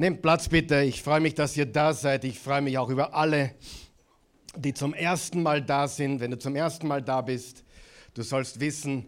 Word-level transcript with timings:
Nehmt 0.00 0.22
Platz 0.22 0.48
bitte. 0.48 0.82
Ich 0.82 1.02
freue 1.02 1.18
mich, 1.18 1.34
dass 1.34 1.56
ihr 1.56 1.66
da 1.66 1.92
seid. 1.92 2.22
Ich 2.22 2.38
freue 2.38 2.60
mich 2.60 2.78
auch 2.78 2.88
über 2.88 3.14
alle, 3.14 3.56
die 4.54 4.72
zum 4.72 4.94
ersten 4.94 5.42
Mal 5.42 5.60
da 5.60 5.88
sind. 5.88 6.20
Wenn 6.20 6.30
du 6.30 6.38
zum 6.38 6.54
ersten 6.54 6.86
Mal 6.86 7.02
da 7.02 7.20
bist, 7.20 7.64
du 8.14 8.22
sollst 8.22 8.60
wissen, 8.60 9.06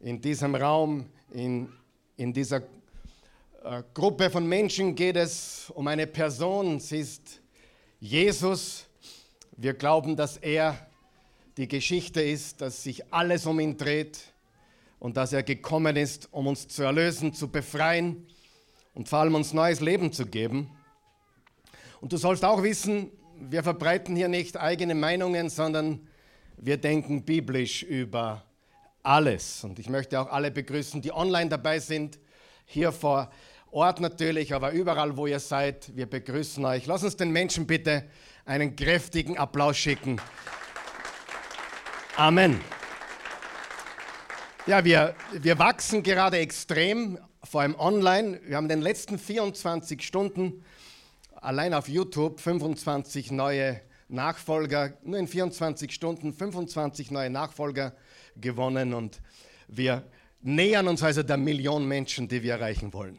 in 0.00 0.18
diesem 0.18 0.54
Raum, 0.54 1.04
in, 1.34 1.68
in 2.16 2.32
dieser 2.32 2.62
äh, 3.62 3.82
Gruppe 3.92 4.30
von 4.30 4.46
Menschen 4.46 4.94
geht 4.94 5.16
es 5.16 5.70
um 5.74 5.86
eine 5.88 6.06
Person. 6.06 6.80
Sie 6.80 7.00
ist 7.00 7.42
Jesus. 7.98 8.86
Wir 9.58 9.74
glauben, 9.74 10.16
dass 10.16 10.38
er 10.38 10.74
die 11.58 11.68
Geschichte 11.68 12.22
ist, 12.22 12.62
dass 12.62 12.82
sich 12.82 13.12
alles 13.12 13.44
um 13.44 13.60
ihn 13.60 13.76
dreht 13.76 14.18
und 15.00 15.18
dass 15.18 15.34
er 15.34 15.42
gekommen 15.42 15.96
ist, 15.96 16.32
um 16.32 16.46
uns 16.46 16.66
zu 16.66 16.82
erlösen, 16.82 17.34
zu 17.34 17.48
befreien 17.48 18.26
und 18.94 19.08
vor 19.08 19.20
allem 19.20 19.34
uns 19.34 19.52
neues 19.52 19.80
Leben 19.80 20.12
zu 20.12 20.26
geben. 20.26 20.70
Und 22.00 22.12
du 22.12 22.16
sollst 22.16 22.44
auch 22.44 22.62
wissen, 22.62 23.10
wir 23.38 23.62
verbreiten 23.62 24.16
hier 24.16 24.28
nicht 24.28 24.56
eigene 24.56 24.94
Meinungen, 24.94 25.48
sondern 25.48 26.06
wir 26.56 26.76
denken 26.76 27.24
biblisch 27.24 27.82
über 27.82 28.44
alles. 29.02 29.64
Und 29.64 29.78
ich 29.78 29.88
möchte 29.88 30.20
auch 30.20 30.30
alle 30.30 30.50
begrüßen, 30.50 31.00
die 31.00 31.12
online 31.12 31.48
dabei 31.48 31.78
sind, 31.78 32.18
hier 32.64 32.92
vor 32.92 33.30
Ort 33.72 34.00
natürlich, 34.00 34.52
aber 34.52 34.72
überall, 34.72 35.16
wo 35.16 35.26
ihr 35.26 35.38
seid, 35.38 35.94
wir 35.94 36.06
begrüßen 36.06 36.64
euch. 36.64 36.86
Lass 36.86 37.04
uns 37.04 37.16
den 37.16 37.30
Menschen 37.30 37.66
bitte 37.66 38.04
einen 38.44 38.74
kräftigen 38.74 39.38
Applaus 39.38 39.76
schicken. 39.76 40.20
Amen. 42.16 42.60
Ja, 44.66 44.84
wir, 44.84 45.14
wir 45.32 45.58
wachsen 45.58 46.02
gerade 46.02 46.38
extrem 46.38 47.18
vor 47.50 47.62
allem 47.62 47.74
online. 47.80 48.40
Wir 48.46 48.56
haben 48.56 48.66
in 48.66 48.68
den 48.68 48.80
letzten 48.80 49.18
24 49.18 50.02
Stunden 50.02 50.64
allein 51.34 51.74
auf 51.74 51.88
YouTube 51.88 52.38
25 52.38 53.32
neue 53.32 53.80
Nachfolger, 54.08 54.96
nur 55.02 55.18
in 55.18 55.26
24 55.26 55.90
Stunden 55.90 56.32
25 56.32 57.10
neue 57.10 57.28
Nachfolger 57.28 57.92
gewonnen 58.36 58.94
und 58.94 59.20
wir 59.66 60.04
nähern 60.42 60.86
uns 60.86 61.02
also 61.02 61.24
der 61.24 61.38
Million 61.38 61.88
Menschen, 61.88 62.28
die 62.28 62.40
wir 62.44 62.52
erreichen 62.52 62.92
wollen. 62.92 63.18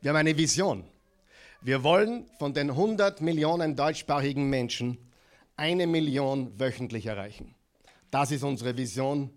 Wir 0.00 0.10
haben 0.10 0.16
eine 0.16 0.36
Vision. 0.36 0.84
Wir 1.60 1.82
wollen 1.82 2.26
von 2.38 2.54
den 2.54 2.70
100 2.70 3.20
Millionen 3.20 3.74
deutschsprachigen 3.74 4.48
Menschen 4.48 4.96
eine 5.56 5.88
Million 5.88 6.52
wöchentlich 6.56 7.06
erreichen. 7.06 7.56
Das 8.12 8.30
ist 8.30 8.44
unsere 8.44 8.76
Vision 8.76 9.30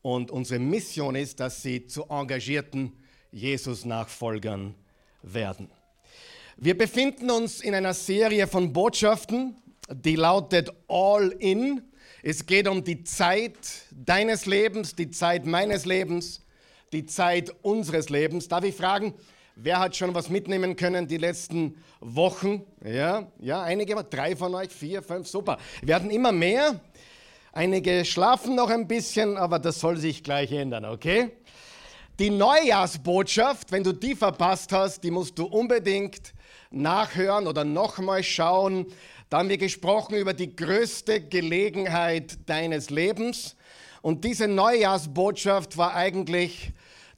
und 0.00 0.30
unsere 0.30 0.60
Mission 0.60 1.14
ist, 1.14 1.40
dass 1.40 1.62
sie 1.62 1.86
zu 1.86 2.04
engagierten 2.08 2.96
Jesus-Nachfolgern 3.32 4.74
werden. 5.22 5.70
Wir 6.56 6.76
befinden 6.76 7.30
uns 7.30 7.60
in 7.60 7.74
einer 7.74 7.94
Serie 7.94 8.46
von 8.46 8.72
Botschaften, 8.72 9.56
die 9.90 10.16
lautet 10.16 10.70
All 10.86 11.34
In. 11.38 11.82
Es 12.22 12.46
geht 12.46 12.68
um 12.68 12.84
die 12.84 13.02
Zeit 13.02 13.56
deines 13.90 14.46
Lebens, 14.46 14.94
die 14.94 15.10
Zeit 15.10 15.44
meines 15.44 15.86
Lebens, 15.86 16.44
die 16.92 17.06
Zeit 17.06 17.52
unseres 17.62 18.10
Lebens. 18.10 18.48
Darf 18.48 18.64
ich 18.64 18.76
fragen, 18.76 19.14
wer 19.56 19.80
hat 19.80 19.96
schon 19.96 20.14
was 20.14 20.28
mitnehmen 20.28 20.76
können 20.76 21.08
die 21.08 21.16
letzten 21.16 21.76
Wochen? 22.00 22.64
Ja, 22.84 23.32
ja, 23.40 23.62
einige, 23.62 23.94
drei 24.04 24.36
von 24.36 24.54
euch, 24.54 24.70
vier, 24.70 25.02
fünf, 25.02 25.26
super. 25.26 25.58
Wir 25.82 25.94
hatten 25.94 26.10
immer 26.10 26.32
mehr. 26.32 26.80
Einige 27.54 28.04
schlafen 28.04 28.54
noch 28.54 28.70
ein 28.70 28.88
bisschen, 28.88 29.36
aber 29.36 29.58
das 29.58 29.80
soll 29.80 29.98
sich 29.98 30.22
gleich 30.22 30.52
ändern, 30.52 30.84
okay? 30.84 31.32
Die 32.22 32.30
Neujahrsbotschaft, 32.30 33.72
wenn 33.72 33.82
du 33.82 33.90
die 33.90 34.14
verpasst 34.14 34.70
hast, 34.70 35.02
die 35.02 35.10
musst 35.10 35.36
du 35.40 35.44
unbedingt 35.44 36.34
nachhören 36.70 37.48
oder 37.48 37.64
nochmal 37.64 38.22
schauen. 38.22 38.86
Da 39.28 39.38
haben 39.38 39.48
wir 39.48 39.58
gesprochen 39.58 40.14
über 40.14 40.32
die 40.32 40.54
größte 40.54 41.20
Gelegenheit 41.20 42.48
deines 42.48 42.90
Lebens. 42.90 43.56
Und 44.02 44.22
diese 44.22 44.46
Neujahrsbotschaft 44.46 45.76
war 45.76 45.96
eigentlich 45.96 46.70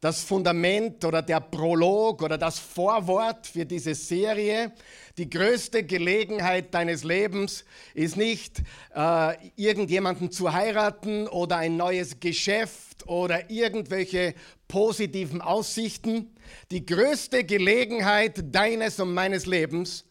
das 0.04 0.22
Fundament 0.22 1.02
oder 1.06 1.22
der 1.22 1.40
Prolog 1.40 2.20
oder 2.20 2.36
das 2.36 2.58
Vorwort 2.58 3.46
für 3.46 3.64
diese 3.64 3.94
Serie. 3.94 4.70
Die 5.16 5.30
größte 5.30 5.82
Gelegenheit 5.82 6.74
deines 6.74 7.04
Lebens 7.04 7.64
ist 7.94 8.18
nicht 8.18 8.62
äh, 8.94 9.34
irgendjemanden 9.56 10.30
zu 10.30 10.52
heiraten 10.52 11.26
oder 11.26 11.56
ein 11.56 11.78
neues 11.78 12.20
Geschäft 12.20 13.06
oder 13.06 13.48
irgendwelche 13.50 14.34
positiven 14.68 15.40
Aussichten. 15.40 16.36
Die 16.70 16.84
größte 16.84 17.42
Gelegenheit 17.44 18.54
deines 18.54 19.00
und 19.00 19.14
meines 19.14 19.46
Lebens 19.46 20.04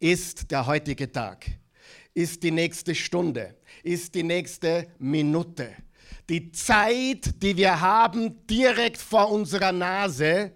ist 0.00 0.50
der 0.50 0.66
heutige 0.66 1.12
Tag, 1.12 1.46
ist 2.14 2.42
die 2.42 2.50
nächste 2.50 2.96
Stunde, 2.96 3.54
ist 3.84 4.12
die 4.16 4.24
nächste 4.24 4.88
Minute. 4.98 5.76
Die 6.30 6.52
Zeit, 6.52 7.42
die 7.42 7.56
wir 7.56 7.80
haben 7.80 8.46
direkt 8.46 8.98
vor 8.98 9.32
unserer 9.32 9.72
Nase, 9.72 10.52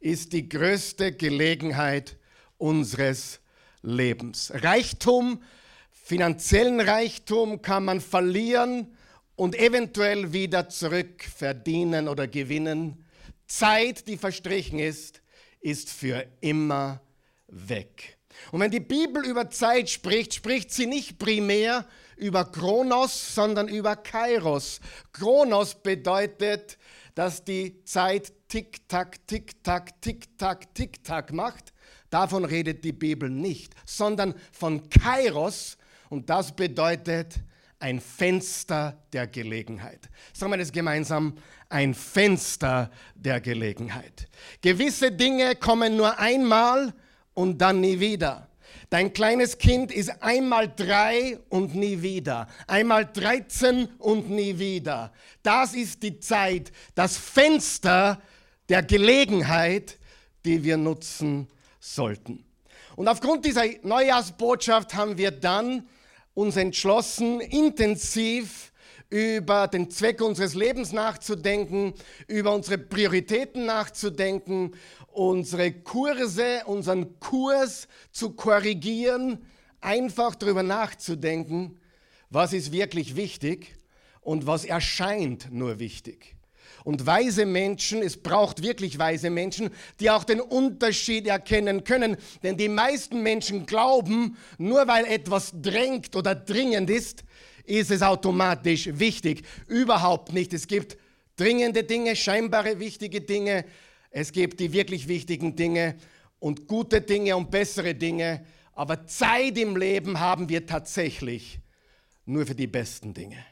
ist 0.00 0.32
die 0.32 0.48
größte 0.48 1.12
Gelegenheit 1.12 2.16
unseres 2.56 3.38
Lebens. 3.82 4.50
Reichtum, 4.54 5.42
finanziellen 5.90 6.80
Reichtum 6.80 7.60
kann 7.60 7.84
man 7.84 8.00
verlieren 8.00 8.96
und 9.36 9.54
eventuell 9.54 10.32
wieder 10.32 10.70
zurückverdienen 10.70 12.08
oder 12.08 12.26
gewinnen. 12.26 13.04
Zeit, 13.46 14.08
die 14.08 14.16
verstrichen 14.16 14.78
ist, 14.78 15.20
ist 15.60 15.90
für 15.90 16.26
immer 16.40 17.02
weg. 17.48 18.16
Und 18.50 18.60
wenn 18.60 18.70
die 18.70 18.80
Bibel 18.80 19.26
über 19.26 19.50
Zeit 19.50 19.90
spricht, 19.90 20.32
spricht 20.32 20.70
sie 20.72 20.86
nicht 20.86 21.18
primär 21.18 21.86
über 22.18 22.44
Kronos, 22.44 23.34
sondern 23.34 23.68
über 23.68 23.96
Kairos. 23.96 24.80
Kronos 25.12 25.74
bedeutet, 25.74 26.78
dass 27.14 27.44
die 27.44 27.82
Zeit 27.84 28.32
tick-tack, 28.48 29.26
tick-tack, 29.26 30.00
tick-tack, 30.00 30.74
tick-tack 30.74 31.32
macht. 31.32 31.72
Davon 32.10 32.44
redet 32.44 32.84
die 32.84 32.92
Bibel 32.92 33.28
nicht, 33.28 33.74
sondern 33.84 34.34
von 34.52 34.88
Kairos. 34.88 35.78
Und 36.10 36.30
das 36.30 36.54
bedeutet, 36.54 37.40
ein 37.80 38.00
Fenster 38.00 39.02
der 39.12 39.26
Gelegenheit. 39.26 40.08
Sagen 40.32 40.52
wir 40.52 40.58
das 40.58 40.72
gemeinsam, 40.72 41.34
ein 41.68 41.94
Fenster 41.94 42.90
der 43.14 43.40
Gelegenheit. 43.40 44.28
Gewisse 44.60 45.12
Dinge 45.12 45.54
kommen 45.54 45.96
nur 45.96 46.18
einmal 46.18 46.94
und 47.34 47.58
dann 47.58 47.80
nie 47.80 48.00
wieder. 48.00 48.48
Dein 48.90 49.12
kleines 49.12 49.58
Kind 49.58 49.92
ist 49.92 50.22
einmal 50.22 50.72
drei 50.74 51.38
und 51.50 51.74
nie 51.74 52.00
wieder. 52.00 52.48
Einmal 52.66 53.04
13 53.04 53.86
und 53.98 54.30
nie 54.30 54.58
wieder. 54.58 55.12
Das 55.42 55.74
ist 55.74 56.02
die 56.02 56.20
Zeit, 56.20 56.72
das 56.94 57.18
Fenster 57.18 58.22
der 58.70 58.82
Gelegenheit, 58.82 59.98
die 60.44 60.64
wir 60.64 60.78
nutzen 60.78 61.48
sollten. 61.80 62.44
Und 62.96 63.08
aufgrund 63.08 63.44
dieser 63.44 63.64
Neujahrsbotschaft 63.82 64.94
haben 64.94 65.18
wir 65.18 65.32
dann 65.32 65.86
uns 66.32 66.56
entschlossen, 66.56 67.40
intensiv 67.40 68.67
über 69.10 69.68
den 69.68 69.90
Zweck 69.90 70.20
unseres 70.20 70.54
Lebens 70.54 70.92
nachzudenken, 70.92 71.94
über 72.26 72.54
unsere 72.54 72.78
Prioritäten 72.78 73.64
nachzudenken, 73.64 74.72
unsere 75.08 75.72
Kurse, 75.72 76.62
unseren 76.66 77.18
Kurs 77.18 77.88
zu 78.12 78.32
korrigieren, 78.32 79.44
einfach 79.80 80.34
darüber 80.34 80.62
nachzudenken, 80.62 81.80
was 82.30 82.52
ist 82.52 82.72
wirklich 82.72 83.16
wichtig 83.16 83.76
und 84.20 84.46
was 84.46 84.64
erscheint 84.64 85.48
nur 85.50 85.78
wichtig. 85.78 86.34
Und 86.84 87.06
weise 87.06 87.44
Menschen, 87.44 88.02
es 88.02 88.16
braucht 88.16 88.62
wirklich 88.62 88.98
weise 88.98 89.30
Menschen, 89.30 89.70
die 90.00 90.10
auch 90.10 90.24
den 90.24 90.40
Unterschied 90.40 91.26
erkennen 91.26 91.84
können. 91.84 92.16
Denn 92.42 92.56
die 92.56 92.68
meisten 92.68 93.22
Menschen 93.22 93.66
glauben, 93.66 94.36
nur 94.58 94.86
weil 94.86 95.04
etwas 95.04 95.52
drängt 95.60 96.14
oder 96.14 96.34
dringend 96.34 96.88
ist, 96.88 97.24
ist 97.68 97.90
es 97.90 98.02
automatisch 98.02 98.88
wichtig. 98.92 99.44
Überhaupt 99.66 100.32
nicht. 100.32 100.52
Es 100.52 100.66
gibt 100.66 100.96
dringende 101.36 101.84
Dinge, 101.84 102.16
scheinbare 102.16 102.78
wichtige 102.78 103.20
Dinge. 103.20 103.64
Es 104.10 104.32
gibt 104.32 104.60
die 104.60 104.72
wirklich 104.72 105.08
wichtigen 105.08 105.54
Dinge 105.54 105.96
und 106.38 106.66
gute 106.66 107.00
Dinge 107.00 107.36
und 107.36 107.50
bessere 107.50 107.94
Dinge. 107.94 108.44
Aber 108.74 109.06
Zeit 109.06 109.58
im 109.58 109.76
Leben 109.76 110.20
haben 110.20 110.48
wir 110.48 110.66
tatsächlich 110.66 111.60
nur 112.24 112.46
für 112.46 112.54
die 112.54 112.66
besten 112.66 113.14
Dinge. 113.14 113.44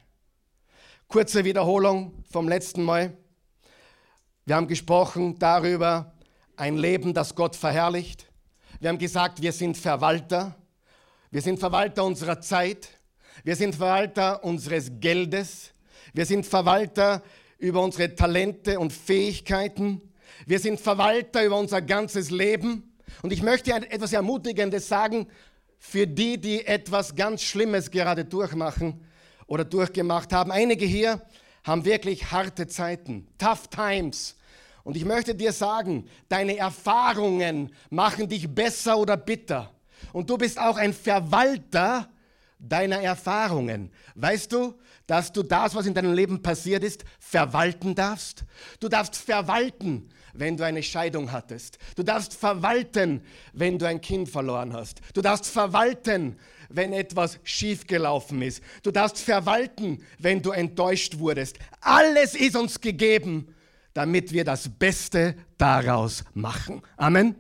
Kurze 1.09 1.45
Wiederholung 1.45 2.25
vom 2.31 2.49
letzten 2.49 2.83
Mal. 2.83 3.17
Wir 4.45 4.57
haben 4.57 4.69
gesprochen 4.69 5.39
darüber, 5.39 6.15
ein 6.57 6.77
Leben, 6.77 7.12
das 7.15 7.35
Gott 7.35 7.57
verherrlicht. 7.57 8.27
Wir 8.81 8.89
haben 8.89 8.99
gesagt, 8.99 9.43
wir 9.43 9.53
sind 9.53 9.77
Verwalter. 9.77 10.57
Wir 11.31 11.43
sind 11.43 11.59
Verwalter 11.59 12.05
unserer 12.05 12.41
Zeit. 12.41 12.89
Wir 13.47 13.55
sind 13.55 13.77
Verwalter 13.77 14.43
unseres 14.43 14.91
Geldes. 14.99 15.71
Wir 16.13 16.27
sind 16.27 16.45
Verwalter 16.45 17.23
über 17.59 17.81
unsere 17.81 18.13
Talente 18.13 18.81
und 18.81 18.93
Fähigkeiten. 18.93 20.03
Wir 20.47 20.59
sind 20.59 20.81
Verwalter 20.81 21.45
über 21.45 21.57
unser 21.57 21.81
ganzes 21.81 22.33
Leben. 22.33 22.97
Und 23.23 23.33
ich 23.33 23.45
möchte 23.45 23.73
etwas 23.73 24.13
Ermutigendes 24.13 24.89
sagen 24.89 25.29
für 25.79 26.09
die, 26.09 26.41
die 26.41 26.67
etwas 26.67 27.15
ganz 27.15 27.43
Schlimmes 27.43 27.93
gerade 27.93 28.25
durchmachen 28.25 29.05
oder 29.47 29.65
durchgemacht 29.65 30.33
haben. 30.33 30.51
Einige 30.51 30.85
hier 30.85 31.23
haben 31.63 31.85
wirklich 31.85 32.33
harte 32.33 32.67
Zeiten, 32.67 33.29
tough 33.39 33.69
times. 33.69 34.35
Und 34.83 34.97
ich 34.97 35.05
möchte 35.05 35.37
dir 35.37 35.53
sagen, 35.53 36.09
deine 36.29 36.57
Erfahrungen 36.57 37.73
machen 37.91 38.29
dich 38.29 38.53
besser 38.53 38.99
oder 38.99 39.17
bitter. 39.17 39.71
Und 40.13 40.31
du 40.31 40.37
bist 40.37 40.59
auch 40.59 40.77
ein 40.77 40.93
Verwalter 40.93 42.09
deiner 42.58 43.00
Erfahrungen. 43.00 43.91
Weißt 44.14 44.53
du, 44.53 44.75
dass 45.06 45.32
du 45.32 45.43
das, 45.43 45.75
was 45.75 45.87
in 45.87 45.94
deinem 45.94 46.14
Leben 46.14 46.43
passiert 46.43 46.82
ist, 46.82 47.05
verwalten 47.19 47.94
darfst? 47.94 48.44
Du 48.81 48.88
darfst 48.88 49.17
verwalten, 49.17 50.08
wenn 50.32 50.56
du 50.56 50.64
eine 50.64 50.82
Scheidung 50.82 51.32
hattest. 51.32 51.79
Du 51.97 52.03
darfst 52.03 52.35
verwalten, 52.35 53.23
wenn 53.53 53.79
du 53.79 53.87
ein 53.87 54.00
Kind 54.00 54.29
verloren 54.29 54.73
hast. 54.73 55.00
Du 55.14 55.23
darfst 55.23 55.47
verwalten, 55.47 56.37
wenn 56.69 56.93
etwas 56.93 57.38
schiefgelaufen 57.44 58.43
ist. 58.43 58.62
Du 58.82 58.91
darfst 58.91 59.20
verwalten, 59.20 60.02
wenn 60.19 60.43
du 60.43 60.50
enttäuscht 60.50 61.19
wurdest. 61.19 61.59
Alles 61.81 62.35
ist 62.35 62.56
uns 62.56 62.81
gegeben, 62.81 63.55
damit 63.94 64.32
wir 64.32 64.44
das 64.44 64.69
Beste 64.69 65.37
daraus 65.56 66.25
machen. 66.35 66.82
Amen. 66.97 67.35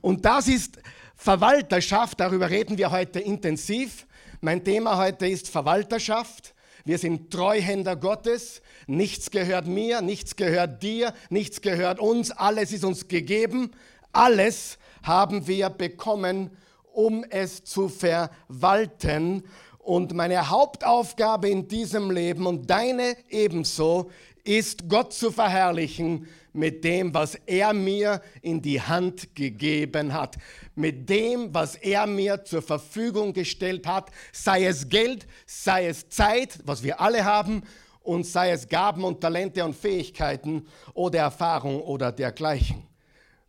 Und 0.00 0.24
das 0.24 0.48
ist 0.48 0.78
Verwalterschaft, 1.14 2.20
darüber 2.20 2.50
reden 2.50 2.76
wir 2.76 2.90
heute 2.90 3.20
intensiv. 3.20 4.06
Mein 4.44 4.62
Thema 4.62 4.98
heute 4.98 5.26
ist 5.26 5.48
Verwalterschaft. 5.48 6.54
Wir 6.84 6.98
sind 6.98 7.30
Treuhänder 7.30 7.96
Gottes. 7.96 8.60
Nichts 8.86 9.30
gehört 9.30 9.66
mir, 9.66 10.02
nichts 10.02 10.36
gehört 10.36 10.82
dir, 10.82 11.14
nichts 11.30 11.62
gehört 11.62 11.98
uns. 11.98 12.30
Alles 12.30 12.70
ist 12.70 12.84
uns 12.84 13.08
gegeben. 13.08 13.70
Alles 14.12 14.76
haben 15.02 15.46
wir 15.46 15.70
bekommen, 15.70 16.50
um 16.92 17.24
es 17.30 17.64
zu 17.64 17.88
verwalten. 17.88 19.44
Und 19.78 20.12
meine 20.12 20.50
Hauptaufgabe 20.50 21.48
in 21.48 21.66
diesem 21.66 22.10
Leben 22.10 22.46
und 22.46 22.68
deine 22.68 23.16
ebenso 23.30 24.10
ist, 24.44 24.88
Gott 24.88 25.12
zu 25.12 25.30
verherrlichen 25.30 26.28
mit 26.52 26.84
dem, 26.84 27.12
was 27.12 27.34
er 27.46 27.72
mir 27.72 28.22
in 28.42 28.62
die 28.62 28.80
Hand 28.80 29.34
gegeben 29.34 30.12
hat, 30.12 30.36
mit 30.74 31.08
dem, 31.08 31.52
was 31.52 31.74
er 31.74 32.06
mir 32.06 32.44
zur 32.44 32.62
Verfügung 32.62 33.32
gestellt 33.32 33.86
hat, 33.86 34.10
sei 34.32 34.66
es 34.66 34.88
Geld, 34.88 35.26
sei 35.46 35.88
es 35.88 36.08
Zeit, 36.08 36.60
was 36.64 36.82
wir 36.82 37.00
alle 37.00 37.24
haben, 37.24 37.62
und 38.04 38.26
sei 38.26 38.50
es 38.50 38.68
Gaben 38.68 39.02
und 39.02 39.20
Talente 39.20 39.64
und 39.64 39.74
Fähigkeiten 39.74 40.66
oder 40.92 41.20
Erfahrung 41.20 41.80
oder 41.80 42.12
dergleichen. 42.12 42.86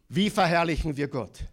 Wie 0.08 0.30
verherrlichen 0.30 0.96
wir 0.96 1.10
Gott? 1.10 1.44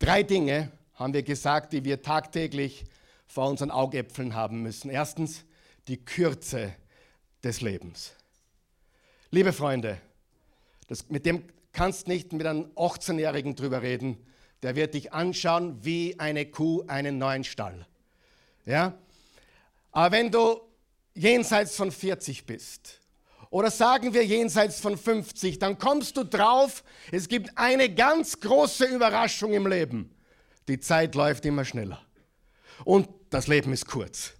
Drei 0.00 0.24
Dinge 0.24 0.72
haben 0.94 1.14
wir 1.14 1.22
gesagt, 1.22 1.72
die 1.72 1.84
wir 1.84 2.02
tagtäglich 2.02 2.84
vor 3.26 3.48
unseren 3.48 3.70
Augäpfeln 3.70 4.34
haben 4.34 4.62
müssen. 4.62 4.90
Erstens 4.90 5.44
die 5.86 6.04
Kürze 6.04 6.74
des 7.44 7.60
Lebens. 7.60 8.12
Liebe 9.34 9.54
Freunde, 9.54 9.98
das, 10.88 11.08
mit 11.08 11.24
dem 11.24 11.44
kannst 11.72 12.06
nicht 12.06 12.34
mit 12.34 12.46
einem 12.46 12.66
18-Jährigen 12.76 13.56
drüber 13.56 13.80
reden. 13.80 14.18
Der 14.62 14.76
wird 14.76 14.92
dich 14.92 15.14
anschauen 15.14 15.82
wie 15.82 16.20
eine 16.20 16.44
Kuh 16.44 16.84
einen 16.86 17.16
neuen 17.16 17.42
Stall. 17.42 17.86
Ja? 18.66 18.92
Aber 19.90 20.14
wenn 20.14 20.30
du 20.30 20.60
jenseits 21.14 21.76
von 21.76 21.90
40 21.90 22.44
bist, 22.44 23.00
oder 23.48 23.70
sagen 23.70 24.12
wir 24.12 24.22
jenseits 24.22 24.80
von 24.80 24.98
50, 24.98 25.58
dann 25.58 25.78
kommst 25.78 26.18
du 26.18 26.24
drauf, 26.24 26.84
es 27.10 27.26
gibt 27.26 27.56
eine 27.56 27.88
ganz 27.88 28.38
große 28.38 28.84
Überraschung 28.84 29.54
im 29.54 29.66
Leben. 29.66 30.14
Die 30.68 30.78
Zeit 30.78 31.14
läuft 31.14 31.46
immer 31.46 31.64
schneller. 31.64 32.02
Und 32.84 33.08
das 33.30 33.46
Leben 33.46 33.72
ist 33.72 33.86
kurz. 33.86 34.34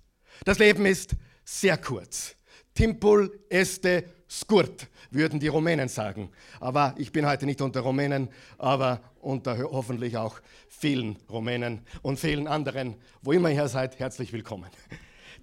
Das 0.45 0.59
Leben 0.59 0.85
ist 0.85 1.13
sehr 1.47 1.79
kurz. 1.79 2.37
Timpul 2.75 3.41
este 3.49 4.05
skurt, 4.33 4.89
würden 5.11 5.41
die 5.41 5.49
Rumänen 5.49 5.89
sagen. 5.89 6.31
Aber 6.59 6.95
ich 6.97 7.13
bin 7.13 7.27
heute 7.27 7.45
nicht 7.45 7.61
unter 7.61 7.81
Rumänen, 7.81 8.31
aber 8.57 9.03
unter 9.21 9.59
hoffentlich 9.71 10.17
auch 10.17 10.41
vielen 10.69 11.17
Rumänen 11.29 11.83
und 12.01 12.19
vielen 12.19 12.47
anderen, 12.47 12.97
wo 13.21 13.33
immer 13.33 13.51
ihr 13.51 13.69
seid, 13.69 13.99
herzlich 13.99 14.33
willkommen. 14.33 14.71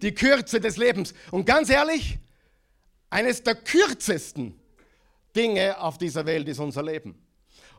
Die 0.01 0.13
Kürze 0.13 0.59
des 0.59 0.77
Lebens. 0.77 1.13
Und 1.30 1.45
ganz 1.45 1.69
ehrlich, 1.69 2.18
eines 3.12 3.44
der 3.44 3.56
kürzesten 3.56 4.59
Dinge 5.36 5.80
auf 5.80 5.97
dieser 6.00 6.25
Welt 6.25 6.47
ist 6.47 6.59
unser 6.59 6.81
Leben. 6.81 7.15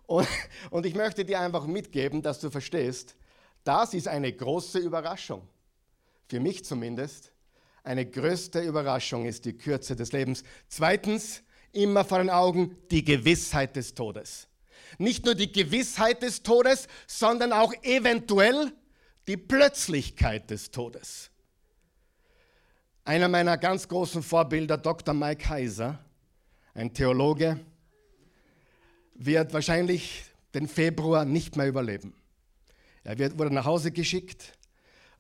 Und, 0.07 0.29
und 0.71 0.87
ich 0.87 0.95
möchte 0.95 1.25
dir 1.25 1.41
einfach 1.41 1.67
mitgeben, 1.67 2.23
dass 2.23 2.39
du 2.41 2.51
verstehst, 2.51 3.17
das 3.65 3.95
ist 3.95 4.07
eine 4.07 4.33
große 4.33 4.79
Überraschung. 4.79 5.43
Für 6.29 6.41
mich 6.41 6.65
zumindest 6.65 7.33
eine 7.83 8.07
größte 8.07 8.61
Überraschung 8.61 9.27
ist 9.27 9.45
die 9.45 9.57
Kürze 9.57 9.97
des 9.97 10.13
Lebens. 10.13 10.45
Zweitens, 10.69 11.43
immer 11.73 12.05
vor 12.05 12.19
den 12.19 12.31
Augen 12.31 12.77
die 12.91 13.05
Gewissheit 13.05 13.77
des 13.77 13.95
Todes. 13.95 14.49
Nicht 14.99 15.25
nur 15.25 15.35
die 15.35 15.51
Gewissheit 15.51 16.23
des 16.23 16.43
Todes, 16.43 16.89
sondern 17.07 17.53
auch 17.53 17.73
eventuell 17.83 18.73
die 19.27 19.37
Plötzlichkeit 19.37 20.51
des 20.51 20.71
Todes. 20.71 21.31
Einer 23.05 23.29
meiner 23.29 23.57
ganz 23.57 23.89
großen 23.89 24.23
Vorbilder, 24.23 24.77
Dr. 24.77 25.15
Mike 25.15 25.49
Heiser, 25.49 26.05
ein 26.75 26.93
Theologe, 26.93 27.61
wird 29.15 29.53
wahrscheinlich 29.53 30.25
den 30.55 30.69
Februar 30.69 31.25
nicht 31.25 31.57
mehr 31.57 31.69
überleben. 31.69 32.15
Er 33.05 33.19
wird, 33.19 33.39
wurde 33.39 33.55
nach 33.55 33.65
Hause 33.65 33.91
geschickt 33.93 34.53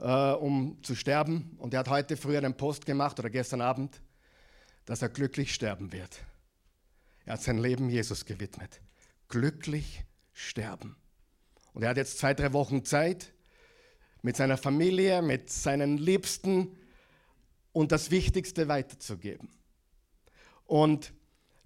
äh, 0.00 0.32
um 0.32 0.78
zu 0.82 0.94
sterben. 0.94 1.56
Und 1.58 1.74
er 1.74 1.80
hat 1.80 1.88
heute 1.88 2.16
früh 2.16 2.36
einen 2.36 2.56
Post 2.56 2.86
gemacht 2.86 3.18
oder 3.18 3.30
gestern 3.30 3.60
Abend, 3.60 4.00
dass 4.86 5.02
er 5.02 5.08
glücklich 5.08 5.54
sterben 5.54 5.92
wird. 5.92 6.18
Er 7.24 7.34
hat 7.34 7.42
sein 7.42 7.58
Leben 7.58 7.90
Jesus 7.90 8.24
gewidmet. 8.24 8.80
Glücklich 9.28 10.04
sterben. 10.32 10.96
Und 11.72 11.82
er 11.82 11.90
hat 11.90 11.96
jetzt 11.96 12.18
zwei, 12.18 12.34
drei 12.34 12.52
Wochen 12.52 12.84
Zeit 12.84 13.32
mit 14.22 14.36
seiner 14.36 14.56
Familie, 14.56 15.22
mit 15.22 15.50
seinen 15.50 15.98
Liebsten 15.98 16.76
und 17.72 17.92
das 17.92 18.10
Wichtigste 18.10 18.68
weiterzugeben. 18.68 19.48
Und 20.66 21.12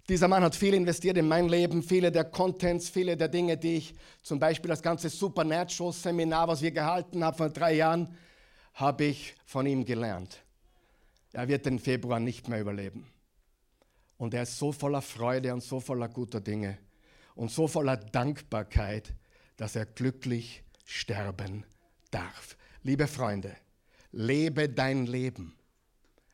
dieser 0.07 0.27
Mann 0.27 0.43
hat 0.43 0.55
viel 0.55 0.75
investiert 0.75 1.17
in 1.17 1.27
mein 1.27 1.49
Leben, 1.49 1.81
viele 1.81 2.11
der 2.11 2.25
Contents, 2.25 2.89
viele 2.89 3.17
der 3.17 3.27
Dinge, 3.27 3.57
die 3.57 3.77
ich, 3.77 3.95
zum 4.21 4.39
Beispiel 4.39 4.69
das 4.69 4.83
ganze 4.83 5.09
Supernatural-Seminar, 5.09 6.47
was 6.47 6.61
wir 6.61 6.71
gehalten 6.71 7.23
haben 7.23 7.35
vor 7.35 7.49
drei 7.49 7.73
Jahren, 7.73 8.15
habe 8.75 9.05
ich 9.05 9.35
von 9.45 9.65
ihm 9.65 9.85
gelernt. 9.85 10.43
Er 11.33 11.47
wird 11.47 11.65
den 11.65 11.79
Februar 11.79 12.19
nicht 12.19 12.47
mehr 12.47 12.61
überleben. 12.61 13.07
Und 14.17 14.33
er 14.33 14.43
ist 14.43 14.57
so 14.57 14.71
voller 14.71 15.01
Freude 15.01 15.53
und 15.53 15.61
so 15.61 15.79
voller 15.79 16.07
guter 16.07 16.39
Dinge 16.39 16.77
und 17.35 17.51
so 17.51 17.67
voller 17.67 17.97
Dankbarkeit, 17.97 19.13
dass 19.57 19.75
er 19.75 19.85
glücklich 19.85 20.63
sterben 20.85 21.65
darf. 22.11 22.57
Liebe 22.83 23.07
Freunde, 23.07 23.55
lebe 24.11 24.69
dein 24.69 25.05
Leben 25.05 25.57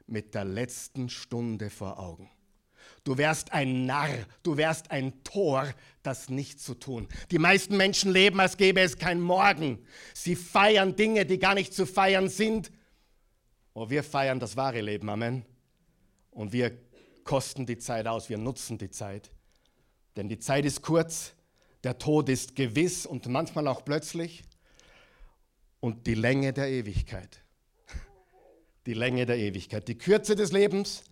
mit 0.05 0.35
der 0.35 0.45
letzten 0.45 1.09
Stunde 1.09 1.69
vor 1.69 1.97
Augen. 1.97 2.29
Du 3.03 3.17
wärst 3.17 3.51
ein 3.51 3.85
Narr, 3.87 4.09
du 4.43 4.57
wärst 4.57 4.91
ein 4.91 5.23
Tor, 5.23 5.67
das 6.03 6.29
nicht 6.29 6.59
zu 6.59 6.75
tun. 6.75 7.07
Die 7.31 7.39
meisten 7.39 7.75
Menschen 7.75 8.11
leben, 8.11 8.39
als 8.39 8.57
gäbe 8.57 8.81
es 8.81 8.97
kein 8.97 9.19
Morgen. 9.19 9.79
Sie 10.13 10.35
feiern 10.35 10.95
Dinge, 10.95 11.25
die 11.25 11.39
gar 11.39 11.55
nicht 11.55 11.73
zu 11.73 11.87
feiern 11.87 12.29
sind. 12.29 12.71
Oh, 13.73 13.89
wir 13.89 14.03
feiern 14.03 14.39
das 14.39 14.55
wahre 14.55 14.81
Leben, 14.81 15.09
Amen. 15.09 15.45
Und 16.29 16.53
wir 16.53 16.77
kosten 17.23 17.65
die 17.65 17.77
Zeit 17.77 18.05
aus, 18.05 18.29
wir 18.29 18.37
nutzen 18.37 18.77
die 18.77 18.91
Zeit. 18.91 19.31
Denn 20.15 20.29
die 20.29 20.39
Zeit 20.39 20.65
ist 20.65 20.81
kurz, 20.81 21.33
der 21.83 21.97
Tod 21.97 22.29
ist 22.29 22.55
gewiss 22.55 23.05
und 23.07 23.27
manchmal 23.27 23.67
auch 23.67 23.83
plötzlich. 23.83 24.43
Und 25.79 26.05
die 26.05 26.13
Länge 26.13 26.53
der 26.53 26.69
Ewigkeit. 26.69 27.39
Die 28.85 28.93
Länge 28.93 29.25
der 29.25 29.37
Ewigkeit. 29.37 29.87
Die 29.87 29.97
Kürze 29.97 30.35
des 30.35 30.51
Lebens 30.51 31.03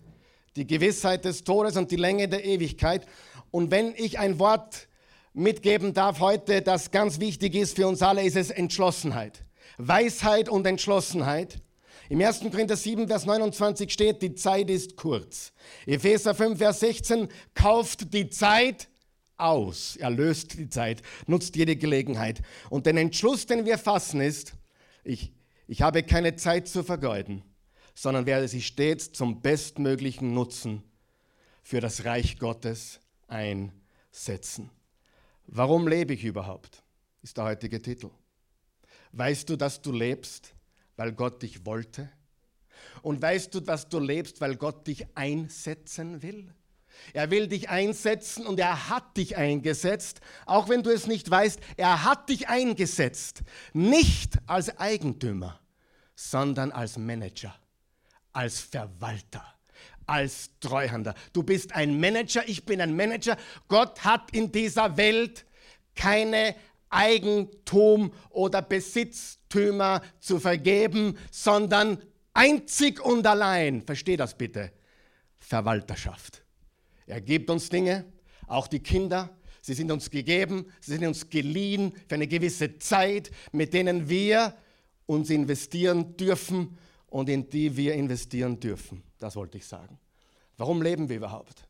die 0.56 0.68
Gewissheit 0.68 1.26
des 1.26 1.44
Todes 1.44 1.78
und 1.78 1.92
die 1.92 1.96
Länge 1.96 2.28
der 2.28 2.44
Ewigkeit. 2.44 3.06
Und 3.52 3.72
wenn 3.72 3.94
ich 3.96 4.20
ein 4.20 4.40
Wort 4.40 4.88
mitgeben 5.34 5.94
darf 5.94 6.20
heute, 6.20 6.62
das 6.62 6.92
ganz 6.92 7.20
wichtig 7.20 7.56
ist 7.56 7.76
für 7.76 7.88
uns 7.88 8.02
alle, 8.02 8.24
ist 8.24 8.36
es 8.36 8.50
Entschlossenheit. 8.50 9.44
Weisheit 9.78 10.50
und 10.50 10.66
Entschlossenheit. 10.66 11.62
Im 12.10 12.22
1. 12.22 12.40
Korinther 12.52 12.76
7, 12.76 13.08
Vers 13.08 13.26
29 13.26 13.92
steht, 13.92 14.22
die 14.22 14.34
Zeit 14.34 14.70
ist 14.70 14.98
kurz. 14.98 15.54
Epheser 15.86 16.34
5, 16.34 16.58
Vers 16.58 16.80
16, 16.80 17.28
kauft 17.54 18.14
die 18.14 18.30
Zeit 18.30 18.90
aus. 19.38 19.96
Er 19.96 20.10
löst 20.10 20.58
die 20.58 20.70
Zeit, 20.70 21.04
nutzt 21.28 21.56
jede 21.56 21.76
Gelegenheit. 21.76 22.42
Und 22.70 22.88
den 22.88 22.98
Entschluss, 22.98 23.46
den 23.46 23.66
wir 23.66 23.78
fassen, 23.78 24.22
ist, 24.22 24.54
ich, 25.04 25.32
ich 25.68 25.82
habe 25.84 26.04
keine 26.04 26.36
Zeit 26.36 26.68
zu 26.68 26.84
vergeuden 26.84 27.44
sondern 28.02 28.26
werde 28.26 28.48
sie 28.48 28.62
stets 28.62 29.12
zum 29.12 29.42
bestmöglichen 29.42 30.34
Nutzen 30.34 30.84
für 31.62 31.82
das 31.82 32.06
Reich 32.06 32.40
Gottes 32.40 33.02
einsetzen. 33.28 34.70
Warum 35.48 35.86
lebe 35.86 36.14
ich 36.14 36.24
überhaupt? 36.24 36.82
ist 37.22 37.36
der 37.36 37.44
heutige 37.44 37.82
Titel. 37.82 38.10
Weißt 39.12 39.50
du, 39.50 39.58
dass 39.58 39.82
du 39.82 39.92
lebst, 39.92 40.54
weil 40.96 41.12
Gott 41.12 41.42
dich 41.42 41.66
wollte? 41.66 42.10
Und 43.02 43.22
weißt 43.22 43.54
du, 43.54 43.60
dass 43.60 43.90
du 43.90 44.00
lebst, 44.00 44.40
weil 44.40 44.56
Gott 44.56 44.88
dich 44.88 45.06
einsetzen 45.18 46.22
will? 46.22 46.56
Er 47.12 47.32
will 47.32 47.50
dich 47.50 47.68
einsetzen 47.68 48.48
und 48.48 48.62
er 48.62 48.88
hat 48.90 49.18
dich 49.18 49.36
eingesetzt, 49.36 50.22
auch 50.46 50.70
wenn 50.70 50.84
du 50.84 50.90
es 50.90 51.06
nicht 51.06 51.30
weißt, 51.30 51.60
er 51.76 52.06
hat 52.06 52.30
dich 52.30 52.48
eingesetzt, 52.48 53.42
nicht 53.74 54.38
als 54.48 54.78
Eigentümer, 54.80 55.60
sondern 56.16 56.72
als 56.72 56.98
Manager, 56.98 57.54
als 58.34 58.60
Verwalter, 58.60 59.46
als 60.06 60.52
Treuhander. 60.60 61.16
Du 61.34 61.44
bist 61.44 61.74
ein 61.74 62.00
Manager, 62.00 62.48
ich 62.48 62.66
bin 62.66 62.82
ein 62.82 62.96
Manager. 62.96 63.38
Gott 63.68 64.04
hat 64.04 64.32
in 64.32 64.52
dieser 64.52 64.98
Welt 64.98 65.46
keine 65.96 66.56
Eigentum 66.90 68.12
oder 68.30 68.62
Besitztümer 68.62 70.02
zu 70.20 70.40
vergeben, 70.40 71.18
sondern 71.32 72.02
einzig 72.34 73.00
und 73.04 73.26
allein, 73.28 73.82
versteh 73.82 74.18
das 74.18 74.38
bitte, 74.38 74.72
Verwalterschaft. 75.38 76.44
Er 77.06 77.22
gibt 77.22 77.50
uns 77.50 77.70
Dinge, 77.70 78.06
auch 78.48 78.68
die 78.68 78.80
Kinder, 78.80 79.30
sie 79.62 79.74
sind 79.74 79.92
uns 79.92 80.10
gegeben, 80.10 80.72
sie 80.80 80.94
sind 80.94 81.06
uns 81.06 81.30
geliehen 81.30 81.94
für 82.08 82.16
eine 82.16 82.28
gewisse 82.28 82.80
Zeit, 82.80 83.32
mit 83.52 83.74
denen 83.74 84.10
wir 84.10 84.56
uns 85.06 85.30
investieren 85.30 86.16
dürfen 86.18 86.78
und 87.10 87.30
in 87.30 87.50
die 87.50 87.76
wir 87.76 87.94
investieren 87.94 88.60
dürfen. 88.60 89.04
Das 89.20 89.36
wollte 89.36 89.58
ich 89.58 89.66
sagen. 89.66 90.00
Warum 90.58 90.82
leben 90.82 91.10
wir 91.10 91.18
überhaupt? 91.18 91.68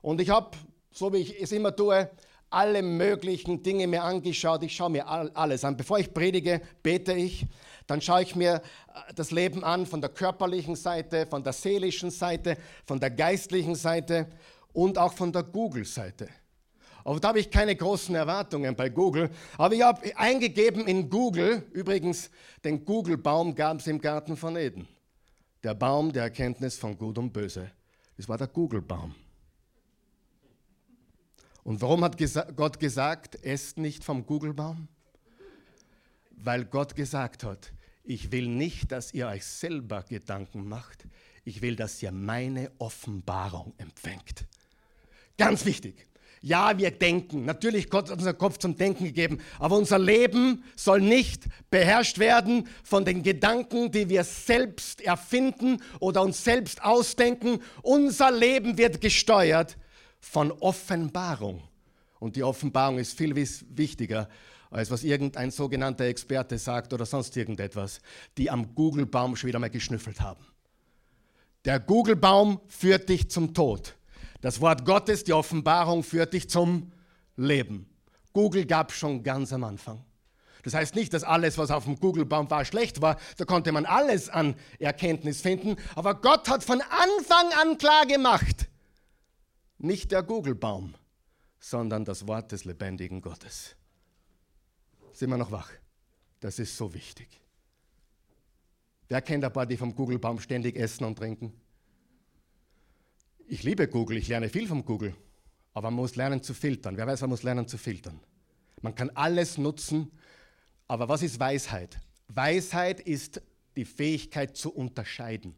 Und 0.00 0.20
ich 0.20 0.30
habe, 0.30 0.56
so 0.90 1.12
wie 1.12 1.18
ich 1.18 1.40
es 1.40 1.52
immer 1.52 1.74
tue, 1.74 2.10
alle 2.52 2.82
möglichen 2.82 3.62
Dinge 3.62 3.86
mir 3.86 4.02
angeschaut. 4.02 4.62
Ich 4.62 4.76
schaue 4.76 4.90
mir 4.90 5.08
alles 5.08 5.64
an. 5.64 5.76
Bevor 5.76 5.98
ich 5.98 6.12
predige, 6.12 6.60
bete 6.82 7.14
ich. 7.14 7.46
Dann 7.86 8.00
schaue 8.00 8.22
ich 8.22 8.36
mir 8.36 8.56
äh, 8.56 9.14
das 9.14 9.30
Leben 9.30 9.64
an 9.64 9.86
von 9.86 10.00
der 10.00 10.10
körperlichen 10.10 10.76
Seite, 10.76 11.26
von 11.26 11.42
der 11.42 11.52
seelischen 11.52 12.10
Seite, 12.10 12.56
von 12.86 13.00
der 13.00 13.10
geistlichen 13.10 13.74
Seite 13.74 14.28
und 14.72 14.98
auch 14.98 15.14
von 15.14 15.32
der 15.32 15.42
Google-Seite. 15.42 16.28
Aber 17.04 17.20
da 17.20 17.28
habe 17.28 17.40
ich 17.40 17.50
keine 17.50 17.74
großen 17.74 18.14
Erwartungen 18.14 18.74
bei 18.76 18.88
Google. 18.88 19.30
Aber 19.58 19.74
ich 19.74 19.82
habe 19.82 20.16
eingegeben 20.16 20.86
in 20.86 21.08
Google, 21.08 21.64
übrigens, 21.72 22.30
den 22.64 22.84
Google-Baum 22.84 23.54
gab 23.54 23.80
es 23.80 23.86
im 23.86 24.00
Garten 24.00 24.36
von 24.36 24.56
Eden. 24.56 24.86
Der 25.62 25.74
Baum 25.74 26.12
der 26.12 26.24
Erkenntnis 26.24 26.76
von 26.76 26.96
Gut 26.96 27.18
und 27.18 27.32
Böse. 27.32 27.70
Das 28.16 28.28
war 28.28 28.38
der 28.38 28.48
Google-Baum. 28.48 29.14
Und 31.64 31.80
warum 31.80 32.02
hat 32.02 32.16
Gott 32.56 32.80
gesagt, 32.80 33.36
esst 33.44 33.78
nicht 33.78 34.02
vom 34.02 34.26
Google-Baum? 34.26 34.88
Weil 36.30 36.64
Gott 36.64 36.96
gesagt 36.96 37.44
hat, 37.44 37.72
ich 38.04 38.32
will 38.32 38.48
nicht, 38.48 38.90
dass 38.90 39.14
ihr 39.14 39.28
euch 39.28 39.44
selber 39.44 40.02
Gedanken 40.02 40.68
macht, 40.68 41.06
ich 41.44 41.62
will, 41.62 41.76
dass 41.76 42.02
ihr 42.02 42.12
meine 42.12 42.70
Offenbarung 42.78 43.74
empfängt. 43.78 44.46
Ganz 45.38 45.64
wichtig. 45.64 46.06
Ja, 46.44 46.76
wir 46.76 46.90
denken. 46.90 47.44
Natürlich 47.44 47.88
Gott 47.88 48.10
hat 48.10 48.18
unseren 48.18 48.36
Kopf 48.36 48.58
zum 48.58 48.76
Denken 48.76 49.04
gegeben. 49.04 49.38
Aber 49.60 49.76
unser 49.76 50.00
Leben 50.00 50.64
soll 50.74 51.00
nicht 51.00 51.44
beherrscht 51.70 52.18
werden 52.18 52.68
von 52.82 53.04
den 53.04 53.22
Gedanken, 53.22 53.92
die 53.92 54.08
wir 54.08 54.24
selbst 54.24 55.00
erfinden 55.00 55.80
oder 56.00 56.22
uns 56.22 56.42
selbst 56.42 56.82
ausdenken. 56.82 57.60
Unser 57.82 58.32
Leben 58.32 58.76
wird 58.76 59.00
gesteuert 59.00 59.78
von 60.18 60.50
Offenbarung. 60.50 61.62
Und 62.18 62.34
die 62.34 62.42
Offenbarung 62.42 62.98
ist 62.98 63.16
viel 63.16 63.36
wichtiger, 63.36 64.28
als 64.68 64.90
was 64.90 65.04
irgendein 65.04 65.52
sogenannter 65.52 66.06
Experte 66.06 66.58
sagt 66.58 66.92
oder 66.92 67.06
sonst 67.06 67.36
irgendetwas, 67.36 68.00
die 68.36 68.50
am 68.50 68.74
Google-Baum 68.74 69.36
schon 69.36 69.46
wieder 69.46 69.60
mal 69.60 69.70
geschnüffelt 69.70 70.20
haben. 70.20 70.44
Der 71.64 71.78
Google-Baum 71.78 72.60
führt 72.66 73.08
dich 73.08 73.30
zum 73.30 73.54
Tod. 73.54 73.94
Das 74.42 74.60
Wort 74.60 74.84
Gottes, 74.84 75.24
die 75.24 75.32
Offenbarung, 75.32 76.02
führt 76.02 76.34
dich 76.34 76.50
zum 76.50 76.92
Leben. 77.36 77.88
Google 78.32 78.66
gab 78.66 78.92
schon 78.92 79.22
ganz 79.22 79.52
am 79.52 79.64
Anfang. 79.64 80.04
Das 80.64 80.74
heißt 80.74 80.94
nicht, 80.94 81.12
dass 81.14 81.24
alles, 81.24 81.58
was 81.58 81.70
auf 81.70 81.84
dem 81.84 81.98
Google-Baum 81.98 82.50
war, 82.50 82.64
schlecht 82.64 83.00
war. 83.00 83.18
Da 83.36 83.44
konnte 83.44 83.72
man 83.72 83.86
alles 83.86 84.28
an 84.28 84.54
Erkenntnis 84.78 85.40
finden. 85.40 85.76
Aber 85.94 86.14
Gott 86.14 86.48
hat 86.48 86.62
von 86.64 86.80
Anfang 86.80 87.52
an 87.60 87.78
klar 87.78 88.04
gemacht, 88.06 88.68
nicht 89.78 90.12
der 90.12 90.22
Google-Baum, 90.22 90.94
sondern 91.58 92.04
das 92.04 92.26
Wort 92.26 92.52
des 92.52 92.64
lebendigen 92.64 93.20
Gottes. 93.20 93.76
Sind 95.12 95.30
wir 95.30 95.36
noch 95.36 95.52
wach? 95.52 95.70
Das 96.40 96.58
ist 96.58 96.76
so 96.76 96.92
wichtig. 96.94 97.28
Wer 99.08 99.22
kennt 99.22 99.44
ein 99.44 99.52
paar, 99.52 99.66
die 99.66 99.76
vom 99.76 99.94
Google-Baum 99.94 100.40
ständig 100.40 100.76
essen 100.76 101.04
und 101.04 101.16
trinken? 101.16 101.52
Ich 103.46 103.62
liebe 103.62 103.88
Google, 103.88 104.16
ich 104.16 104.28
lerne 104.28 104.48
viel 104.48 104.66
vom 104.66 104.84
Google, 104.84 105.14
aber 105.74 105.90
man 105.90 105.96
muss 105.96 106.16
lernen 106.16 106.42
zu 106.42 106.54
filtern. 106.54 106.96
Wer 106.96 107.06
weiß, 107.06 107.20
man 107.22 107.30
muss 107.30 107.42
lernen 107.42 107.66
zu 107.66 107.78
filtern. 107.78 108.20
Man 108.80 108.94
kann 108.94 109.10
alles 109.10 109.58
nutzen, 109.58 110.10
aber 110.88 111.08
was 111.08 111.22
ist 111.22 111.38
Weisheit? 111.38 111.98
Weisheit 112.28 113.00
ist 113.00 113.42
die 113.76 113.84
Fähigkeit 113.84 114.56
zu 114.56 114.72
unterscheiden. 114.72 115.54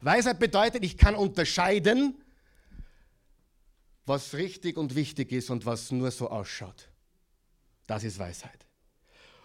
Weisheit 0.00 0.38
bedeutet, 0.38 0.84
ich 0.84 0.96
kann 0.96 1.14
unterscheiden, 1.14 2.22
was 4.04 4.34
richtig 4.34 4.76
und 4.76 4.94
wichtig 4.94 5.32
ist 5.32 5.50
und 5.50 5.66
was 5.66 5.90
nur 5.90 6.10
so 6.10 6.30
ausschaut. 6.30 6.88
Das 7.86 8.04
ist 8.04 8.18
Weisheit. 8.18 8.66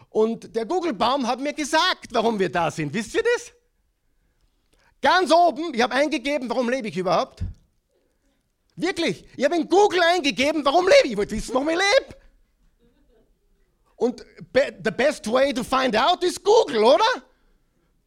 Und 0.09 0.55
der 0.55 0.65
Google-Baum 0.65 1.25
hat 1.25 1.39
mir 1.39 1.53
gesagt, 1.53 2.09
warum 2.11 2.37
wir 2.37 2.51
da 2.51 2.69
sind. 2.69 2.93
Wisst 2.93 3.15
ihr 3.15 3.23
das? 3.23 3.53
Ganz 5.01 5.31
oben, 5.31 5.73
ich 5.73 5.81
habe 5.81 5.93
eingegeben, 5.93 6.49
warum 6.49 6.69
lebe 6.69 6.87
ich 6.87 6.97
überhaupt? 6.97 7.43
Wirklich. 8.75 9.25
Ich 9.35 9.43
habe 9.43 9.55
in 9.55 9.67
Google 9.67 10.01
eingegeben, 10.01 10.63
warum 10.63 10.87
lebe 10.87 11.05
ich? 11.05 11.11
Ich 11.11 11.17
wollte 11.17 11.35
wissen, 11.35 11.53
warum 11.53 11.69
ich 11.69 11.77
lebe. 11.77 12.17
Und 13.95 14.25
be 14.51 14.79
the 14.83 14.91
best 14.91 15.31
way 15.31 15.53
to 15.53 15.63
find 15.63 15.95
out 15.95 16.23
ist 16.23 16.43
Google, 16.43 16.83
oder? 16.83 17.23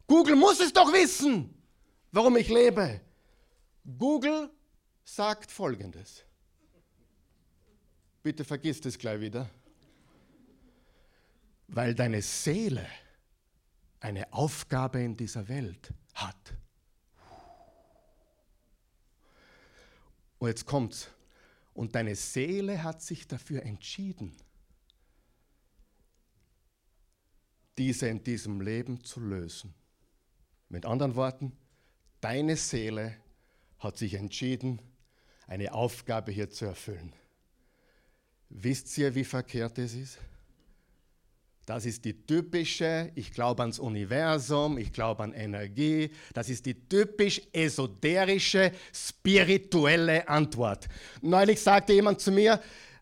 Google 0.07 0.35
muss 0.35 0.59
es 0.59 0.73
doch 0.73 0.91
wissen, 0.91 1.53
warum 2.11 2.35
ich 2.37 2.49
lebe. 2.49 3.01
Google 3.97 4.49
sagt 5.03 5.51
Folgendes. 5.51 6.23
Bitte 8.23 8.43
vergiss 8.43 8.81
das 8.81 8.97
gleich 8.97 9.19
wieder. 9.19 9.49
Weil 11.67 11.93
deine 11.93 12.21
Seele 12.21 12.85
eine 13.99 14.31
Aufgabe 14.33 15.01
in 15.01 15.15
dieser 15.15 15.47
Welt 15.47 15.93
hat. 16.13 16.53
Und 20.39 20.49
jetzt 20.49 20.65
kommt's. 20.65 21.09
Und 21.73 21.95
deine 21.95 22.15
Seele 22.15 22.83
hat 22.83 23.01
sich 23.01 23.27
dafür 23.27 23.63
entschieden, 23.63 24.35
diese 27.77 28.07
in 28.07 28.23
diesem 28.23 28.61
Leben 28.61 29.03
zu 29.03 29.19
lösen. 29.19 29.73
Mit 30.69 30.85
anderen 30.85 31.15
Worten, 31.15 31.51
deine 32.21 32.55
Seele 32.55 33.17
hat 33.79 33.97
sich 33.97 34.13
entschieden, 34.13 34.81
eine 35.47 35.73
Aufgabe 35.73 36.31
hier 36.31 36.49
zu 36.49 36.65
erfüllen. 36.65 37.13
Wisst 38.49 38.97
ihr, 38.97 39.13
wie 39.15 39.25
verkehrt 39.25 39.77
es 39.77 39.93
ist? 39.93 40.17
Das 41.65 41.85
ist 41.85 42.05
die 42.05 42.13
typische, 42.13 43.11
ich 43.15 43.31
glaube 43.31 43.63
ans 43.63 43.79
Universum, 43.79 44.77
ich 44.77 44.93
glaube 44.93 45.23
an 45.23 45.33
Energie. 45.33 46.11
Das 46.33 46.47
ist 46.47 46.65
die 46.67 46.75
typisch 46.87 47.41
esoterische, 47.51 48.71
spirituelle 48.93 50.27
Antwort. 50.29 50.87
Neulich 51.21 51.59
sagte 51.59 51.93
jemand 51.93 52.21
zu 52.21 52.31
mir, 52.31 52.61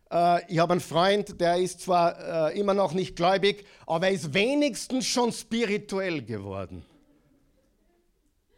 äh, 0.09 0.51
ich 0.51 0.59
habe 0.59 0.73
einen 0.73 0.81
Freund, 0.81 1.41
der 1.41 1.57
ist 1.57 1.81
zwar 1.81 2.51
äh, 2.51 2.57
immer 2.57 2.73
noch 2.73 2.93
nicht 2.93 3.17
gläubig, 3.17 3.65
aber 3.85 4.07
er 4.07 4.13
ist 4.13 4.33
wenigstens 4.33 5.07
schon 5.07 5.33
spirituell 5.33 6.23
geworden. 6.23 6.85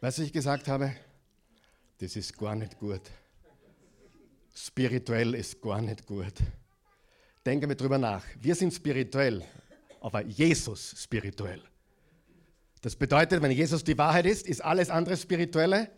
Was 0.00 0.20
ich 0.20 0.32
gesagt 0.32 0.68
habe? 0.68 0.94
Das 1.98 2.14
ist 2.14 2.38
gar 2.38 2.54
nicht 2.54 2.78
gut. 2.78 3.00
Spirituell 4.54 5.34
ist 5.34 5.60
gar 5.60 5.80
nicht 5.80 6.06
gut. 6.06 6.34
Denken 7.44 7.68
wir 7.68 7.76
drüber 7.76 7.98
nach. 7.98 8.22
Wir 8.40 8.54
sind 8.54 8.72
spirituell 8.72 9.44
aber 10.06 10.24
Jesus 10.24 10.94
spirituell. 10.96 11.60
Das 12.80 12.94
bedeutet, 12.94 13.42
wenn 13.42 13.50
Jesus 13.50 13.82
die 13.82 13.98
Wahrheit 13.98 14.24
ist, 14.24 14.46
ist 14.46 14.60
alles 14.60 14.88
andere 14.88 15.16
spirituelle 15.16 15.90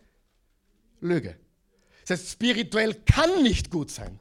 Lüge. 1.03 1.37
Das 2.07 2.19
heißt, 2.19 2.31
spirituell 2.31 2.95
kann 3.05 3.43
nicht 3.43 3.71
gut 3.71 3.91
sein, 3.91 4.19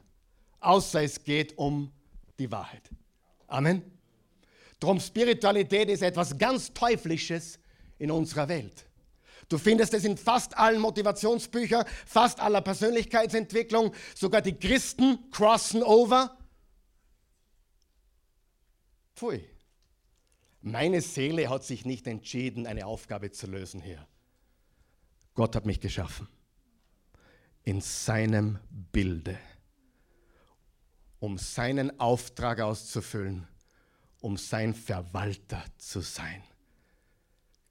außer 0.60 1.02
es 1.02 1.24
geht 1.24 1.56
um 1.56 1.90
die 2.38 2.52
Wahrheit. 2.52 2.82
Amen. 3.46 3.80
Drum 4.78 5.00
Spiritualität 5.00 5.88
ist 5.88 6.02
etwas 6.02 6.36
ganz 6.36 6.74
Teuflisches 6.74 7.58
in 7.98 8.10
unserer 8.10 8.46
Welt. 8.46 8.84
Du 9.48 9.56
findest 9.56 9.94
es 9.94 10.04
in 10.04 10.18
fast 10.18 10.54
allen 10.58 10.82
Motivationsbüchern, 10.82 11.86
fast 12.04 12.40
aller 12.40 12.60
Persönlichkeitsentwicklung. 12.60 13.94
Sogar 14.14 14.42
die 14.42 14.52
Christen 14.52 15.30
crossen 15.30 15.82
over 15.82 16.36
Pfui. 19.16 19.48
Meine 20.70 21.00
Seele 21.00 21.48
hat 21.48 21.64
sich 21.64 21.86
nicht 21.86 22.06
entschieden, 22.06 22.66
eine 22.66 22.84
Aufgabe 22.84 23.30
zu 23.30 23.46
lösen 23.46 23.80
hier. 23.80 24.06
Gott 25.32 25.56
hat 25.56 25.64
mich 25.64 25.80
geschaffen. 25.80 26.28
In 27.64 27.80
seinem 27.80 28.58
Bilde. 28.70 29.38
Um 31.20 31.38
seinen 31.38 31.98
Auftrag 31.98 32.60
auszufüllen, 32.60 33.48
um 34.20 34.36
sein 34.36 34.74
Verwalter 34.74 35.64
zu 35.78 36.00
sein. 36.00 36.42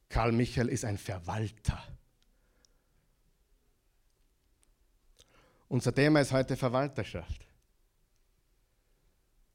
Karl 0.10 0.32
Michael 0.32 0.70
ist 0.70 0.84
ein 0.84 0.98
Verwalter. 0.98 1.84
Unser 5.68 5.94
Thema 5.94 6.22
ist 6.22 6.32
heute 6.32 6.58
Verwalterschaft. 6.58 7.46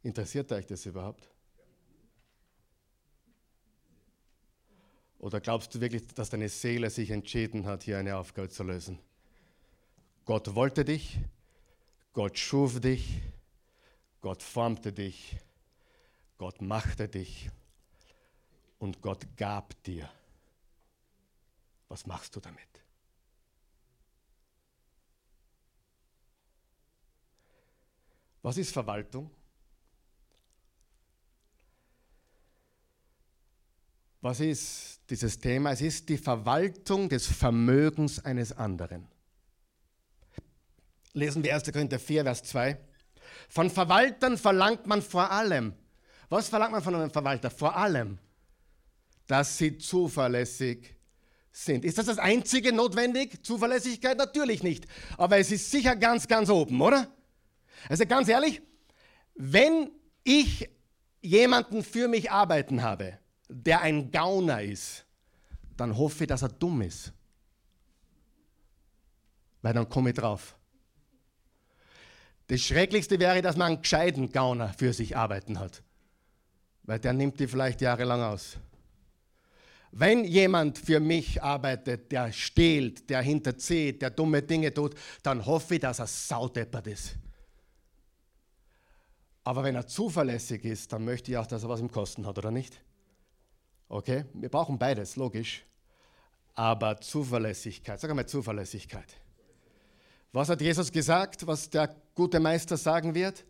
Interessiert 0.02 0.52
euch 0.52 0.66
das 0.66 0.86
überhaupt? 0.86 1.31
Oder 5.22 5.40
glaubst 5.40 5.72
du 5.72 5.80
wirklich, 5.80 6.04
dass 6.08 6.30
deine 6.30 6.48
Seele 6.48 6.90
sich 6.90 7.10
entschieden 7.10 7.64
hat, 7.64 7.84
hier 7.84 7.96
eine 7.96 8.16
Aufgabe 8.16 8.48
zu 8.48 8.64
lösen? 8.64 8.98
Gott 10.24 10.56
wollte 10.56 10.84
dich, 10.84 11.16
Gott 12.12 12.36
schuf 12.36 12.80
dich, 12.80 13.22
Gott 14.20 14.42
formte 14.42 14.92
dich, 14.92 15.36
Gott 16.38 16.60
machte 16.60 17.08
dich 17.08 17.50
und 18.80 19.00
Gott 19.00 19.24
gab 19.36 19.80
dir. 19.84 20.10
Was 21.86 22.04
machst 22.04 22.34
du 22.34 22.40
damit? 22.40 22.82
Was 28.42 28.56
ist 28.56 28.72
Verwaltung? 28.72 29.30
Was 34.22 34.38
ist 34.38 35.00
dieses 35.10 35.38
Thema? 35.40 35.72
Es 35.72 35.80
ist 35.80 36.08
die 36.08 36.16
Verwaltung 36.16 37.08
des 37.08 37.26
Vermögens 37.26 38.24
eines 38.24 38.56
anderen. 38.56 39.08
Lesen 41.12 41.42
wir 41.42 41.54
1. 41.54 41.70
Korinther 41.72 41.98
4, 41.98 42.22
Vers 42.22 42.44
2. 42.44 42.78
Von 43.48 43.68
Verwaltern 43.68 44.38
verlangt 44.38 44.86
man 44.86 45.02
vor 45.02 45.28
allem. 45.28 45.74
Was 46.28 46.48
verlangt 46.48 46.70
man 46.70 46.82
von 46.82 46.94
einem 46.94 47.10
Verwalter? 47.10 47.50
Vor 47.50 47.76
allem, 47.76 48.18
dass 49.26 49.58
sie 49.58 49.76
zuverlässig 49.76 50.94
sind. 51.50 51.84
Ist 51.84 51.98
das 51.98 52.06
das 52.06 52.18
einzige 52.18 52.72
notwendig? 52.72 53.44
Zuverlässigkeit? 53.44 54.16
Natürlich 54.16 54.62
nicht. 54.62 54.86
Aber 55.18 55.36
es 55.36 55.50
ist 55.50 55.68
sicher 55.68 55.96
ganz, 55.96 56.28
ganz 56.28 56.48
oben, 56.48 56.80
oder? 56.80 57.08
Also 57.88 58.06
ganz 58.06 58.28
ehrlich, 58.28 58.62
wenn 59.34 59.90
ich 60.22 60.70
jemanden 61.20 61.82
für 61.82 62.06
mich 62.06 62.30
arbeiten 62.30 62.82
habe, 62.82 63.18
der 63.52 63.82
ein 63.82 64.10
Gauner 64.10 64.62
ist, 64.62 65.04
dann 65.76 65.96
hoffe 65.96 66.24
ich, 66.24 66.28
dass 66.28 66.42
er 66.42 66.48
dumm 66.48 66.82
ist. 66.82 67.12
Weil 69.62 69.74
dann 69.74 69.88
komme 69.88 70.10
ich 70.10 70.16
drauf. 70.16 70.56
Das 72.48 72.60
Schrecklichste 72.60 73.18
wäre, 73.18 73.40
dass 73.42 73.56
man 73.56 73.72
einen 73.72 73.82
gescheiten 73.82 74.30
Gauner 74.30 74.72
für 74.76 74.92
sich 74.92 75.16
arbeiten 75.16 75.58
hat. 75.58 75.82
Weil 76.82 76.98
der 76.98 77.12
nimmt 77.12 77.38
die 77.38 77.46
vielleicht 77.46 77.80
jahrelang 77.80 78.22
aus. 78.22 78.58
Wenn 79.92 80.24
jemand 80.24 80.78
für 80.78 81.00
mich 81.00 81.42
arbeitet, 81.42 82.10
der 82.10 82.32
stehlt, 82.32 83.08
der 83.10 83.20
hinterzieht, 83.20 84.00
der 84.02 84.10
dumme 84.10 84.42
Dinge 84.42 84.72
tut, 84.72 84.94
dann 85.22 85.44
hoffe 85.44 85.74
ich, 85.74 85.80
dass 85.80 85.98
er 85.98 86.06
saudeppert 86.06 86.86
ist. 86.86 87.16
Aber 89.44 89.62
wenn 89.64 89.74
er 89.74 89.86
zuverlässig 89.86 90.64
ist, 90.64 90.92
dann 90.92 91.04
möchte 91.04 91.30
ich 91.30 91.36
auch, 91.36 91.46
dass 91.46 91.62
er 91.62 91.68
was 91.68 91.80
im 91.80 91.90
Kosten 91.90 92.26
hat, 92.26 92.38
oder 92.38 92.50
nicht? 92.50 92.80
Okay, 93.92 94.24
wir 94.32 94.48
brauchen 94.48 94.78
beides, 94.78 95.16
logisch. 95.16 95.66
Aber 96.54 96.98
Zuverlässigkeit, 96.98 98.00
sag 98.00 98.08
einmal 98.08 98.24
Zuverlässigkeit. 98.24 99.04
Was 100.32 100.48
hat 100.48 100.62
Jesus 100.62 100.90
gesagt, 100.90 101.46
was 101.46 101.68
der 101.68 101.94
gute 102.14 102.40
Meister 102.40 102.78
sagen 102.78 103.14
wird? 103.14 103.44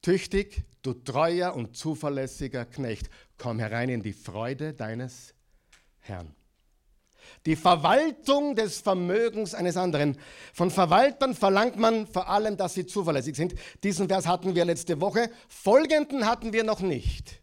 Tüchtig, 0.00 0.62
du 0.82 0.92
treuer 0.92 1.56
und 1.56 1.76
zuverlässiger 1.76 2.64
Knecht, 2.64 3.10
komm 3.38 3.58
herein 3.58 3.88
in 3.88 4.04
die 4.04 4.12
Freude 4.12 4.72
deines 4.72 5.34
Herrn. 5.98 6.32
Die 7.44 7.56
Verwaltung 7.56 8.54
des 8.54 8.80
Vermögens 8.80 9.52
eines 9.52 9.76
anderen. 9.76 10.16
Von 10.52 10.70
Verwaltern 10.70 11.34
verlangt 11.34 11.76
man 11.76 12.06
vor 12.06 12.28
allem, 12.28 12.56
dass 12.56 12.74
sie 12.74 12.86
zuverlässig 12.86 13.34
sind. 13.34 13.56
Diesen 13.82 14.06
Vers 14.06 14.28
hatten 14.28 14.54
wir 14.54 14.64
letzte 14.64 15.00
Woche. 15.00 15.28
Folgenden 15.48 16.24
hatten 16.24 16.52
wir 16.52 16.62
noch 16.62 16.80
nicht. 16.80 17.41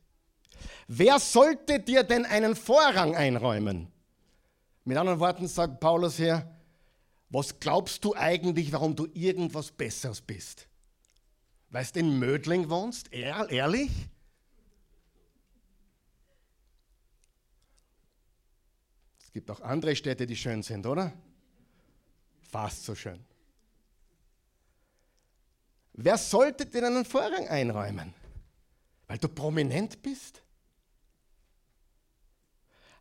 Wer 0.92 1.20
sollte 1.20 1.80
dir 1.80 2.02
denn 2.02 2.26
einen 2.26 2.56
Vorrang 2.56 3.16
einräumen? 3.16 3.92
Mit 4.86 4.98
anderen 4.98 5.20
Worten 5.20 5.48
sagt 5.48 5.80
Paulus 5.80 6.18
hier, 6.18 6.50
was 7.30 7.60
glaubst 7.60 8.04
du 8.04 8.16
eigentlich, 8.16 8.72
warum 8.72 8.96
du 8.96 9.08
irgendwas 9.14 9.70
Besseres 9.70 10.20
bist? 10.20 10.68
Weil 11.70 11.86
du 11.94 12.00
in 12.00 12.18
Mödling 12.18 12.72
wohnst? 12.72 13.14
Ehrlich? 13.14 13.92
Es 19.22 19.32
gibt 19.32 19.52
auch 19.52 19.62
andere 19.62 19.96
Städte, 19.96 20.26
die 20.26 20.36
schön 20.36 20.64
sind, 20.64 20.88
oder? 20.88 21.14
Fast 22.42 22.84
so 22.86 22.96
schön. 22.96 23.24
Wer 25.94 26.18
sollte 26.18 26.66
dir 26.66 26.84
einen 26.88 27.06
Vorrang 27.06 27.48
einräumen? 27.48 28.12
Weil 29.06 29.20
du 29.20 29.28
prominent 29.28 30.02
bist? 30.02 30.42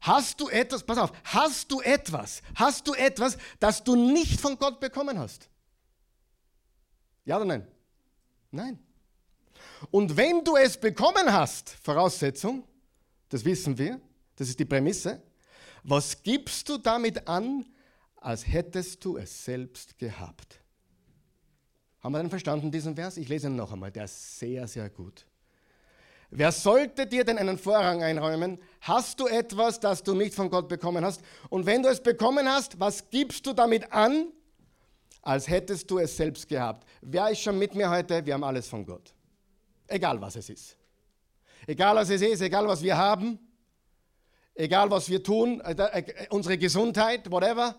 Hast 0.01 0.41
du 0.41 0.49
etwas, 0.49 0.83
pass 0.85 0.99
auf, 0.99 1.13
hast 1.25 1.71
du 1.71 1.81
etwas, 1.81 2.43
hast 2.55 2.87
du 2.87 2.95
etwas, 2.95 3.37
das 3.59 3.83
du 3.83 3.97
nicht 3.97 4.41
von 4.41 4.59
Gott 4.59 4.81
bekommen 4.81 5.19
hast? 5.19 5.49
Ja 7.25 7.37
oder 7.37 7.45
nein? 7.45 7.67
Nein. 8.51 8.79
Und 9.91 10.17
wenn 10.17 10.45
du 10.45 10.57
es 10.57 10.79
bekommen 10.79 11.33
hast, 11.33 11.71
Voraussetzung, 11.83 12.65
das 13.29 13.45
wissen 13.45 13.77
wir, 13.77 14.01
das 14.37 14.49
ist 14.49 14.59
die 14.59 14.65
Prämisse, 14.65 15.23
was 15.83 16.23
gibst 16.23 16.69
du 16.69 16.79
damit 16.79 17.29
an, 17.29 17.67
als 18.17 18.47
hättest 18.47 19.05
du 19.05 19.17
es 19.17 19.45
selbst 19.45 19.99
gehabt? 19.99 20.61
Haben 22.01 22.13
wir 22.13 22.19
denn 22.19 22.31
verstanden 22.31 22.71
diesen 22.71 22.95
Vers? 22.95 23.17
Ich 23.17 23.29
lese 23.29 23.49
ihn 23.49 23.57
noch 23.57 23.73
einmal, 23.73 23.91
der 23.91 24.05
ist 24.05 24.39
sehr, 24.39 24.67
sehr 24.69 24.89
gut. 24.89 25.27
Wer 26.31 26.53
sollte 26.53 27.07
dir 27.07 27.25
denn 27.25 27.39
einen 27.39 27.57
Vorrang 27.57 28.03
einräumen? 28.03 28.59
Hast 28.83 29.19
du 29.19 29.27
etwas, 29.27 29.81
das 29.81 30.03
du 30.03 30.15
nicht 30.15 30.35
von 30.35 30.51
Gott 30.51 30.69
bekommen 30.69 31.05
hast? 31.05 31.23
Und 31.49 31.65
wenn 31.65 31.83
du 31.83 31.89
es 31.89 32.03
bekommen 32.03 32.47
hast, 32.49 32.79
was 32.79 33.09
gibst 33.09 33.47
du 33.47 33.55
damit 33.55 33.91
an, 33.93 34.31
als 35.23 35.49
hättest 35.49 35.91
du 35.91 35.99
es 35.99 36.17
selbst 36.17 36.47
gehabt? 36.47 36.87
Wer 37.01 37.31
ist 37.31 37.41
schon 37.41 37.59
mit 37.59 37.75
mir 37.75 37.89
heute? 37.89 38.25
Wir 38.27 38.35
haben 38.35 38.45
alles 38.45 38.69
von 38.69 38.85
Gott. 38.85 39.15
Egal 39.87 40.21
was 40.21 40.37
es 40.37 40.51
ist. 40.51 40.77
Egal 41.67 41.97
was 41.97 42.11
es 42.11 42.21
ist, 42.21 42.43
egal 42.43 42.69
was 42.69 42.83
wir 42.83 42.97
haben, 42.97 43.39
egal 44.55 44.91
was 44.91 45.09
wir 45.09 45.23
tun, 45.23 45.61
äh, 45.63 45.73
äh, 45.73 46.27
unsere 46.29 46.59
Gesundheit, 46.59 47.31
whatever, 47.31 47.75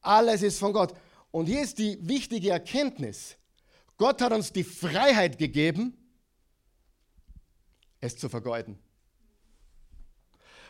alles 0.00 0.42
ist 0.42 0.58
von 0.58 0.72
Gott. 0.72 0.94
Und 1.30 1.46
hier 1.46 1.60
ist 1.60 1.78
die 1.78 1.98
wichtige 2.00 2.50
Erkenntnis. 2.50 3.36
Gott 3.98 4.22
hat 4.22 4.32
uns 4.32 4.52
die 4.52 4.64
Freiheit 4.64 5.36
gegeben, 5.38 5.96
es 8.06 8.16
zu 8.16 8.28
vergeuden. 8.28 8.78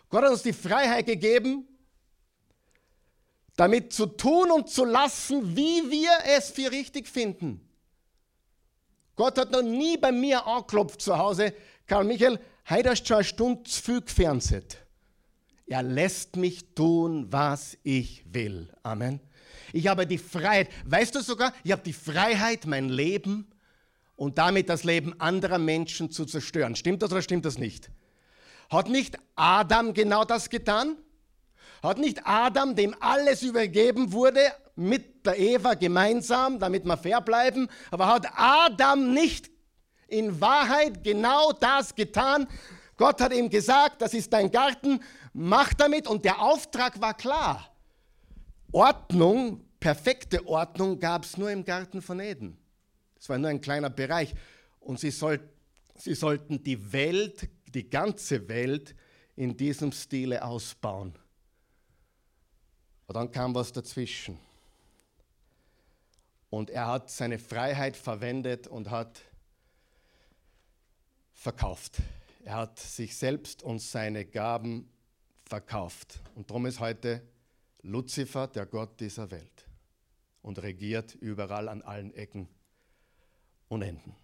Gott 0.08 0.24
hat 0.24 0.30
uns 0.30 0.42
die 0.42 0.52
Freiheit 0.52 1.06
gegeben, 1.06 1.66
damit 3.56 3.92
zu 3.92 4.06
tun 4.06 4.50
und 4.50 4.68
zu 4.68 4.84
lassen, 4.84 5.56
wie 5.56 5.90
wir 5.90 6.10
es 6.36 6.50
für 6.50 6.70
richtig 6.70 7.08
finden. 7.08 7.60
Gott 9.16 9.38
hat 9.38 9.50
noch 9.50 9.62
nie 9.62 9.96
bei 9.96 10.12
mir 10.12 10.46
angeklopft 10.46 11.00
zu 11.00 11.16
Hause, 11.16 11.54
Karl 11.86 12.04
Michael, 12.04 12.38
heute 12.68 12.90
hast 12.90 13.02
du 13.02 13.06
schon 13.06 13.16
eine 13.16 13.24
Stunde 13.24 13.62
zu 13.64 13.82
viel 13.82 14.00
gefernseht. 14.02 14.78
Er 15.66 15.82
lässt 15.82 16.36
mich 16.36 16.74
tun, 16.74 17.26
was 17.32 17.76
ich 17.82 18.24
will. 18.32 18.72
Amen. 18.82 19.20
Ich 19.72 19.88
habe 19.88 20.06
die 20.06 20.18
Freiheit, 20.18 20.68
weißt 20.84 21.14
du 21.14 21.20
sogar, 21.22 21.52
ich 21.64 21.72
habe 21.72 21.82
die 21.82 21.92
Freiheit, 21.92 22.66
mein 22.66 22.88
Leben 22.88 23.50
und 24.16 24.38
damit 24.38 24.68
das 24.68 24.84
Leben 24.84 25.18
anderer 25.20 25.58
Menschen 25.58 26.10
zu 26.10 26.24
zerstören. 26.24 26.74
Stimmt 26.74 27.02
das 27.02 27.12
oder 27.12 27.22
stimmt 27.22 27.44
das 27.44 27.58
nicht? 27.58 27.90
Hat 28.70 28.88
nicht 28.88 29.18
Adam 29.36 29.94
genau 29.94 30.24
das 30.24 30.50
getan? 30.50 30.96
Hat 31.82 31.98
nicht 31.98 32.26
Adam, 32.26 32.74
dem 32.74 32.96
alles 33.00 33.42
übergeben 33.42 34.12
wurde, 34.12 34.40
mit 34.74 35.24
der 35.24 35.38
Eva 35.38 35.74
gemeinsam, 35.74 36.58
damit 36.58 36.84
wir 36.84 36.96
fair 36.96 37.20
bleiben, 37.20 37.68
aber 37.90 38.06
hat 38.06 38.26
Adam 38.34 39.12
nicht 39.12 39.50
in 40.08 40.40
Wahrheit 40.40 41.04
genau 41.04 41.52
das 41.52 41.94
getan? 41.94 42.46
Gott 42.96 43.20
hat 43.20 43.32
ihm 43.32 43.50
gesagt, 43.50 44.00
das 44.00 44.14
ist 44.14 44.32
dein 44.32 44.50
Garten, 44.50 45.00
mach 45.32 45.74
damit 45.74 46.06
und 46.06 46.24
der 46.24 46.40
Auftrag 46.40 47.00
war 47.00 47.14
klar. 47.14 47.70
Ordnung, 48.72 49.64
perfekte 49.80 50.46
Ordnung 50.46 50.98
gab 50.98 51.24
es 51.24 51.36
nur 51.36 51.50
im 51.50 51.64
Garten 51.64 52.02
von 52.02 52.20
Eden. 52.20 52.58
Es 53.26 53.30
war 53.30 53.38
nur 53.38 53.50
ein 53.50 53.60
kleiner 53.60 53.90
Bereich 53.90 54.32
und 54.78 55.00
sie, 55.00 55.10
soll, 55.10 55.40
sie 55.96 56.14
sollten 56.14 56.62
die 56.62 56.92
Welt, 56.92 57.48
die 57.74 57.90
ganze 57.90 58.48
Welt 58.48 58.94
in 59.34 59.56
diesem 59.56 59.90
Stile 59.90 60.44
ausbauen. 60.44 61.12
Und 63.08 63.16
dann 63.16 63.32
kam 63.32 63.52
was 63.52 63.72
dazwischen. 63.72 64.38
Und 66.50 66.70
er 66.70 66.86
hat 66.86 67.10
seine 67.10 67.40
Freiheit 67.40 67.96
verwendet 67.96 68.68
und 68.68 68.90
hat 68.90 69.20
verkauft. 71.32 71.96
Er 72.44 72.54
hat 72.58 72.78
sich 72.78 73.16
selbst 73.16 73.64
und 73.64 73.80
seine 73.80 74.24
Gaben 74.24 74.88
verkauft. 75.46 76.20
Und 76.36 76.48
darum 76.48 76.66
ist 76.66 76.78
heute 76.78 77.26
Luzifer 77.82 78.46
der 78.46 78.66
Gott 78.66 79.00
dieser 79.00 79.32
Welt 79.32 79.66
und 80.42 80.62
regiert 80.62 81.16
überall 81.16 81.68
an 81.68 81.82
allen 81.82 82.14
Ecken 82.14 82.48
und 83.68 83.82
Enden. 83.82 84.14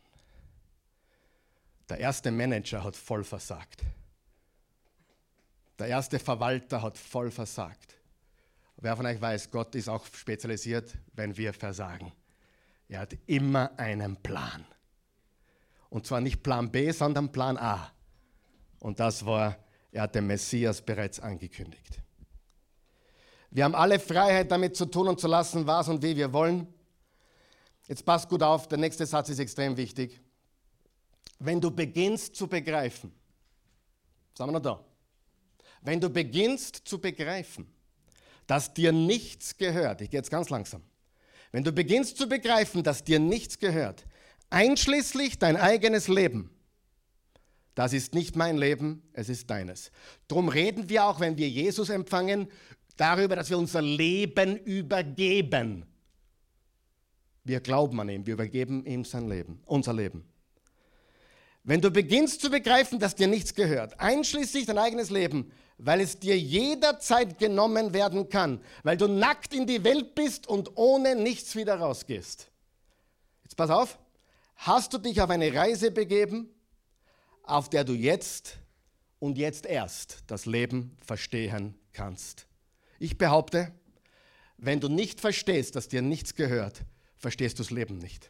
Der 1.88 1.98
erste 1.98 2.30
Manager 2.30 2.82
hat 2.84 2.96
voll 2.96 3.24
versagt. 3.24 3.84
Der 5.78 5.88
erste 5.88 6.18
Verwalter 6.18 6.82
hat 6.82 6.96
voll 6.96 7.30
versagt. 7.30 7.96
Wer 8.76 8.96
von 8.96 9.06
euch 9.06 9.20
weiß, 9.20 9.50
Gott 9.50 9.74
ist 9.74 9.88
auch 9.88 10.06
spezialisiert, 10.06 10.96
wenn 11.12 11.36
wir 11.36 11.52
versagen. 11.52 12.12
Er 12.88 13.00
hat 13.00 13.16
immer 13.26 13.78
einen 13.78 14.16
Plan. 14.16 14.64
Und 15.88 16.06
zwar 16.06 16.20
nicht 16.20 16.42
Plan 16.42 16.70
B, 16.70 16.90
sondern 16.90 17.30
Plan 17.30 17.56
A. 17.56 17.92
Und 18.80 18.98
das 18.98 19.24
war, 19.24 19.56
er 19.90 20.02
hat 20.02 20.14
den 20.14 20.26
Messias 20.26 20.80
bereits 20.80 21.20
angekündigt. 21.20 22.00
Wir 23.50 23.64
haben 23.64 23.74
alle 23.74 24.00
Freiheit 24.00 24.50
damit 24.50 24.76
zu 24.76 24.86
tun 24.86 25.08
und 25.08 25.20
zu 25.20 25.28
lassen, 25.28 25.66
was 25.66 25.88
und 25.88 26.02
wie 26.02 26.16
wir 26.16 26.32
wollen. 26.32 26.66
Jetzt 27.88 28.04
passt 28.04 28.28
gut 28.28 28.42
auf, 28.42 28.68
der 28.68 28.78
nächste 28.78 29.06
Satz 29.06 29.28
ist 29.28 29.38
extrem 29.38 29.76
wichtig. 29.76 30.20
Wenn 31.38 31.60
du 31.60 31.70
beginnst 31.70 32.36
zu 32.36 32.46
begreifen, 32.46 33.12
sagen 34.36 34.50
wir 34.50 34.60
noch 34.60 34.62
da, 34.62 34.84
wenn 35.82 36.00
du 36.00 36.08
beginnst 36.08 36.82
zu 36.84 37.00
begreifen, 37.00 37.66
dass 38.46 38.72
dir 38.72 38.92
nichts 38.92 39.56
gehört, 39.56 40.00
ich 40.00 40.10
gehe 40.10 40.18
jetzt 40.18 40.30
ganz 40.30 40.50
langsam, 40.50 40.82
wenn 41.50 41.64
du 41.64 41.72
beginnst 41.72 42.16
zu 42.16 42.28
begreifen, 42.28 42.82
dass 42.82 43.04
dir 43.04 43.18
nichts 43.18 43.58
gehört, 43.58 44.06
einschließlich 44.50 45.38
dein 45.38 45.56
eigenes 45.56 46.08
Leben, 46.08 46.50
das 47.74 47.92
ist 47.92 48.14
nicht 48.14 48.36
mein 48.36 48.58
Leben, 48.58 49.02
es 49.12 49.28
ist 49.28 49.48
deines. 49.50 49.90
Drum 50.28 50.48
reden 50.48 50.88
wir 50.88 51.04
auch, 51.06 51.20
wenn 51.20 51.38
wir 51.38 51.48
Jesus 51.48 51.88
empfangen, 51.88 52.48
darüber, 52.96 53.34
dass 53.34 53.50
wir 53.50 53.58
unser 53.58 53.82
Leben 53.82 54.56
übergeben. 54.58 55.86
Wir 57.44 57.60
glauben 57.60 57.98
an 58.00 58.08
ihn, 58.08 58.26
wir 58.26 58.34
übergeben 58.34 58.84
ihm 58.86 59.04
sein 59.04 59.28
Leben, 59.28 59.62
unser 59.66 59.92
Leben. 59.92 60.24
Wenn 61.64 61.80
du 61.80 61.90
beginnst 61.90 62.40
zu 62.40 62.50
begreifen, 62.50 62.98
dass 62.98 63.14
dir 63.14 63.28
nichts 63.28 63.54
gehört, 63.54 63.98
einschließlich 64.00 64.66
dein 64.66 64.78
eigenes 64.78 65.10
Leben, 65.10 65.52
weil 65.78 66.00
es 66.00 66.18
dir 66.18 66.38
jederzeit 66.38 67.38
genommen 67.38 67.92
werden 67.92 68.28
kann, 68.28 68.60
weil 68.82 68.96
du 68.96 69.06
nackt 69.06 69.54
in 69.54 69.66
die 69.66 69.84
Welt 69.84 70.14
bist 70.14 70.46
und 70.46 70.76
ohne 70.76 71.14
nichts 71.14 71.54
wieder 71.54 71.76
rausgehst. 71.76 72.50
Jetzt 73.44 73.56
pass 73.56 73.70
auf, 73.70 73.98
hast 74.56 74.92
du 74.92 74.98
dich 74.98 75.20
auf 75.20 75.30
eine 75.30 75.52
Reise 75.54 75.90
begeben, 75.90 76.48
auf 77.42 77.70
der 77.70 77.84
du 77.84 77.92
jetzt 77.92 78.58
und 79.18 79.38
jetzt 79.38 79.66
erst 79.66 80.24
das 80.26 80.46
Leben 80.46 80.96
verstehen 81.00 81.74
kannst. 81.92 82.46
Ich 82.98 83.18
behaupte, 83.18 83.72
wenn 84.56 84.80
du 84.80 84.88
nicht 84.88 85.20
verstehst, 85.20 85.76
dass 85.76 85.88
dir 85.88 86.02
nichts 86.02 86.34
gehört, 86.34 86.82
verstehst 87.22 87.58
du 87.58 87.62
das 87.62 87.70
Leben 87.70 87.98
nicht. 87.98 88.28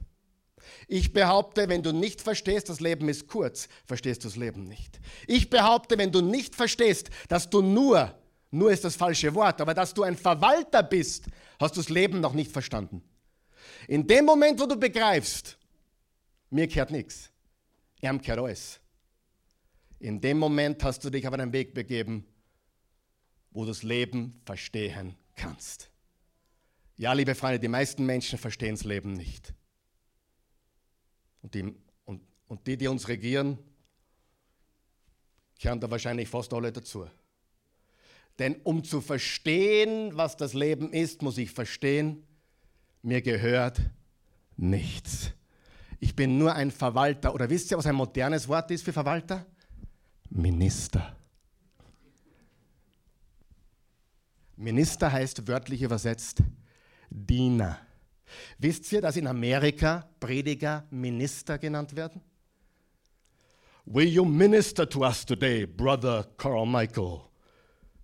Ich 0.87 1.12
behaupte, 1.12 1.68
wenn 1.68 1.83
du 1.83 1.92
nicht 1.92 2.20
verstehst, 2.20 2.68
das 2.68 2.78
Leben 2.78 3.09
ist 3.09 3.26
kurz, 3.26 3.68
verstehst 3.87 4.22
du 4.22 4.28
das 4.28 4.37
Leben 4.37 4.64
nicht. 4.64 5.00
Ich 5.26 5.50
behaupte, 5.50 5.98
wenn 5.98 6.12
du 6.12 6.20
nicht 6.20 6.55
verstehst, 6.55 7.11
dass 7.28 7.50
du 7.50 7.62
nur, 7.62 8.14
nur 8.50 8.70
ist 8.70 8.85
das 8.85 8.94
falsche 8.94 9.35
Wort, 9.35 9.61
aber 9.61 9.74
dass 9.74 9.94
du 9.94 10.02
ein 10.02 10.16
Verwalter 10.16 10.83
bist, 10.83 11.26
hast 11.59 11.76
du 11.76 11.81
das 11.81 11.88
Leben 11.88 12.20
noch 12.20 12.35
nicht 12.35 12.52
verstanden. 12.52 13.02
In 13.88 14.07
dem 14.07 14.24
Moment, 14.24 14.61
wo 14.61 14.66
du 14.66 14.76
begreifst, 14.76 15.59
mir 16.50 16.68
gehört 16.68 16.90
nichts, 16.90 17.31
ihm 18.00 18.20
gehört 18.20 18.40
alles. 18.40 18.78
In 19.98 20.20
dem 20.20 20.38
Moment 20.38 20.85
hast 20.85 21.05
du 21.05 21.11
dich 21.11 21.26
auf 21.26 21.35
einen 21.35 21.52
Weg 21.52 21.74
begeben, 21.74 22.26
wo 23.50 23.62
du 23.62 23.68
das 23.68 23.83
Leben 23.83 24.40
verstehen 24.44 25.16
kannst. 25.35 25.91
Ja, 27.03 27.12
liebe 27.15 27.35
Freunde, 27.35 27.59
die 27.59 27.67
meisten 27.67 28.07
Menschen 28.07 28.38
verstehen 28.38 28.77
das 28.77 28.85
Leben 28.85 29.15
nicht. 29.15 29.53
Und 31.43 31.53
die, 31.53 31.75
und, 32.05 32.23
und 32.47 32.65
die, 32.65 32.77
die 32.77 32.87
uns 32.87 33.09
regieren, 33.09 33.59
gehören 35.59 35.81
da 35.81 35.91
wahrscheinlich 35.91 36.29
fast 36.29 36.55
alle 36.55 36.71
dazu. 36.71 37.11
Denn 38.38 38.55
um 38.62 38.85
zu 38.85 39.01
verstehen, 39.01 40.17
was 40.17 40.37
das 40.37 40.55
Leben 40.55 40.93
ist, 40.93 41.23
muss 41.23 41.38
ich 41.38 41.51
verstehen, 41.51 42.25
mir 43.03 43.21
gehört 43.21 43.81
nichts. 44.57 45.33
Ich 45.99 46.15
bin 46.15 46.38
nur 46.38 46.55
ein 46.55 46.71
Verwalter. 46.71 47.35
Oder 47.35 47.51
wisst 47.51 47.73
ihr, 47.73 47.79
was 47.79 47.87
ein 47.87 47.97
modernes 47.97 48.47
Wort 48.47 48.71
ist 48.71 48.85
für 48.85 48.93
Verwalter? 48.93 49.45
Minister. 50.31 51.17
Minister 54.55 55.11
heißt 55.11 55.49
wörtlich 55.49 55.83
übersetzt 55.83 56.45
Diener. 57.12 57.79
Wisst 58.59 58.90
ihr, 58.92 59.01
dass 59.01 59.16
in 59.16 59.27
Amerika 59.27 60.09
Prediger 60.18 60.87
Minister 60.90 61.59
genannt 61.59 61.94
werden? 61.94 62.20
Will 63.85 64.09
you 64.09 64.25
minister 64.25 64.88
to 64.88 65.01
us 65.01 65.25
today, 65.27 65.66
Brother 65.66 66.25
Carl 66.37 66.66
Michael? 66.66 67.20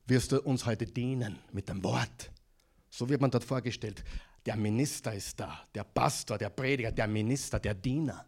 Wirst 0.06 0.32
du 0.32 0.40
uns 0.40 0.66
heute 0.66 0.86
dienen 0.86 1.38
mit 1.52 1.68
dem 1.68 1.82
Wort? 1.84 2.30
So 2.90 3.08
wird 3.08 3.20
man 3.20 3.30
dort 3.30 3.44
vorgestellt. 3.44 4.02
Der 4.44 4.56
Minister 4.56 5.14
ist 5.14 5.38
da, 5.38 5.66
der 5.74 5.84
Pastor, 5.84 6.38
der 6.38 6.50
Prediger, 6.50 6.90
der 6.90 7.06
Minister, 7.06 7.60
der 7.60 7.74
Diener. 7.74 8.24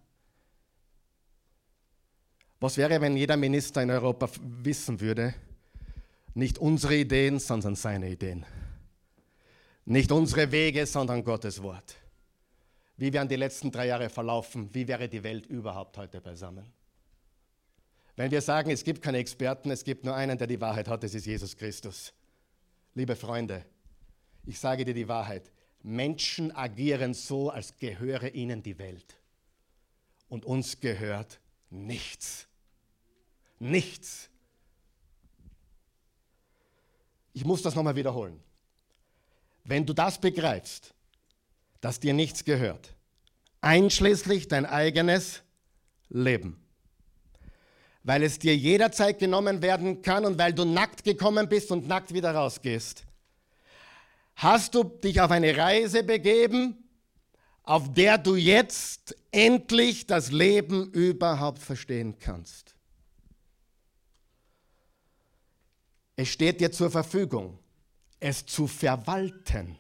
Was 2.60 2.76
wäre, 2.76 3.00
wenn 3.00 3.16
jeder 3.16 3.36
Minister 3.36 3.82
in 3.82 3.90
Europa 3.90 4.28
wissen 4.40 5.00
würde, 5.00 5.34
nicht 6.34 6.58
unsere 6.58 6.96
Ideen, 6.96 7.38
sondern 7.38 7.74
seine 7.74 8.10
Ideen? 8.10 8.44
Nicht 9.90 10.12
unsere 10.12 10.52
Wege, 10.52 10.86
sondern 10.86 11.24
Gottes 11.24 11.60
Wort. 11.64 11.96
Wie 12.96 13.12
wären 13.12 13.26
die 13.26 13.34
letzten 13.34 13.72
drei 13.72 13.88
Jahre 13.88 14.08
verlaufen? 14.08 14.72
Wie 14.72 14.86
wäre 14.86 15.08
die 15.08 15.24
Welt 15.24 15.46
überhaupt 15.46 15.98
heute 15.98 16.20
beisammen? 16.20 16.72
Wenn 18.14 18.30
wir 18.30 18.40
sagen, 18.40 18.70
es 18.70 18.84
gibt 18.84 19.02
keine 19.02 19.18
Experten, 19.18 19.68
es 19.72 19.82
gibt 19.82 20.04
nur 20.04 20.14
einen, 20.14 20.38
der 20.38 20.46
die 20.46 20.60
Wahrheit 20.60 20.86
hat, 20.86 21.02
das 21.02 21.12
ist 21.12 21.26
Jesus 21.26 21.56
Christus. 21.56 22.12
Liebe 22.94 23.16
Freunde, 23.16 23.66
ich 24.46 24.60
sage 24.60 24.84
dir 24.84 24.94
die 24.94 25.08
Wahrheit. 25.08 25.50
Menschen 25.82 26.54
agieren 26.54 27.12
so, 27.12 27.50
als 27.50 27.76
gehöre 27.76 28.32
ihnen 28.32 28.62
die 28.62 28.78
Welt. 28.78 29.16
Und 30.28 30.44
uns 30.44 30.78
gehört 30.78 31.40
nichts. 31.68 32.46
Nichts. 33.58 34.30
Ich 37.32 37.44
muss 37.44 37.60
das 37.62 37.74
nochmal 37.74 37.96
wiederholen. 37.96 38.40
Wenn 39.70 39.86
du 39.86 39.92
das 39.92 40.20
begreifst, 40.20 40.92
dass 41.80 42.00
dir 42.00 42.12
nichts 42.12 42.44
gehört, 42.44 42.92
einschließlich 43.60 44.48
dein 44.48 44.66
eigenes 44.66 45.42
Leben, 46.08 46.60
weil 48.02 48.24
es 48.24 48.40
dir 48.40 48.56
jederzeit 48.56 49.20
genommen 49.20 49.62
werden 49.62 50.02
kann 50.02 50.24
und 50.24 50.40
weil 50.40 50.52
du 50.52 50.64
nackt 50.64 51.04
gekommen 51.04 51.48
bist 51.48 51.70
und 51.70 51.86
nackt 51.86 52.12
wieder 52.12 52.34
rausgehst, 52.34 53.04
hast 54.34 54.74
du 54.74 54.82
dich 54.82 55.20
auf 55.20 55.30
eine 55.30 55.56
Reise 55.56 56.02
begeben, 56.02 56.90
auf 57.62 57.94
der 57.94 58.18
du 58.18 58.34
jetzt 58.34 59.14
endlich 59.30 60.04
das 60.08 60.32
Leben 60.32 60.90
überhaupt 60.90 61.60
verstehen 61.60 62.18
kannst. 62.18 62.74
Es 66.16 66.26
steht 66.26 66.60
dir 66.60 66.72
zur 66.72 66.90
Verfügung 66.90 67.60
es 68.20 68.46
zu 68.46 68.66
verwalten, 68.66 69.76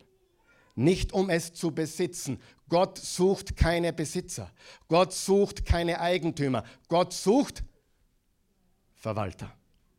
nicht 0.74 1.12
um 1.12 1.30
es 1.30 1.52
zu 1.52 1.72
besitzen. 1.72 2.40
Gott 2.68 2.98
sucht 2.98 3.56
keine 3.56 3.92
Besitzer. 3.92 4.50
Gott 4.88 5.12
sucht 5.12 5.66
keine 5.66 6.00
Eigentümer. 6.00 6.64
Gott 6.88 7.12
sucht 7.12 7.62
Verwalter. 8.94 9.54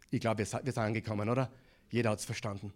Ich 0.09 0.19
glaube, 0.19 0.39
wir 0.39 0.45
sind 0.45 0.77
angekommen, 0.77 1.29
oder? 1.29 1.51
Jeder 1.89 2.11
hat 2.11 2.19
es 2.19 2.25
verstanden. 2.25 2.73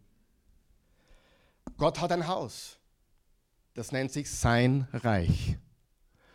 Gott 1.77 1.99
hat 1.99 2.11
ein 2.11 2.27
Haus. 2.27 2.77
Das 3.73 3.91
nennt 3.91 4.11
sich 4.11 4.29
sein 4.29 4.87
Reich. 4.93 5.57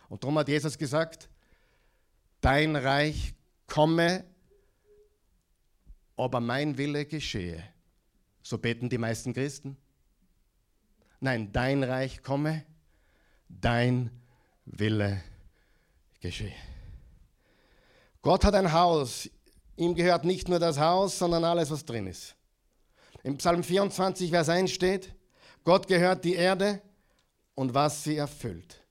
Und 0.09 0.23
darum 0.23 0.37
hat 0.37 0.47
Jesus 0.47 0.77
gesagt, 0.77 1.29
dein 2.39 2.75
Reich 2.75 3.33
komme, 3.67 4.25
aber 6.17 6.39
mein 6.39 6.77
Wille 6.77 7.05
geschehe. 7.05 7.63
So 8.43 8.57
beten 8.57 8.89
die 8.89 8.97
meisten 8.97 9.33
Christen. 9.33 9.77
Nein, 11.19 11.51
dein 11.51 11.83
Reich 11.83 12.23
komme, 12.23 12.65
dein 13.47 14.09
Wille 14.65 15.21
geschehe. 16.19 16.55
Gott 18.21 18.43
hat 18.43 18.55
ein 18.55 18.71
Haus. 18.71 19.29
ihm 19.75 19.95
gehört 19.95 20.25
nicht 20.25 20.47
nur 20.47 20.59
das 20.59 20.79
Haus, 20.79 21.17
sondern 21.17 21.43
alles, 21.43 21.71
was 21.71 21.85
drin 21.85 22.07
ist. 22.07 22.35
Im 23.23 23.37
Psalm 23.37 23.63
24, 23.63 24.29
Vers 24.29 24.49
1 24.49 24.71
steht, 24.71 25.13
Gott 25.63 25.87
gehört 25.87 26.23
die 26.23 26.35
Erde 26.35 26.81
und 27.55 27.73
was 27.73 28.03
sie 28.03 28.17
erfüllt. 28.17 28.81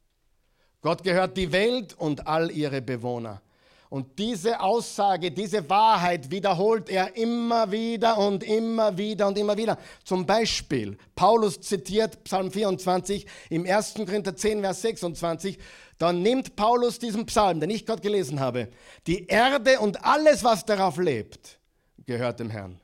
Gott 0.81 1.03
gehört 1.03 1.37
die 1.37 1.53
Welt 1.53 1.95
und 1.95 2.27
all 2.27 2.51
ihre 2.51 2.81
Bewohner. 2.81 3.43
Und 3.91 4.21
diese 4.21 4.61
Aussage, 4.61 5.33
diese 5.33 5.69
Wahrheit 5.69 6.31
wiederholt 6.31 6.89
er 6.89 7.17
immer 7.17 7.73
wieder 7.73 8.19
und 8.19 8.45
immer 8.45 8.97
wieder 8.97 9.27
und 9.27 9.37
immer 9.37 9.57
wieder. 9.57 9.79
Zum 10.05 10.25
Beispiel, 10.25 10.97
Paulus 11.17 11.61
zitiert 11.61 12.23
Psalm 12.23 12.53
24 12.53 13.27
im 13.51 13.67
1. 13.67 13.95
Korinther 13.95 14.37
10, 14.37 14.61
Vers 14.61 14.83
26. 14.83 15.59
Dann 15.99 16.23
nimmt 16.23 16.55
Paulus 16.55 17.01
diesen 17.01 17.27
Psalm, 17.27 17.59
den 17.59 17.69
ich 17.71 17.85
gerade 17.85 18.01
gelesen 18.01 18.39
habe. 18.39 18.69
Die 19.09 19.27
Erde 19.27 19.81
und 19.81 20.05
alles, 20.05 20.45
was 20.45 20.65
darauf 20.65 20.97
lebt, 20.97 21.59
gehört 22.07 22.39
dem 22.39 22.49
Herrn. 22.49 22.81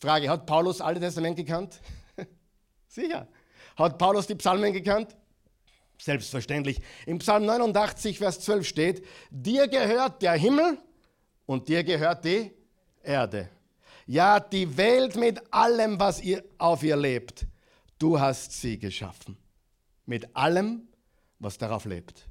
Frage, 0.00 0.28
hat 0.28 0.44
Paulus 0.44 0.82
Alte 0.82 1.00
Testament 1.00 1.36
gekannt? 1.36 1.80
Sicher. 2.88 3.26
Hat 3.74 3.96
Paulus 3.96 4.26
die 4.26 4.34
Psalmen 4.34 4.74
gekannt? 4.74 5.16
Selbstverständlich. 6.00 6.80
Im 7.06 7.18
Psalm 7.18 7.44
89, 7.46 8.18
Vers 8.18 8.40
12 8.40 8.66
steht, 8.66 9.06
dir 9.30 9.66
gehört 9.68 10.22
der 10.22 10.34
Himmel 10.34 10.78
und 11.46 11.68
dir 11.68 11.82
gehört 11.82 12.24
die 12.24 12.52
Erde. 13.02 13.48
Ja, 14.06 14.40
die 14.40 14.76
Welt 14.76 15.16
mit 15.16 15.52
allem, 15.52 15.98
was 16.00 16.22
ihr 16.22 16.42
auf 16.56 16.82
ihr 16.82 16.96
lebt. 16.96 17.46
Du 17.98 18.18
hast 18.18 18.52
sie 18.52 18.78
geschaffen. 18.78 19.36
Mit 20.06 20.34
allem, 20.34 20.88
was 21.38 21.58
darauf 21.58 21.84
lebt. 21.84 22.28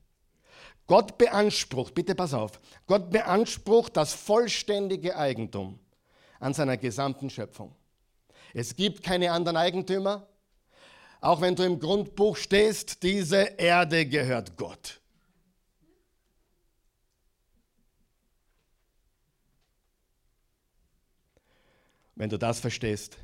Gott 0.87 1.17
beansprucht, 1.17 1.93
bitte 1.93 2.15
pass 2.15 2.33
auf, 2.33 2.61
Gott 2.87 3.11
beansprucht 3.11 3.97
das 3.97 4.13
vollständige 4.13 5.17
Eigentum 5.17 5.77
an 6.39 6.53
seiner 6.53 6.77
gesamten 6.77 7.29
Schöpfung. 7.29 7.75
Es 8.53 8.75
gibt 8.75 9.03
keine 9.03 9.31
anderen 9.31 9.57
Eigentümer, 9.57 10.25
auch 11.21 11.41
wenn 11.41 11.55
du 11.55 11.63
im 11.63 11.79
Grundbuch 11.79 12.37
stehst, 12.37 13.01
diese 13.03 13.37
Erde 13.57 14.05
gehört 14.05 14.55
Gott. 14.57 14.99
Wenn 22.15 22.29
du 22.29 22.37
das 22.37 22.59
verstehst, 22.59 23.17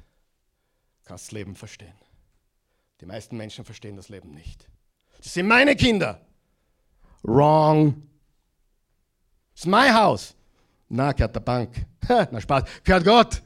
kannst 1.03 1.25
du 1.25 1.27
das 1.27 1.32
Leben 1.32 1.56
verstehen. 1.56 1.95
Die 3.01 3.06
meisten 3.06 3.36
Menschen 3.36 3.65
verstehen 3.65 3.95
das 3.95 4.10
Leben 4.10 4.34
nicht. 4.34 4.67
Das 5.17 5.34
sind 5.34 5.47
meine 5.47 5.75
Kinder. 5.75 6.21
Wrong. 7.23 8.08
Das 9.53 9.62
ist 9.62 9.67
mein 9.67 9.93
Haus. 9.93 10.36
Na, 10.89 11.12
gehört 11.12 11.36
der 11.36 11.39
Bank. 11.39 11.86
Na, 12.08 12.39
Spaß. 12.39 12.63
Gehört 12.84 13.03
Gott. 13.03 13.41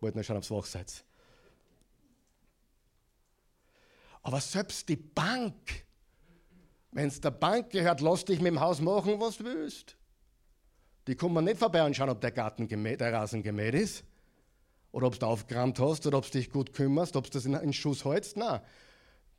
Wollt 0.00 0.14
nur 0.14 0.24
schon 0.24 0.36
aufs 0.36 0.50
Hochseits. 0.50 1.04
Aber 4.28 4.42
selbst 4.42 4.86
die 4.90 4.96
Bank, 4.96 5.86
wenn 6.92 7.08
es 7.08 7.18
der 7.18 7.30
Bank 7.30 7.70
gehört, 7.70 8.02
lass 8.02 8.26
dich 8.26 8.40
mit 8.40 8.48
dem 8.48 8.60
Haus 8.60 8.78
machen, 8.78 9.18
was 9.18 9.38
du 9.38 9.44
willst. 9.44 9.96
Die 11.06 11.14
kommen 11.14 11.46
nicht 11.46 11.56
vorbei 11.56 11.82
und 11.86 11.96
schauen, 11.96 12.10
ob 12.10 12.20
der 12.20 12.32
Garten 12.32 12.68
gemäht, 12.68 13.00
der 13.00 13.10
Rasen 13.10 13.42
gemäht 13.42 13.72
ist. 13.72 14.04
Oder 14.92 15.06
ob 15.06 15.18
du 15.18 15.24
aufgerammt 15.24 15.80
hast 15.80 16.06
oder 16.06 16.18
ob 16.18 16.26
du 16.26 16.32
dich 16.32 16.50
gut 16.50 16.74
kümmerst, 16.74 17.16
ob 17.16 17.24
du 17.24 17.30
das 17.30 17.46
in, 17.46 17.54
in 17.54 17.72
Schuss 17.72 18.04
hältst. 18.04 18.36
Nein. 18.36 18.60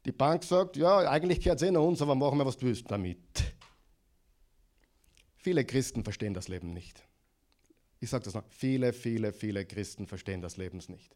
Die 0.05 0.11
Bank 0.11 0.43
sagt, 0.43 0.75
ja, 0.75 1.07
eigentlich 1.07 1.41
gehört 1.41 1.61
es 1.61 1.67
eh 1.67 1.69
noch 1.69 1.87
uns, 1.87 2.01
aber 2.01 2.15
machen 2.15 2.39
wir, 2.39 2.47
was 2.47 2.57
du 2.57 2.65
willst 2.65 2.89
damit. 2.89 3.19
Viele 5.37 5.65
Christen 5.65 6.03
verstehen 6.03 6.33
das 6.33 6.47
Leben 6.47 6.73
nicht. 6.73 7.07
Ich 7.99 8.09
sage 8.09 8.23
das 8.23 8.33
noch, 8.33 8.45
viele, 8.49 8.93
viele, 8.93 9.33
viele 9.33 9.67
Christen 9.67 10.07
verstehen 10.07 10.41
das 10.41 10.57
Leben 10.57 10.79
nicht. 10.87 11.15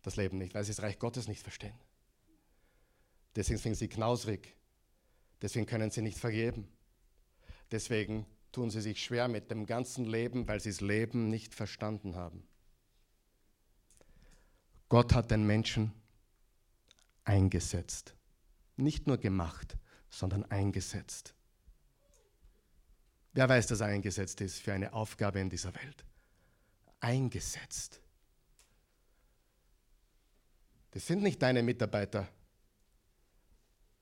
Das 0.00 0.16
Leben 0.16 0.38
nicht, 0.38 0.54
weil 0.54 0.64
sie 0.64 0.72
das 0.72 0.82
Reich 0.82 0.98
Gottes 0.98 1.28
nicht 1.28 1.42
verstehen. 1.42 1.78
Deswegen 3.36 3.58
sind 3.58 3.74
sie 3.74 3.88
knausrig. 3.88 4.56
Deswegen 5.42 5.66
können 5.66 5.90
sie 5.90 6.02
nicht 6.02 6.18
vergeben. 6.18 6.68
Deswegen 7.70 8.26
tun 8.52 8.70
sie 8.70 8.80
sich 8.80 9.02
schwer 9.02 9.28
mit 9.28 9.50
dem 9.50 9.66
ganzen 9.66 10.04
Leben, 10.04 10.46
weil 10.46 10.60
sie 10.60 10.70
das 10.70 10.80
Leben 10.80 11.28
nicht 11.28 11.54
verstanden 11.54 12.14
haben. 12.14 12.46
Gott 14.88 15.12
hat 15.12 15.30
den 15.30 15.44
Menschen 15.44 15.92
eingesetzt. 17.24 18.14
Nicht 18.76 19.06
nur 19.06 19.18
gemacht, 19.18 19.76
sondern 20.08 20.44
eingesetzt. 20.44 21.34
Wer 23.32 23.48
weiß, 23.48 23.66
dass 23.66 23.80
er 23.80 23.88
eingesetzt 23.88 24.40
ist 24.40 24.60
für 24.60 24.72
eine 24.72 24.92
Aufgabe 24.92 25.40
in 25.40 25.50
dieser 25.50 25.74
Welt? 25.74 26.04
Eingesetzt. 27.00 28.00
Das 30.92 31.06
sind 31.08 31.22
nicht 31.22 31.42
deine 31.42 31.64
Mitarbeiter, 31.64 32.28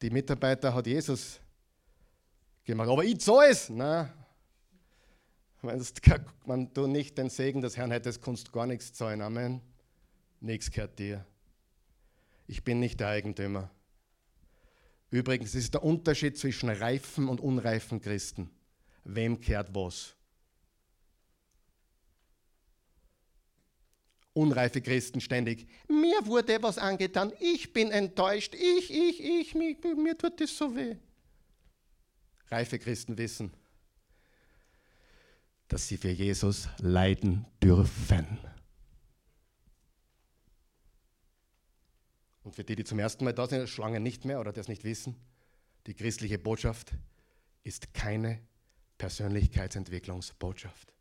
die 0.02 0.10
Mitarbeiter 0.10 0.74
hat 0.74 0.86
Jesus 0.86 1.40
gemacht. 2.64 2.88
Aber 2.88 3.04
ich 3.04 3.20
zahle 3.20 3.50
es. 3.50 3.68
Nein. 3.68 4.12
Wenn 5.62 6.74
du 6.74 6.88
nicht 6.88 7.16
den 7.16 7.30
Segen 7.30 7.60
des 7.60 7.76
Herrn 7.76 7.92
hättest, 7.92 8.20
kannst 8.20 8.48
du 8.48 8.52
gar 8.52 8.66
nichts 8.66 8.92
zahlen. 8.92 9.22
Amen. 9.22 9.60
Nichts 10.40 10.70
gehört 10.70 10.98
dir. 10.98 11.24
Ich 12.48 12.64
bin 12.64 12.80
nicht 12.80 12.98
der 12.98 13.08
Eigentümer. 13.08 13.70
Übrigens 15.10 15.54
ist 15.54 15.74
der 15.74 15.84
Unterschied 15.84 16.36
zwischen 16.36 16.68
reifen 16.68 17.28
und 17.28 17.40
unreifen 17.40 18.00
Christen. 18.00 18.50
Wem 19.04 19.40
kehrt 19.40 19.72
was? 19.72 20.16
Unreife 24.34 24.80
Christen 24.80 25.20
ständig, 25.20 25.66
mir 25.88 26.26
wurde 26.26 26.62
was 26.62 26.78
angetan, 26.78 27.32
ich 27.40 27.72
bin 27.72 27.90
enttäuscht, 27.90 28.54
ich, 28.54 28.90
ich, 28.90 29.22
ich, 29.22 29.54
mir, 29.54 29.76
mir 29.96 30.16
tut 30.16 30.40
das 30.40 30.56
so 30.56 30.74
weh. 30.74 30.96
Reife 32.48 32.78
Christen 32.78 33.18
wissen, 33.18 33.52
dass 35.68 35.88
sie 35.88 35.96
für 35.96 36.10
Jesus 36.10 36.68
leiden 36.78 37.46
dürfen. 37.62 38.38
Und 42.44 42.56
für 42.56 42.64
die, 42.64 42.76
die 42.76 42.84
zum 42.84 42.98
ersten 42.98 43.24
Mal 43.24 43.32
da 43.32 43.46
sind, 43.46 43.68
Schlangen 43.68 44.02
nicht 44.02 44.24
mehr 44.24 44.40
oder 44.40 44.52
das 44.52 44.68
nicht 44.68 44.84
wissen, 44.84 45.16
die 45.86 45.94
christliche 45.94 46.38
Botschaft 46.38 46.92
ist 47.62 47.94
keine 47.94 48.40
Persönlichkeitsentwicklungsbotschaft 48.98 50.91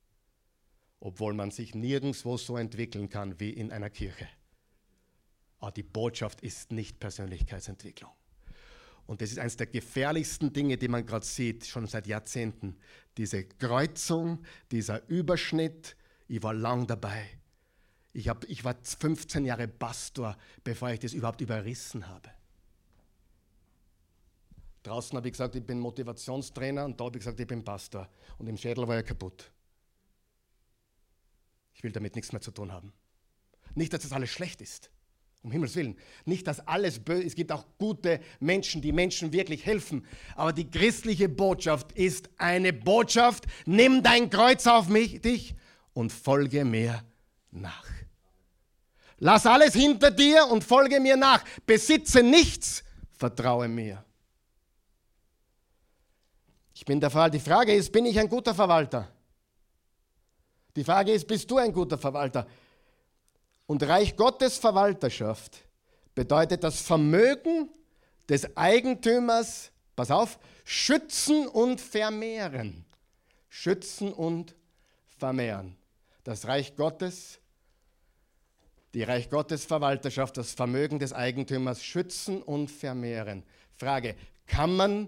obwohl 1.01 1.33
man 1.33 1.51
sich 1.51 1.75
nirgendwo 1.75 2.37
so 2.37 2.55
entwickeln 2.55 3.09
kann 3.09 3.39
wie 3.39 3.49
in 3.49 3.71
einer 3.71 3.89
Kirche. 3.89 4.29
Aber 5.59 5.71
die 5.71 5.83
Botschaft 5.83 6.41
ist 6.41 6.71
nicht 6.71 6.99
Persönlichkeitsentwicklung. 6.99 8.11
Und 9.07 9.21
das 9.21 9.31
ist 9.31 9.39
eines 9.39 9.57
der 9.57 9.67
gefährlichsten 9.67 10.53
Dinge, 10.53 10.77
die 10.77 10.87
man 10.87 11.05
gerade 11.05 11.25
sieht, 11.25 11.65
schon 11.65 11.87
seit 11.87 12.07
Jahrzehnten. 12.07 12.77
Diese 13.17 13.43
Kreuzung, 13.43 14.43
dieser 14.71 15.07
Überschnitt. 15.09 15.97
Ich 16.27 16.41
war 16.43 16.53
lang 16.53 16.87
dabei. 16.87 17.27
Ich, 18.13 18.29
hab, 18.29 18.45
ich 18.45 18.63
war 18.63 18.75
15 18.81 19.43
Jahre 19.43 19.67
Pastor, 19.67 20.37
bevor 20.63 20.91
ich 20.91 20.99
das 20.99 21.13
überhaupt 21.13 21.41
überrissen 21.41 22.07
habe. 22.07 22.29
Draußen 24.83 25.15
habe 25.17 25.27
ich 25.27 25.33
gesagt, 25.33 25.55
ich 25.55 25.63
bin 25.63 25.79
Motivationstrainer 25.79 26.85
und 26.85 26.99
da 26.99 27.05
habe 27.05 27.17
ich 27.17 27.23
gesagt, 27.23 27.39
ich 27.39 27.47
bin 27.47 27.63
Pastor. 27.63 28.07
Und 28.37 28.47
im 28.47 28.57
Schädel 28.57 28.87
war 28.87 28.95
er 28.95 29.03
kaputt. 29.03 29.51
Ich 31.81 31.83
will 31.83 31.91
damit 31.91 32.15
nichts 32.15 32.31
mehr 32.31 32.41
zu 32.41 32.51
tun 32.51 32.71
haben. 32.71 32.93
Nicht, 33.73 33.91
dass 33.91 34.03
das 34.03 34.11
alles 34.11 34.29
schlecht 34.29 34.61
ist. 34.61 34.91
Um 35.41 35.51
Himmels 35.51 35.75
Willen. 35.75 35.97
Nicht, 36.25 36.45
dass 36.45 36.59
alles 36.67 36.99
böse 36.99 37.23
ist. 37.23 37.29
Es 37.29 37.35
gibt 37.35 37.51
auch 37.51 37.65
gute 37.79 38.19
Menschen, 38.39 38.83
die 38.83 38.91
Menschen 38.91 39.33
wirklich 39.33 39.65
helfen. 39.65 40.05
Aber 40.35 40.53
die 40.53 40.69
christliche 40.69 41.27
Botschaft 41.27 41.91
ist 41.93 42.29
eine 42.37 42.71
Botschaft. 42.71 43.45
Nimm 43.65 44.03
dein 44.03 44.29
Kreuz 44.29 44.67
auf 44.67 44.89
mich, 44.89 45.21
dich 45.21 45.55
und 45.93 46.13
folge 46.13 46.65
mir 46.65 47.03
nach. 47.49 47.89
Lass 49.17 49.47
alles 49.47 49.73
hinter 49.73 50.11
dir 50.11 50.45
und 50.51 50.63
folge 50.63 50.99
mir 50.99 51.17
nach. 51.17 51.43
Besitze 51.65 52.21
nichts, 52.21 52.83
vertraue 53.17 53.67
mir. 53.67 54.05
Ich 56.75 56.85
bin 56.85 56.99
der 56.99 57.09
Fall. 57.09 57.31
Die 57.31 57.39
Frage 57.39 57.73
ist, 57.73 57.91
bin 57.91 58.05
ich 58.05 58.19
ein 58.19 58.29
guter 58.29 58.53
Verwalter? 58.53 59.11
Die 60.75 60.83
Frage 60.83 61.11
ist, 61.11 61.27
bist 61.27 61.49
du 61.51 61.57
ein 61.57 61.73
guter 61.73 61.97
Verwalter? 61.97 62.47
Und 63.65 63.83
Reich 63.83 64.15
Gottes 64.15 64.57
Verwalterschaft 64.57 65.65
bedeutet 66.15 66.63
das 66.63 66.81
Vermögen 66.81 67.69
des 68.27 68.55
Eigentümers, 68.55 69.71
pass 69.95 70.11
auf, 70.11 70.39
schützen 70.63 71.47
und 71.47 71.81
vermehren. 71.81 72.85
Schützen 73.49 74.13
und 74.13 74.55
vermehren. 75.17 75.75
Das 76.23 76.47
Reich 76.47 76.75
Gottes, 76.75 77.39
die 78.93 79.03
Reich 79.03 79.29
Gottes 79.29 79.65
Verwalterschaft, 79.65 80.37
das 80.37 80.53
Vermögen 80.53 80.99
des 80.99 81.13
Eigentümers 81.13 81.83
schützen 81.83 82.41
und 82.41 82.69
vermehren. 82.69 83.43
Frage, 83.77 84.15
kann 84.47 84.75
man 84.75 85.07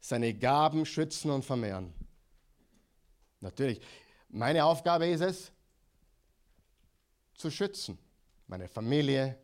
seine 0.00 0.34
Gaben 0.34 0.84
schützen 0.84 1.30
und 1.30 1.44
vermehren? 1.44 1.92
Natürlich. 3.40 3.80
Meine 4.34 4.64
Aufgabe 4.64 5.06
ist 5.06 5.20
es, 5.20 5.52
zu 7.34 7.50
schützen. 7.50 7.98
Meine 8.46 8.66
Familie, 8.66 9.38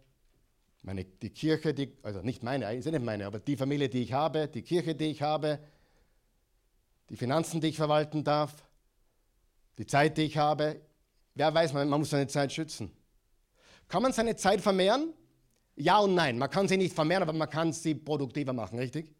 meine, 0.81 1.05
die 1.05 1.29
Kirche, 1.29 1.75
die, 1.75 1.95
also 2.03 2.23
nicht 2.23 2.43
meine, 2.43 2.75
ist 2.75 2.87
nicht 2.87 3.05
meine, 3.05 3.27
aber 3.27 3.39
die 3.39 3.57
Familie, 3.57 3.91
die 3.91 4.03
ich 4.03 4.15
habe, 4.15 4.49
die 4.49 4.63
Kirche, 4.63 4.95
die 4.95 5.07
ich 5.07 5.21
habe, 5.21 5.59
die 7.11 7.17
Finanzen, 7.17 7.61
die 7.61 7.69
ich 7.69 7.77
verwalten 7.77 8.25
darf, 8.25 8.67
die 9.77 9.87
Zeit, 9.87 10.17
die 10.17 10.23
ich 10.23 10.39
habe. 10.39 10.81
Wer 11.35 11.53
weiß, 11.53 11.75
man, 11.75 11.87
man 11.89 12.01
muss 12.01 12.11
seine 12.11 12.27
Zeit 12.27 12.51
schützen. 12.51 12.91
Kann 13.89 14.03
man 14.03 14.15
seine 14.15 14.37
Zeit 14.37 14.63
vermehren? 14.63 15.13
Ja 15.77 15.99
und 15.99 16.15
nein. 16.15 16.39
Man 16.39 16.49
kann 16.49 16.67
sie 16.67 16.79
nicht 16.79 16.95
vermehren, 16.95 17.23
aber 17.23 17.35
man 17.35 17.51
kann 17.51 17.75
sie 17.75 17.95
produktiver 17.95 18.55
machen, 18.55 18.79
richtig? 18.79 19.15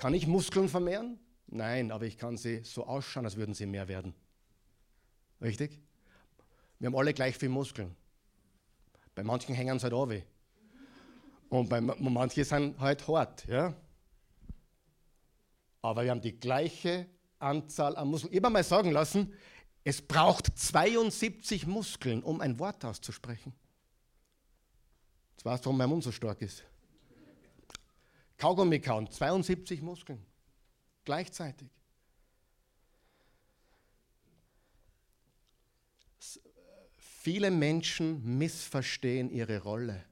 Kann 0.00 0.14
ich 0.14 0.26
Muskeln 0.26 0.70
vermehren? 0.70 1.20
Nein, 1.46 1.92
aber 1.92 2.06
ich 2.06 2.16
kann 2.16 2.38
sie 2.38 2.64
so 2.64 2.86
ausschauen, 2.86 3.26
als 3.26 3.36
würden 3.36 3.54
sie 3.54 3.66
mehr 3.66 3.86
werden. 3.86 4.14
Richtig? 5.42 5.78
Wir 6.78 6.86
haben 6.86 6.96
alle 6.96 7.12
gleich 7.12 7.36
viel 7.36 7.50
Muskeln. 7.50 7.94
Bei 9.14 9.22
manchen 9.22 9.54
hängen 9.54 9.78
sie 9.78 9.90
halt 9.90 10.08
weh. 10.08 10.22
Und 11.50 11.68
bei 11.68 11.82
manchen 11.82 12.44
sind 12.44 12.80
halt 12.80 13.06
hart. 13.06 13.46
Ja? 13.46 13.74
Aber 15.82 16.02
wir 16.02 16.12
haben 16.12 16.22
die 16.22 16.40
gleiche 16.40 17.06
Anzahl 17.38 17.94
an 17.94 18.08
Muskeln. 18.08 18.32
Ich 18.32 18.38
habe 18.42 18.50
mal 18.50 18.64
sagen 18.64 18.92
lassen, 18.92 19.34
es 19.84 20.00
braucht 20.00 20.46
72 20.58 21.66
Muskeln, 21.66 22.22
um 22.22 22.40
ein 22.40 22.58
Wort 22.58 22.86
auszusprechen. 22.86 23.52
Jetzt 25.32 25.44
weißt 25.44 25.62
du, 25.62 25.66
warum 25.66 25.76
mein 25.76 25.90
Mund 25.90 26.04
so 26.04 26.12
stark 26.12 26.40
ist. 26.40 26.64
Kaugummi 28.40 28.80
kauen, 28.80 29.10
72 29.10 29.82
Muskeln. 29.82 30.24
Gleichzeitig. 31.04 31.68
Viele 36.96 37.50
Menschen 37.50 38.38
missverstehen 38.38 39.28
ihre 39.28 39.58
Rolle. 39.62 40.02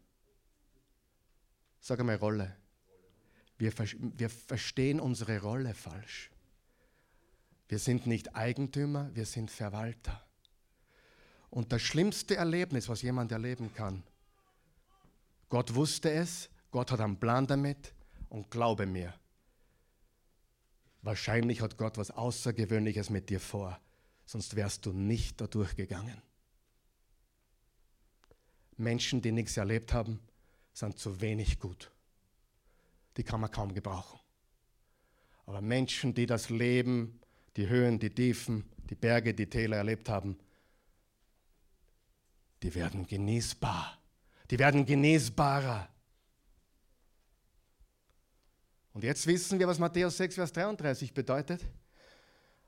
Sag 1.80 2.00
einmal 2.00 2.16
Rolle. 2.16 2.54
Wir, 3.56 3.72
wir 3.78 4.28
verstehen 4.28 5.00
unsere 5.00 5.40
Rolle 5.40 5.72
falsch. 5.72 6.30
Wir 7.66 7.78
sind 7.78 8.06
nicht 8.06 8.36
Eigentümer, 8.36 9.10
wir 9.14 9.24
sind 9.24 9.50
Verwalter. 9.50 10.22
Und 11.48 11.72
das 11.72 11.80
schlimmste 11.80 12.36
Erlebnis, 12.36 12.90
was 12.90 13.00
jemand 13.00 13.32
erleben 13.32 13.72
kann, 13.72 14.02
Gott 15.48 15.74
wusste 15.74 16.10
es, 16.10 16.50
Gott 16.70 16.92
hat 16.92 17.00
einen 17.00 17.18
Plan 17.18 17.46
damit 17.46 17.94
und 18.28 18.50
glaube 18.50 18.86
mir, 18.86 19.14
wahrscheinlich 21.02 21.60
hat 21.60 21.76
Gott 21.76 21.96
was 21.98 22.10
Außergewöhnliches 22.10 23.10
mit 23.10 23.30
dir 23.30 23.40
vor, 23.40 23.78
sonst 24.26 24.56
wärst 24.56 24.86
du 24.86 24.92
nicht 24.92 25.40
da 25.40 25.46
durchgegangen. 25.46 26.20
Menschen, 28.76 29.20
die 29.20 29.32
nichts 29.32 29.56
erlebt 29.56 29.92
haben, 29.92 30.20
sind 30.72 30.98
zu 30.98 31.20
wenig 31.20 31.58
gut. 31.58 31.90
Die 33.16 33.24
kann 33.24 33.40
man 33.40 33.50
kaum 33.50 33.74
gebrauchen. 33.74 34.20
Aber 35.46 35.60
Menschen, 35.60 36.14
die 36.14 36.26
das 36.26 36.50
Leben, 36.50 37.20
die 37.56 37.68
Höhen, 37.68 37.98
die 37.98 38.10
Tiefen, 38.10 38.64
die 38.88 38.94
Berge, 38.94 39.34
die 39.34 39.46
Täler 39.46 39.78
erlebt 39.78 40.08
haben, 40.08 40.38
die 42.62 42.74
werden 42.74 43.06
genießbar. 43.06 43.98
Die 44.50 44.58
werden 44.58 44.86
genießbarer. 44.86 45.88
Und 48.92 49.04
jetzt 49.04 49.26
wissen 49.26 49.58
wir, 49.58 49.68
was 49.68 49.78
Matthäus 49.78 50.16
6, 50.16 50.34
Vers 50.36 50.52
33 50.52 51.14
bedeutet. 51.14 51.64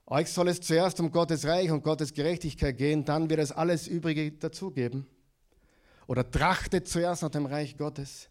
Euch 0.07 0.31
soll 0.31 0.49
es 0.49 0.61
zuerst 0.61 0.99
um 1.01 1.13
Gottes 1.13 1.45
Reich 1.45 1.71
und 1.71 1.83
Gottes 1.83 2.13
Gerechtigkeit 2.13 2.77
gehen, 2.77 3.05
dann 3.05 3.31
wird 3.31 3.41
es 3.41 3.53
alles 3.53 3.87
Übrige 3.87 4.33
dazugeben. 4.33 5.07
Oder 6.07 6.29
trachtet 6.29 6.89
zuerst 6.89 7.23
nach 7.23 7.31
dem 7.31 7.47
Reich 7.47 7.77
Gottes. 7.77 8.29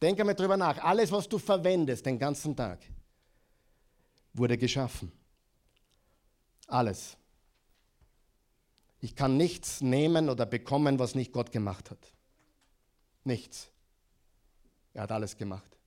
Denke 0.00 0.24
mal 0.24 0.34
drüber 0.34 0.56
nach. 0.56 0.78
Alles, 0.78 1.12
was 1.12 1.28
du 1.28 1.38
verwendest 1.38 2.06
den 2.06 2.18
ganzen 2.18 2.56
Tag, 2.56 2.80
wurde 4.32 4.56
geschaffen. 4.56 5.12
Alles. 6.66 7.16
Ich 9.00 9.14
kann 9.14 9.36
nichts 9.36 9.80
nehmen 9.80 10.28
oder 10.28 10.46
bekommen, 10.46 10.98
was 10.98 11.14
nicht 11.14 11.32
Gott 11.32 11.52
gemacht 11.52 11.90
hat. 11.90 12.12
Nichts. 13.24 13.70
Er 14.94 15.02
hat 15.02 15.12
alles 15.12 15.36
gemacht. 15.36 15.77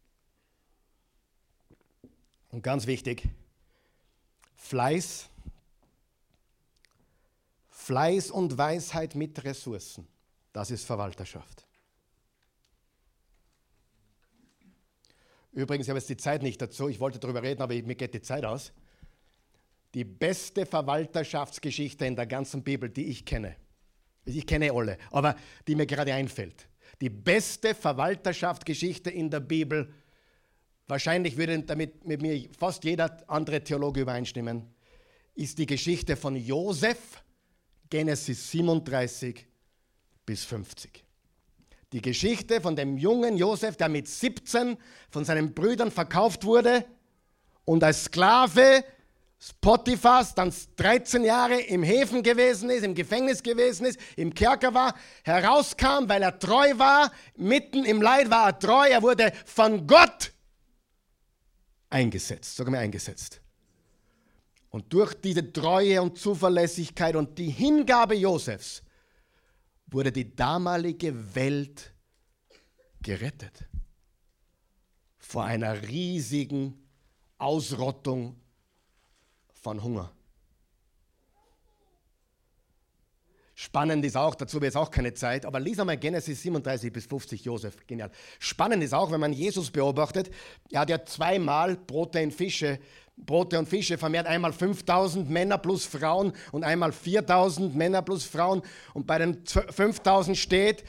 Und 2.51 2.61
ganz 2.61 2.85
wichtig, 2.85 3.27
Fleiß, 4.55 5.29
Fleiß 7.69 8.31
und 8.31 8.57
Weisheit 8.57 9.15
mit 9.15 9.43
Ressourcen, 9.43 10.07
das 10.53 10.69
ist 10.69 10.85
Verwalterschaft. 10.85 11.65
Übrigens, 15.53 15.85
ich 15.85 15.89
habe 15.89 15.99
jetzt 15.99 16.09
die 16.09 16.17
Zeit 16.17 16.43
nicht 16.43 16.61
dazu, 16.61 16.87
ich 16.87 16.99
wollte 16.99 17.19
darüber 17.19 17.41
reden, 17.41 17.61
aber 17.61 17.73
mir 17.73 17.95
geht 17.95 18.13
die 18.13 18.21
Zeit 18.21 18.45
aus 18.45 18.71
die 19.93 20.03
beste 20.03 20.65
Verwalterschaftsgeschichte 20.65 22.05
in 22.05 22.15
der 22.15 22.25
ganzen 22.25 22.63
Bibel, 22.63 22.89
die 22.89 23.07
ich 23.07 23.25
kenne. 23.25 23.55
Ich 24.25 24.45
kenne 24.45 24.71
alle, 24.71 24.97
aber 25.11 25.35
die 25.67 25.75
mir 25.75 25.85
gerade 25.85 26.13
einfällt. 26.13 26.67
Die 27.01 27.09
beste 27.09 27.73
Verwalterschaftsgeschichte 27.73 29.09
in 29.09 29.29
der 29.29 29.39
Bibel, 29.39 29.93
wahrscheinlich 30.91 31.37
würde 31.37 31.57
damit 31.63 32.05
mit 32.05 32.21
mir 32.21 32.49
fast 32.59 32.83
jeder 32.83 33.17
andere 33.27 33.63
Theologe 33.63 34.01
übereinstimmen, 34.01 34.67
ist 35.35 35.57
die 35.57 35.65
Geschichte 35.65 36.17
von 36.17 36.35
Josef, 36.35 37.23
Genesis 37.89 38.51
37 38.51 39.47
bis 40.25 40.43
50. 40.43 41.05
Die 41.93 42.01
Geschichte 42.01 42.59
von 42.59 42.75
dem 42.75 42.97
jungen 42.97 43.37
Josef, 43.37 43.77
der 43.77 43.87
mit 43.87 44.09
17 44.09 44.77
von 45.09 45.23
seinen 45.23 45.53
Brüdern 45.53 45.91
verkauft 45.91 46.43
wurde 46.43 46.83
und 47.63 47.85
als 47.85 48.03
Sklave 48.03 48.83
Potiphas 49.61 50.35
dann 50.35 50.53
13 50.75 51.23
Jahre 51.23 51.59
im 51.61 51.83
Häfen 51.83 52.21
gewesen 52.21 52.69
ist, 52.69 52.83
im 52.83 52.95
Gefängnis 52.95 53.41
gewesen 53.41 53.85
ist, 53.85 53.99
im 54.17 54.33
Kerker 54.33 54.73
war, 54.73 54.93
herauskam, 55.23 56.07
weil 56.07 56.21
er 56.21 56.37
treu 56.37 56.77
war, 56.77 57.13
mitten 57.37 57.85
im 57.85 58.01
Leid 58.01 58.29
war 58.29 58.47
er 58.47 58.59
treu, 58.59 58.89
er 58.89 59.01
wurde 59.01 59.31
von 59.45 59.87
Gott 59.87 60.33
eingesetzt, 61.91 62.55
sogar 62.55 62.71
mir 62.71 62.79
eingesetzt. 62.79 63.41
Und 64.69 64.91
durch 64.91 65.13
diese 65.13 65.51
Treue 65.51 66.01
und 66.01 66.17
Zuverlässigkeit 66.17 67.15
und 67.15 67.37
die 67.37 67.49
Hingabe 67.49 68.15
Josefs 68.15 68.81
wurde 69.87 70.11
die 70.11 70.33
damalige 70.35 71.35
Welt 71.35 71.93
gerettet 73.01 73.67
vor 75.17 75.43
einer 75.43 75.81
riesigen 75.87 76.81
Ausrottung 77.37 78.39
von 79.53 79.83
Hunger. 79.83 80.11
Spannend 83.63 84.03
ist 84.03 84.17
auch, 84.17 84.33
dazu 84.33 84.59
wird 84.59 84.71
es 84.71 84.75
auch 84.75 84.89
keine 84.89 85.13
Zeit, 85.13 85.45
aber 85.45 85.59
lies 85.59 85.79
einmal 85.79 85.95
Genesis 85.95 86.41
37 86.41 86.91
bis 86.91 87.05
50, 87.05 87.45
Josef, 87.45 87.77
genial. 87.85 88.09
Spannend 88.39 88.83
ist 88.83 88.91
auch, 88.91 89.11
wenn 89.11 89.19
man 89.19 89.33
Jesus 89.33 89.69
beobachtet, 89.69 90.31
er 90.71 90.81
hat 90.81 90.89
ja 90.89 91.05
zweimal 91.05 91.77
Brote 91.77 92.23
und 92.23 92.33
Fische, 92.33 92.79
Brote 93.15 93.59
und 93.59 93.69
Fische 93.69 93.99
vermehrt, 93.99 94.25
einmal 94.25 94.51
5000 94.51 95.29
Männer 95.29 95.59
plus 95.59 95.85
Frauen 95.85 96.33
und 96.51 96.63
einmal 96.63 96.91
4000 96.91 97.75
Männer 97.75 98.01
plus 98.01 98.25
Frauen. 98.25 98.63
Und 98.95 99.05
bei 99.05 99.19
den 99.19 99.45
5000 99.45 100.35
steht, 100.35 100.83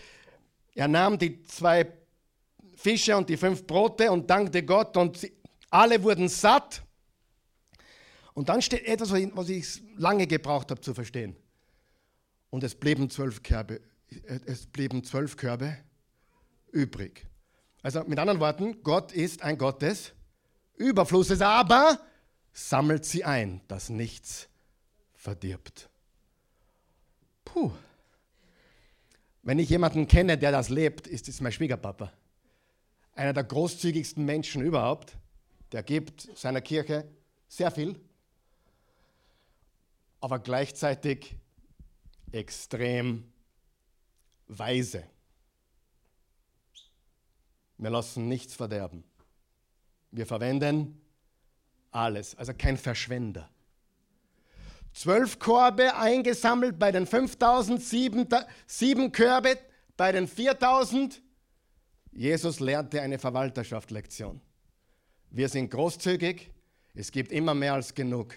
er 0.74 0.88
nahm 0.88 1.18
die 1.18 1.42
zwei 1.42 1.92
Fische 2.74 3.14
und 3.18 3.28
die 3.28 3.36
fünf 3.36 3.66
Brote 3.66 4.10
und 4.10 4.30
dankte 4.30 4.62
Gott 4.62 4.96
und 4.96 5.30
alle 5.68 6.02
wurden 6.02 6.26
satt 6.26 6.82
und 8.32 8.48
dann 8.48 8.62
steht 8.62 8.86
etwas, 8.86 9.12
was 9.12 9.48
ich 9.50 9.82
lange 9.98 10.26
gebraucht 10.26 10.70
habe 10.70 10.80
zu 10.80 10.94
verstehen. 10.94 11.36
Und 12.52 12.62
es 12.62 12.74
blieben 12.74 13.08
zwölf 13.08 13.42
Körbe, 13.42 13.80
es 14.46 14.66
blieben 14.66 15.02
zwölf 15.04 15.38
Körbe 15.38 15.74
übrig. 16.70 17.26
Also 17.82 18.04
mit 18.04 18.18
anderen 18.18 18.40
Worten, 18.40 18.82
Gott 18.82 19.10
ist 19.10 19.42
ein 19.42 19.56
Gott 19.56 19.80
des 19.80 20.12
Überflusses, 20.74 21.40
aber 21.40 21.98
sammelt 22.52 23.06
sie 23.06 23.24
ein, 23.24 23.62
dass 23.68 23.88
nichts 23.88 24.50
verdirbt. 25.14 25.88
Puh. 27.46 27.72
Wenn 29.42 29.58
ich 29.58 29.70
jemanden 29.70 30.06
kenne, 30.06 30.36
der 30.36 30.52
das 30.52 30.68
lebt, 30.68 31.06
ist 31.06 31.28
es 31.28 31.40
mein 31.40 31.52
Schwiegerpapa. 31.52 32.12
Einer 33.14 33.32
der 33.32 33.44
großzügigsten 33.44 34.24
Menschen 34.24 34.62
überhaupt. 34.62 35.16
Der 35.72 35.82
gibt 35.82 36.28
seiner 36.36 36.60
Kirche 36.60 37.08
sehr 37.48 37.70
viel 37.70 37.98
aber 40.22 40.38
gleichzeitig 40.38 41.34
extrem 42.32 43.32
weise. 44.48 45.04
Wir 47.78 47.90
lassen 47.90 48.28
nichts 48.28 48.54
verderben. 48.54 49.04
Wir 50.10 50.26
verwenden 50.26 51.00
alles, 51.90 52.34
also 52.36 52.52
kein 52.54 52.76
Verschwender. 52.76 53.48
Zwölf 54.92 55.38
Korbe 55.38 55.96
eingesammelt 55.96 56.78
bei 56.78 56.92
den 56.92 57.06
5000, 57.06 57.82
sieben, 57.82 58.28
sieben 58.66 59.10
Körbe 59.10 59.58
bei 59.96 60.12
den 60.12 60.28
4000. 60.28 61.22
Jesus 62.12 62.60
lernte 62.60 63.00
eine 63.00 63.18
Verwalterschaft-Lektion. 63.18 64.40
Wir 65.30 65.48
sind 65.48 65.70
großzügig, 65.70 66.50
es 66.94 67.10
gibt 67.10 67.32
immer 67.32 67.54
mehr 67.54 67.72
als 67.72 67.94
genug, 67.94 68.36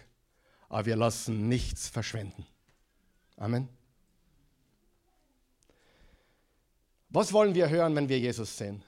aber 0.69 0.85
wir 0.85 0.95
lassen 0.95 1.49
nichts 1.49 1.89
verschwenden. 1.89 2.45
Amen. 3.35 3.67
Was 7.15 7.31
wollen 7.31 7.55
wir 7.55 7.69
hören, 7.69 7.95
wenn 7.95 8.09
wir 8.09 8.19
Jesus 8.19 8.57
sehen? 8.57 8.83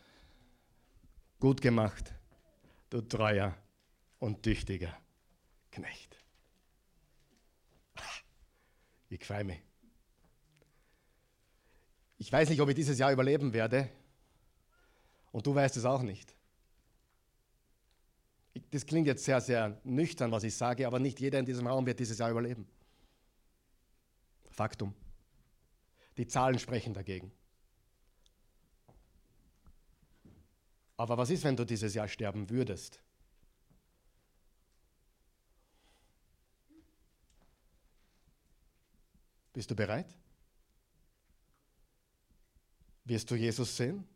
Gut 1.39 1.61
gemacht, 1.61 2.13
du 2.89 2.99
treuer 2.99 3.55
und 4.19 4.43
tüchtiger 4.43 4.93
Knecht. 5.71 6.17
Ich 9.09 9.23
freue 9.23 9.45
mich. 9.45 9.61
Ich 12.17 12.29
weiß 12.29 12.49
nicht, 12.49 12.59
ob 12.59 12.67
ich 12.67 12.75
dieses 12.75 12.99
Jahr 12.99 13.13
überleben 13.13 13.53
werde. 13.53 13.89
Und 15.31 15.47
du 15.47 15.55
weißt 15.55 15.77
es 15.77 15.85
auch 15.85 16.01
nicht. 16.01 16.35
Das 18.71 18.85
klingt 18.85 19.07
jetzt 19.07 19.23
sehr, 19.23 19.39
sehr 19.39 19.79
nüchtern, 19.85 20.33
was 20.33 20.43
ich 20.43 20.53
sage, 20.53 20.85
aber 20.85 20.99
nicht 20.99 21.21
jeder 21.21 21.39
in 21.39 21.45
diesem 21.45 21.65
Raum 21.65 21.85
wird 21.85 22.01
dieses 22.01 22.17
Jahr 22.17 22.31
überleben. 22.31 22.67
Faktum. 24.49 24.93
Die 26.17 26.27
Zahlen 26.27 26.59
sprechen 26.59 26.93
dagegen. 26.93 27.31
Aber 30.97 31.15
was 31.17 31.29
ist, 31.29 31.43
wenn 31.43 31.55
du 31.55 31.63
dieses 31.63 31.93
Jahr 31.93 32.07
sterben 32.07 32.49
würdest? 32.49 32.99
Bist 39.53 39.69
du 39.69 39.75
bereit? 39.75 40.07
Wirst 43.05 43.29
du 43.31 43.35
Jesus 43.35 43.77
sehen? 43.77 44.07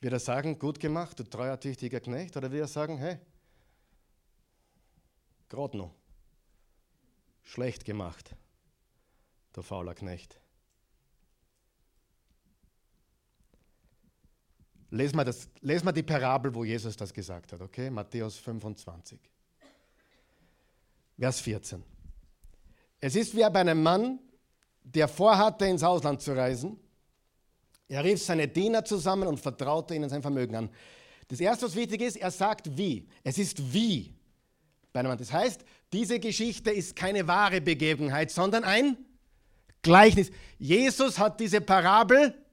Wird 0.00 0.12
er 0.12 0.20
sagen, 0.20 0.58
gut 0.58 0.80
gemacht, 0.80 1.18
du 1.18 1.24
treuer, 1.24 1.58
tüchtiger 1.58 2.00
Knecht? 2.00 2.36
Oder 2.36 2.50
wird 2.50 2.62
er 2.62 2.68
sagen, 2.68 2.98
hey, 2.98 3.18
gerade 5.48 5.76
noch, 5.76 5.94
schlecht 7.42 7.84
gemacht, 7.84 8.34
du 9.52 9.62
fauler 9.62 9.94
Knecht? 9.94 10.40
Lesen 14.94 15.16
wir, 15.16 15.24
das, 15.24 15.48
lesen 15.60 15.86
wir 15.86 15.92
die 15.92 16.04
Parabel, 16.04 16.54
wo 16.54 16.62
Jesus 16.62 16.96
das 16.96 17.12
gesagt 17.12 17.52
hat, 17.52 17.60
okay? 17.60 17.90
Matthäus 17.90 18.36
25. 18.36 19.18
Vers 21.18 21.40
14. 21.40 21.82
Es 23.00 23.16
ist 23.16 23.34
wie 23.34 23.40
bei 23.40 23.60
einem 23.60 23.82
Mann, 23.82 24.20
der 24.84 25.08
vorhatte, 25.08 25.66
ins 25.66 25.82
Ausland 25.82 26.22
zu 26.22 26.36
reisen. 26.36 26.78
Er 27.88 28.04
rief 28.04 28.22
seine 28.22 28.46
Diener 28.46 28.84
zusammen 28.84 29.26
und 29.26 29.40
vertraute 29.40 29.96
ihnen 29.96 30.08
sein 30.08 30.22
Vermögen 30.22 30.54
an. 30.54 30.70
Das 31.26 31.40
Erste, 31.40 31.66
was 31.66 31.74
wichtig 31.74 32.00
ist, 32.00 32.16
er 32.16 32.30
sagt 32.30 32.76
wie. 32.76 33.08
Es 33.24 33.36
ist 33.36 33.72
wie 33.72 34.14
bei 34.92 35.00
einem 35.00 35.08
Mann. 35.08 35.18
Das 35.18 35.32
heißt, 35.32 35.64
diese 35.92 36.20
Geschichte 36.20 36.70
ist 36.70 36.94
keine 36.94 37.26
wahre 37.26 37.60
Begebenheit, 37.60 38.30
sondern 38.30 38.62
ein 38.62 38.96
Gleichnis. 39.82 40.30
Jesus 40.56 41.18
hat 41.18 41.40
diese 41.40 41.60
Parabel 41.60 42.43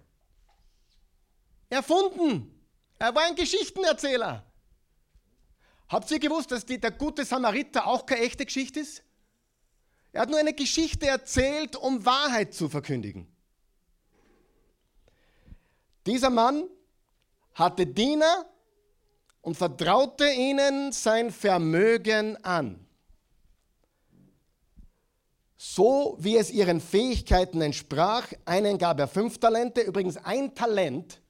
erfunden. 1.71 2.51
Er 2.99 3.15
war 3.15 3.23
ein 3.23 3.35
Geschichtenerzähler. 3.35 4.45
Habt 5.89 6.11
ihr 6.11 6.19
gewusst, 6.19 6.51
dass 6.51 6.65
die, 6.65 6.79
der 6.79 6.91
gute 6.91 7.25
Samariter 7.25 7.87
auch 7.87 8.05
keine 8.05 8.21
echte 8.21 8.45
Geschichte 8.45 8.79
ist? 8.79 9.03
Er 10.13 10.21
hat 10.21 10.29
nur 10.29 10.39
eine 10.39 10.53
Geschichte 10.53 11.07
erzählt, 11.07 11.75
um 11.75 12.05
Wahrheit 12.05 12.53
zu 12.53 12.69
verkündigen. 12.69 13.27
Dieser 16.05 16.29
Mann 16.29 16.67
hatte 17.53 17.85
Diener 17.85 18.45
und 19.41 19.55
vertraute 19.55 20.29
ihnen 20.29 20.91
sein 20.91 21.31
Vermögen 21.31 22.37
an. 22.43 22.85
So 25.57 26.17
wie 26.19 26.37
es 26.37 26.51
ihren 26.51 26.81
Fähigkeiten 26.81 27.61
entsprach. 27.61 28.27
Einen 28.45 28.77
gab 28.77 28.99
er 28.99 29.07
fünf 29.07 29.37
Talente. 29.37 29.81
Übrigens 29.81 30.17
ein 30.17 30.55
Talent 30.55 31.20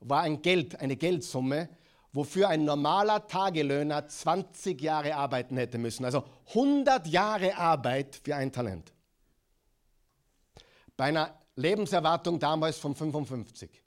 war 0.00 0.22
ein 0.22 0.42
Geld, 0.42 0.78
eine 0.80 0.96
Geldsumme, 0.96 1.68
wofür 2.12 2.48
ein 2.48 2.64
normaler 2.64 3.26
Tagelöhner 3.26 4.08
20 4.08 4.80
Jahre 4.80 5.14
arbeiten 5.14 5.56
hätte 5.56 5.78
müssen. 5.78 6.04
Also 6.04 6.24
100 6.48 7.06
Jahre 7.08 7.56
Arbeit 7.56 8.20
für 8.22 8.34
ein 8.34 8.52
Talent. 8.52 8.92
Bei 10.96 11.04
einer 11.04 11.38
Lebenserwartung 11.56 12.38
damals 12.38 12.78
von 12.78 12.94
55. 12.94 13.82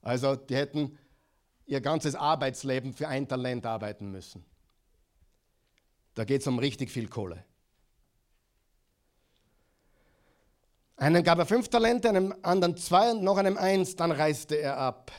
Also 0.00 0.36
die 0.36 0.56
hätten 0.56 0.98
ihr 1.66 1.80
ganzes 1.80 2.14
Arbeitsleben 2.14 2.92
für 2.92 3.08
ein 3.08 3.28
Talent 3.28 3.66
arbeiten 3.66 4.10
müssen. 4.10 4.44
Da 6.14 6.24
geht 6.24 6.42
es 6.42 6.46
um 6.46 6.58
richtig 6.58 6.90
viel 6.90 7.08
Kohle. 7.08 7.44
Einen 10.96 11.24
gab 11.24 11.38
er 11.38 11.46
fünf 11.46 11.68
Talente, 11.68 12.08
einem 12.08 12.34
anderen 12.42 12.76
zwei 12.76 13.10
und 13.10 13.22
noch 13.22 13.36
einem 13.36 13.56
eins, 13.56 13.96
dann 13.96 14.12
reiste 14.12 14.56
er 14.56 14.76
ab. 14.76 15.10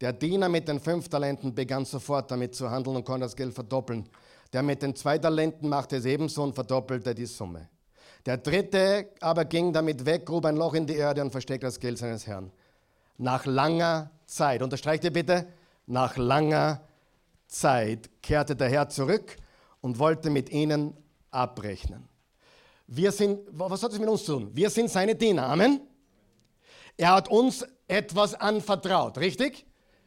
Der 0.00 0.12
Diener 0.12 0.48
mit 0.48 0.66
den 0.66 0.80
fünf 0.80 1.08
Talenten 1.08 1.54
begann 1.54 1.84
sofort 1.84 2.30
damit 2.30 2.54
zu 2.54 2.70
handeln 2.70 2.96
und 2.96 3.04
konnte 3.04 3.26
das 3.26 3.36
Geld 3.36 3.54
verdoppeln. 3.54 4.08
Der 4.52 4.62
mit 4.62 4.82
den 4.82 4.96
zwei 4.96 5.18
Talenten 5.18 5.68
machte 5.68 5.96
es 5.96 6.06
ebenso 6.06 6.42
und 6.42 6.54
verdoppelte 6.54 7.14
die 7.14 7.26
Summe. 7.26 7.68
Der 8.26 8.38
dritte 8.38 9.10
aber 9.20 9.44
ging 9.44 9.72
damit 9.72 10.04
weg, 10.04 10.26
grub 10.26 10.44
ein 10.46 10.56
Loch 10.56 10.74
in 10.74 10.86
die 10.86 10.96
Erde 10.96 11.22
und 11.22 11.30
versteckte 11.30 11.66
das 11.66 11.78
Geld 11.78 11.98
seines 11.98 12.26
Herrn. 12.26 12.50
Nach 13.18 13.44
langer 13.44 14.10
Zeit, 14.26 14.62
unterstreicht 14.62 15.04
ihr 15.04 15.12
bitte, 15.12 15.46
nach 15.86 16.16
langer 16.16 16.80
Zeit 17.46 18.10
kehrte 18.22 18.56
der 18.56 18.68
Herr 18.68 18.88
zurück 18.88 19.36
und 19.80 19.98
wollte 19.98 20.30
mit 20.30 20.50
ihnen 20.50 20.96
abrechnen. 21.30 22.09
Wir 22.92 23.12
sind, 23.12 23.38
was 23.52 23.84
hat 23.84 23.92
es 23.92 24.00
mit 24.00 24.08
uns 24.08 24.24
zu 24.24 24.32
tun? 24.32 24.50
Wir 24.52 24.68
sind 24.68 24.90
seine 24.90 25.14
Diener. 25.14 25.44
Amen. 25.44 25.80
Er 26.96 27.12
hat 27.12 27.28
uns 27.28 27.64
etwas 27.86 28.34
anvertraut, 28.34 29.16
richtig? 29.18 29.64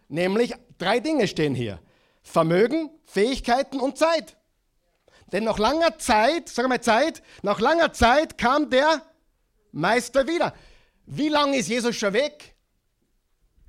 Nämlich 0.10 0.54
drei 0.78 1.00
Dinge 1.00 1.30
stehen 1.30 1.56
hier. 1.56 1.80
Vermögen, 2.24 2.90
Fähigkeiten 3.06 3.80
und 3.80 3.98
Zeit. 3.98 4.36
Denn 5.32 5.46
nach 5.46 5.60
langer 5.60 5.98
Zeit, 5.98 6.50
sag 6.50 6.68
mal 6.68 6.82
Zeit, 6.82 7.24
nach 7.42 7.62
langer 7.62 7.94
Zeit 7.94 8.38
kam 8.38 8.70
der 8.70 9.02
Meister 9.72 10.28
wieder. 10.28 10.54
Wie 11.06 11.30
lange 11.30 11.58
ist 11.58 11.70
Jesus 11.70 11.96
schon 11.96 12.12
weg? 12.12 12.54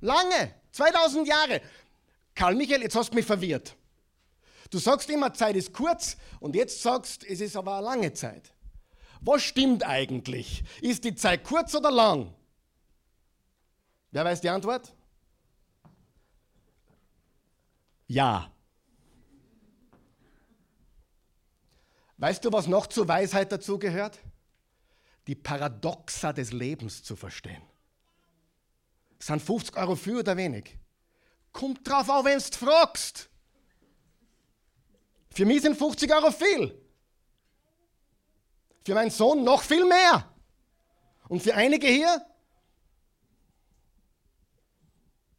Lange, 0.01 0.55
2000 0.73 1.25
Jahre. 1.25 1.61
Karl 2.35 2.55
Michael, 2.55 2.81
jetzt 2.81 2.97
hast 2.97 3.11
du 3.11 3.15
mich 3.15 3.25
verwirrt. 3.25 3.77
Du 4.69 4.77
sagst 4.77 5.09
immer, 5.09 5.33
Zeit 5.33 5.55
ist 5.55 5.71
kurz 5.71 6.17
und 6.41 6.53
jetzt 6.53 6.81
sagst, 6.81 7.23
es 7.23 7.39
ist 7.39 7.55
aber 7.55 7.77
eine 7.77 7.85
lange 7.85 8.13
Zeit. 8.13 8.51
Was 9.21 9.43
stimmt 9.43 9.83
eigentlich? 9.83 10.63
Ist 10.81 11.03
die 11.03 11.15
Zeit 11.15 11.43
kurz 11.43 11.73
oder 11.75 11.91
lang? 11.91 12.33
Wer 14.11 14.23
weiß 14.25 14.41
die 14.41 14.49
Antwort? 14.49 14.93
Ja. 18.07 18.51
Weißt 22.17 22.45
du, 22.45 22.51
was 22.51 22.67
noch 22.67 22.87
zur 22.87 23.07
Weisheit 23.07 23.51
dazugehört? 23.51 24.19
Die 25.27 25.35
Paradoxa 25.35 26.31
des 26.33 26.51
Lebens 26.51 27.03
zu 27.03 27.15
verstehen. 27.15 27.61
sind 29.19 29.41
50 29.41 29.75
Euro 29.75 29.95
viel 29.95 30.17
oder 30.17 30.37
wenig? 30.37 30.77
Kommt 31.51 31.87
drauf 31.87 32.09
auf, 32.09 32.25
wenn 32.25 32.37
du 32.37 32.57
fragst. 32.57 33.29
Für 35.31 35.45
mich 35.45 35.61
sind 35.61 35.77
50 35.77 36.13
Euro 36.13 36.31
viel. 36.31 36.84
Für 38.85 38.93
meinen 38.93 39.09
Sohn 39.09 39.43
noch 39.43 39.63
viel 39.63 39.83
mehr. 39.83 40.31
Und 41.27 41.41
für 41.41 41.55
einige 41.55 41.87
hier, 41.87 42.23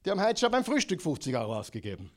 die 0.05 0.11
haben 0.11 0.21
heute 0.21 0.41
schon 0.41 0.51
beim 0.51 0.65
Frühstück 0.65 1.01
50 1.01 1.37
Euro 1.37 1.57
ausgegeben. 1.57 2.11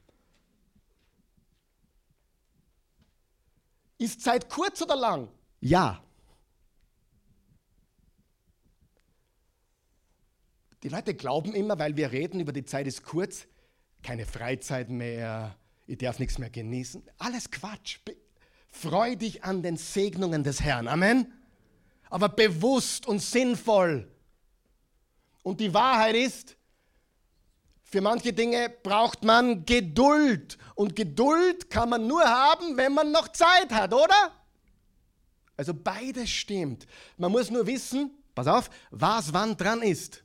Ist 3.99 4.21
Zeit 4.21 4.49
kurz 4.49 4.81
oder 4.81 4.95
lang? 4.95 5.29
Ja. 5.59 6.03
Die 10.81 10.89
Leute 10.89 11.13
glauben 11.13 11.53
immer, 11.53 11.77
weil 11.77 11.95
wir 11.95 12.11
reden 12.11 12.39
über 12.39 12.53
die 12.53 12.65
Zeit 12.65 12.87
ist 12.87 13.03
kurz, 13.03 13.45
keine 14.01 14.25
Freizeit 14.25 14.89
mehr, 14.89 15.55
ich 15.85 15.99
darf 15.99 16.17
nichts 16.17 16.39
mehr 16.39 16.49
genießen. 16.49 17.03
Alles 17.19 17.51
Quatsch. 17.51 17.99
Freu 18.69 19.15
dich 19.15 19.43
an 19.43 19.63
den 19.63 19.77
Segnungen 19.77 20.43
des 20.43 20.61
Herrn. 20.61 20.87
Amen. 20.87 21.33
Aber 22.09 22.29
bewusst 22.29 23.07
und 23.07 23.19
sinnvoll. 23.19 24.09
Und 25.43 25.59
die 25.59 25.73
Wahrheit 25.73 26.15
ist, 26.15 26.57
Für 27.89 28.01
manche 28.01 28.33
Dinge 28.33 28.69
braucht 28.83 29.23
man 29.23 29.65
Geduld. 29.65 30.59
Und 30.75 30.95
Geduld 30.95 31.71
kann 31.71 31.89
man 31.89 32.05
nur 32.05 32.21
haben, 32.23 32.77
wenn 32.77 32.93
man 32.93 33.11
noch 33.11 33.29
Zeit 33.29 33.71
hat, 33.71 33.91
oder? 33.91 34.31
Also 35.57 35.73
beides 35.73 36.29
stimmt. 36.29 36.85
Man 37.17 37.31
muss 37.31 37.49
nur 37.49 37.65
wissen, 37.65 38.11
pass 38.35 38.45
auf, 38.45 38.69
was 38.91 39.33
wann 39.33 39.57
dran 39.57 39.81
ist. 39.81 40.23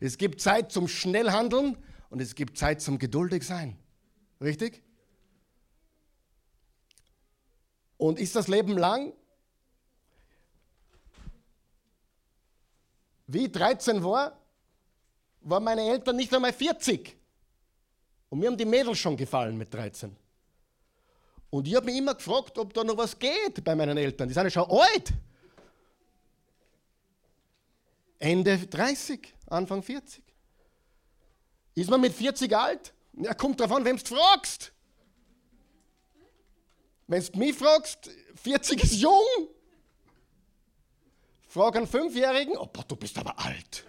Es 0.00 0.16
gibt 0.16 0.40
Zeit 0.40 0.72
zum 0.72 0.88
Schnellhandeln 0.88 1.76
und 2.08 2.22
es 2.22 2.34
gibt 2.34 2.56
Zeit 2.56 2.80
zum 2.80 2.98
geduldig 2.98 3.42
sein. 3.42 3.76
Richtig? 4.40 4.82
Und 7.98 8.18
ist 8.18 8.36
das 8.36 8.48
Leben 8.48 8.76
lang? 8.76 9.12
Wie 13.26 13.50
13 13.50 14.02
war, 14.04 14.38
waren 15.40 15.64
meine 15.64 15.82
Eltern 15.82 16.16
nicht 16.16 16.32
einmal 16.32 16.52
40. 16.52 17.16
Und 18.28 18.38
mir 18.38 18.48
haben 18.48 18.56
die 18.56 18.64
Mädels 18.64 18.98
schon 18.98 19.16
gefallen 19.16 19.56
mit 19.56 19.72
13. 19.72 20.14
Und 21.50 21.66
ich 21.66 21.74
habe 21.74 21.86
mich 21.86 21.96
immer 21.96 22.14
gefragt, 22.14 22.58
ob 22.58 22.74
da 22.74 22.84
noch 22.84 22.96
was 22.96 23.18
geht 23.18 23.62
bei 23.64 23.74
meinen 23.74 23.96
Eltern. 23.96 24.28
Die 24.28 24.34
sind 24.34 24.44
ja 24.44 24.50
schon 24.50 24.70
alt. 24.70 25.12
Ende 28.18 28.58
30, 28.58 29.34
Anfang 29.46 29.82
40. 29.82 30.22
Ist 31.74 31.90
man 31.90 32.00
mit 32.00 32.12
40 32.12 32.56
alt? 32.56 32.92
Ja, 33.12 33.34
kommt 33.34 33.60
drauf 33.60 33.72
an, 33.72 33.84
wem 33.84 33.96
du 33.96 34.04
fragst. 34.04 34.72
Wenn 37.06 37.24
du 37.24 37.38
mich 37.38 37.56
fragst, 37.56 38.10
40 38.42 38.82
ist 38.82 38.94
jung. 38.94 39.48
Frag 41.48 41.76
einen 41.76 41.86
Fünfjährigen, 41.86 42.56
oh, 42.56 42.66
boah, 42.66 42.84
du 42.84 42.96
bist 42.96 43.16
aber 43.18 43.38
alt. 43.38 43.86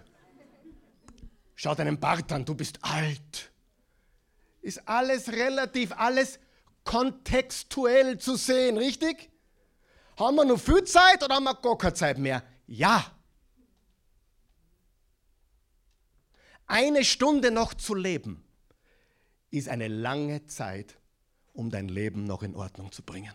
Schau 1.54 1.74
deinen 1.74 1.98
Bart 1.98 2.30
an, 2.32 2.44
du 2.44 2.54
bist 2.54 2.78
alt. 2.82 3.50
Ist 4.62 4.86
alles 4.88 5.32
relativ, 5.32 5.92
alles 5.92 6.38
kontextuell 6.84 8.18
zu 8.18 8.36
sehen, 8.36 8.78
richtig? 8.78 9.30
Haben 10.16 10.36
wir 10.36 10.44
noch 10.44 10.60
viel 10.60 10.84
Zeit 10.84 11.22
oder 11.22 11.34
haben 11.34 11.44
wir 11.44 11.54
gar 11.54 11.76
keine 11.76 11.94
Zeit 11.94 12.18
mehr? 12.18 12.42
Ja. 12.66 13.12
Eine 16.66 17.04
Stunde 17.04 17.50
noch 17.50 17.74
zu 17.74 17.94
leben 17.94 18.44
ist 19.50 19.68
eine 19.68 19.88
lange 19.88 20.46
Zeit, 20.46 20.98
um 21.58 21.70
dein 21.70 21.88
Leben 21.88 22.22
noch 22.22 22.44
in 22.44 22.54
Ordnung 22.54 22.92
zu 22.92 23.02
bringen. 23.02 23.32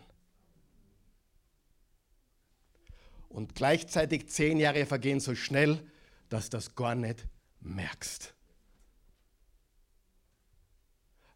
Und 3.28 3.54
gleichzeitig 3.54 4.30
zehn 4.30 4.58
Jahre 4.58 4.86
vergehen 4.86 5.20
so 5.20 5.34
schnell, 5.34 5.86
dass 6.30 6.48
du 6.48 6.56
das 6.56 6.74
gar 6.74 6.94
nicht 6.94 7.26
merkst. 7.60 8.32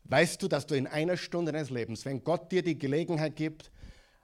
Weißt 0.04 0.42
du, 0.42 0.48
dass 0.48 0.66
du 0.66 0.76
in 0.76 0.86
einer 0.86 1.18
Stunde 1.18 1.52
deines 1.52 1.68
Lebens, 1.68 2.06
wenn 2.06 2.24
Gott 2.24 2.50
dir 2.50 2.62
die 2.62 2.78
Gelegenheit 2.78 3.36
gibt, 3.36 3.70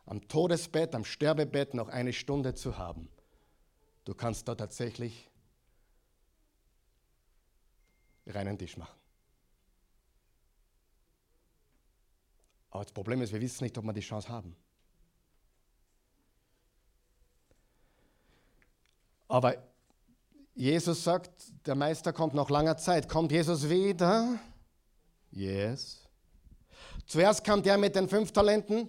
am 0.07 0.27
Todesbett, 0.27 0.95
am 0.95 1.05
Sterbebett 1.05 1.75
noch 1.75 1.89
eine 1.89 2.15
Stunde 2.15 2.55
zu 2.55 2.79
haben, 2.79 3.11
du 4.07 4.15
kannst 4.15 4.49
da 4.49 4.55
tatsächlich 4.55 5.29
reinen 8.27 8.57
Tisch 8.57 8.79
machen. 8.79 9.04
Aber 12.75 12.83
das 12.83 12.93
Problem 12.93 13.23
ist, 13.23 13.33
wir 13.33 13.41
wissen 13.41 13.63
nicht, 13.63 13.79
ob 13.79 13.85
wir 13.85 13.93
die 13.93 14.01
Chance 14.01 14.29
haben. 14.29 14.57
Aber 19.29 19.55
Jesus 20.57 21.05
sagt, 21.05 21.31
der 21.65 21.77
Meister 21.77 22.13
kommt 22.13 22.35
nach 22.35 22.51
langer 22.51 22.77
Zeit. 22.77 23.09
Kommt 23.09 23.31
Jesus 23.31 23.69
wieder? 23.69 24.41
Yes. 25.31 26.01
Zuerst 27.07 27.45
kam 27.45 27.63
der 27.63 27.79
mit 27.79 27.95
den 27.95 28.09
fünf 28.09 28.33
Talenten. 28.33 28.89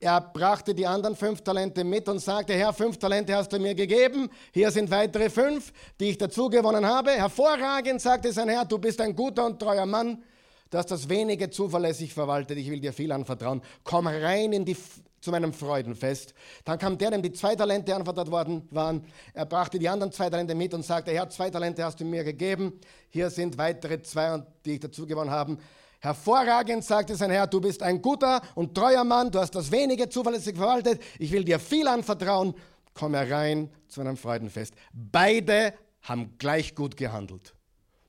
Er 0.00 0.18
brachte 0.22 0.74
die 0.74 0.86
anderen 0.86 1.16
fünf 1.16 1.42
Talente 1.42 1.84
mit 1.84 2.08
und 2.08 2.20
sagte, 2.20 2.54
Herr, 2.54 2.72
fünf 2.72 2.96
Talente 2.96 3.36
hast 3.36 3.52
du 3.52 3.58
mir 3.58 3.74
gegeben. 3.74 4.30
Hier 4.54 4.70
sind 4.70 4.90
weitere 4.90 5.28
fünf, 5.28 5.70
die 6.00 6.10
ich 6.10 6.18
dazu 6.18 6.48
gewonnen 6.48 6.86
habe. 6.86 7.10
Hervorragend, 7.10 8.00
sagte 8.00 8.32
sein 8.32 8.48
Herr, 8.48 8.64
du 8.64 8.78
bist 8.78 9.02
ein 9.02 9.14
guter 9.14 9.44
und 9.44 9.60
treuer 9.60 9.84
Mann. 9.84 10.22
Du 10.70 10.78
hast 10.78 10.90
das 10.90 11.08
wenige 11.08 11.50
zuverlässig 11.50 12.12
verwaltet. 12.12 12.58
Ich 12.58 12.70
will 12.70 12.80
dir 12.80 12.92
viel 12.92 13.12
anvertrauen. 13.12 13.62
Komm 13.84 14.06
rein 14.06 14.52
in 14.52 14.64
die 14.64 14.76
zu 15.20 15.30
meinem 15.30 15.52
Freudenfest. 15.52 16.34
Dann 16.64 16.78
kam 16.78 16.96
der, 16.98 17.10
dem 17.10 17.22
die 17.22 17.32
zwei 17.32 17.56
Talente 17.56 17.94
anvertraut 17.94 18.30
worden 18.30 18.68
waren. 18.70 19.04
Er 19.34 19.46
brachte 19.46 19.78
die 19.78 19.88
anderen 19.88 20.12
zwei 20.12 20.30
Talente 20.30 20.54
mit 20.54 20.72
und 20.72 20.84
sagte, 20.84 21.10
Herr, 21.10 21.28
zwei 21.30 21.50
Talente 21.50 21.84
hast 21.84 21.98
du 22.00 22.04
mir 22.04 22.22
gegeben. 22.22 22.80
Hier 23.10 23.30
sind 23.30 23.58
weitere 23.58 24.00
zwei, 24.02 24.42
die 24.64 24.74
ich 24.74 24.80
dazu 24.80 25.06
gewonnen 25.06 25.30
habe. 25.30 25.58
Hervorragend, 26.00 26.84
sagte 26.84 27.16
sein 27.16 27.30
Herr, 27.30 27.46
du 27.46 27.60
bist 27.60 27.82
ein 27.82 28.00
guter 28.02 28.40
und 28.54 28.74
treuer 28.74 29.02
Mann, 29.02 29.30
du 29.30 29.40
hast 29.40 29.54
das 29.54 29.72
wenige 29.72 30.08
zuverlässig 30.08 30.56
verwaltet, 30.56 31.00
ich 31.18 31.32
will 31.32 31.42
dir 31.42 31.58
viel 31.58 31.88
anvertrauen, 31.88 32.54
komm 32.94 33.14
herein 33.14 33.70
zu 33.88 34.02
einem 34.02 34.16
Freudenfest. 34.16 34.74
Beide 34.92 35.74
haben 36.02 36.36
gleich 36.38 36.74
gut 36.74 36.96
gehandelt. 36.96 37.54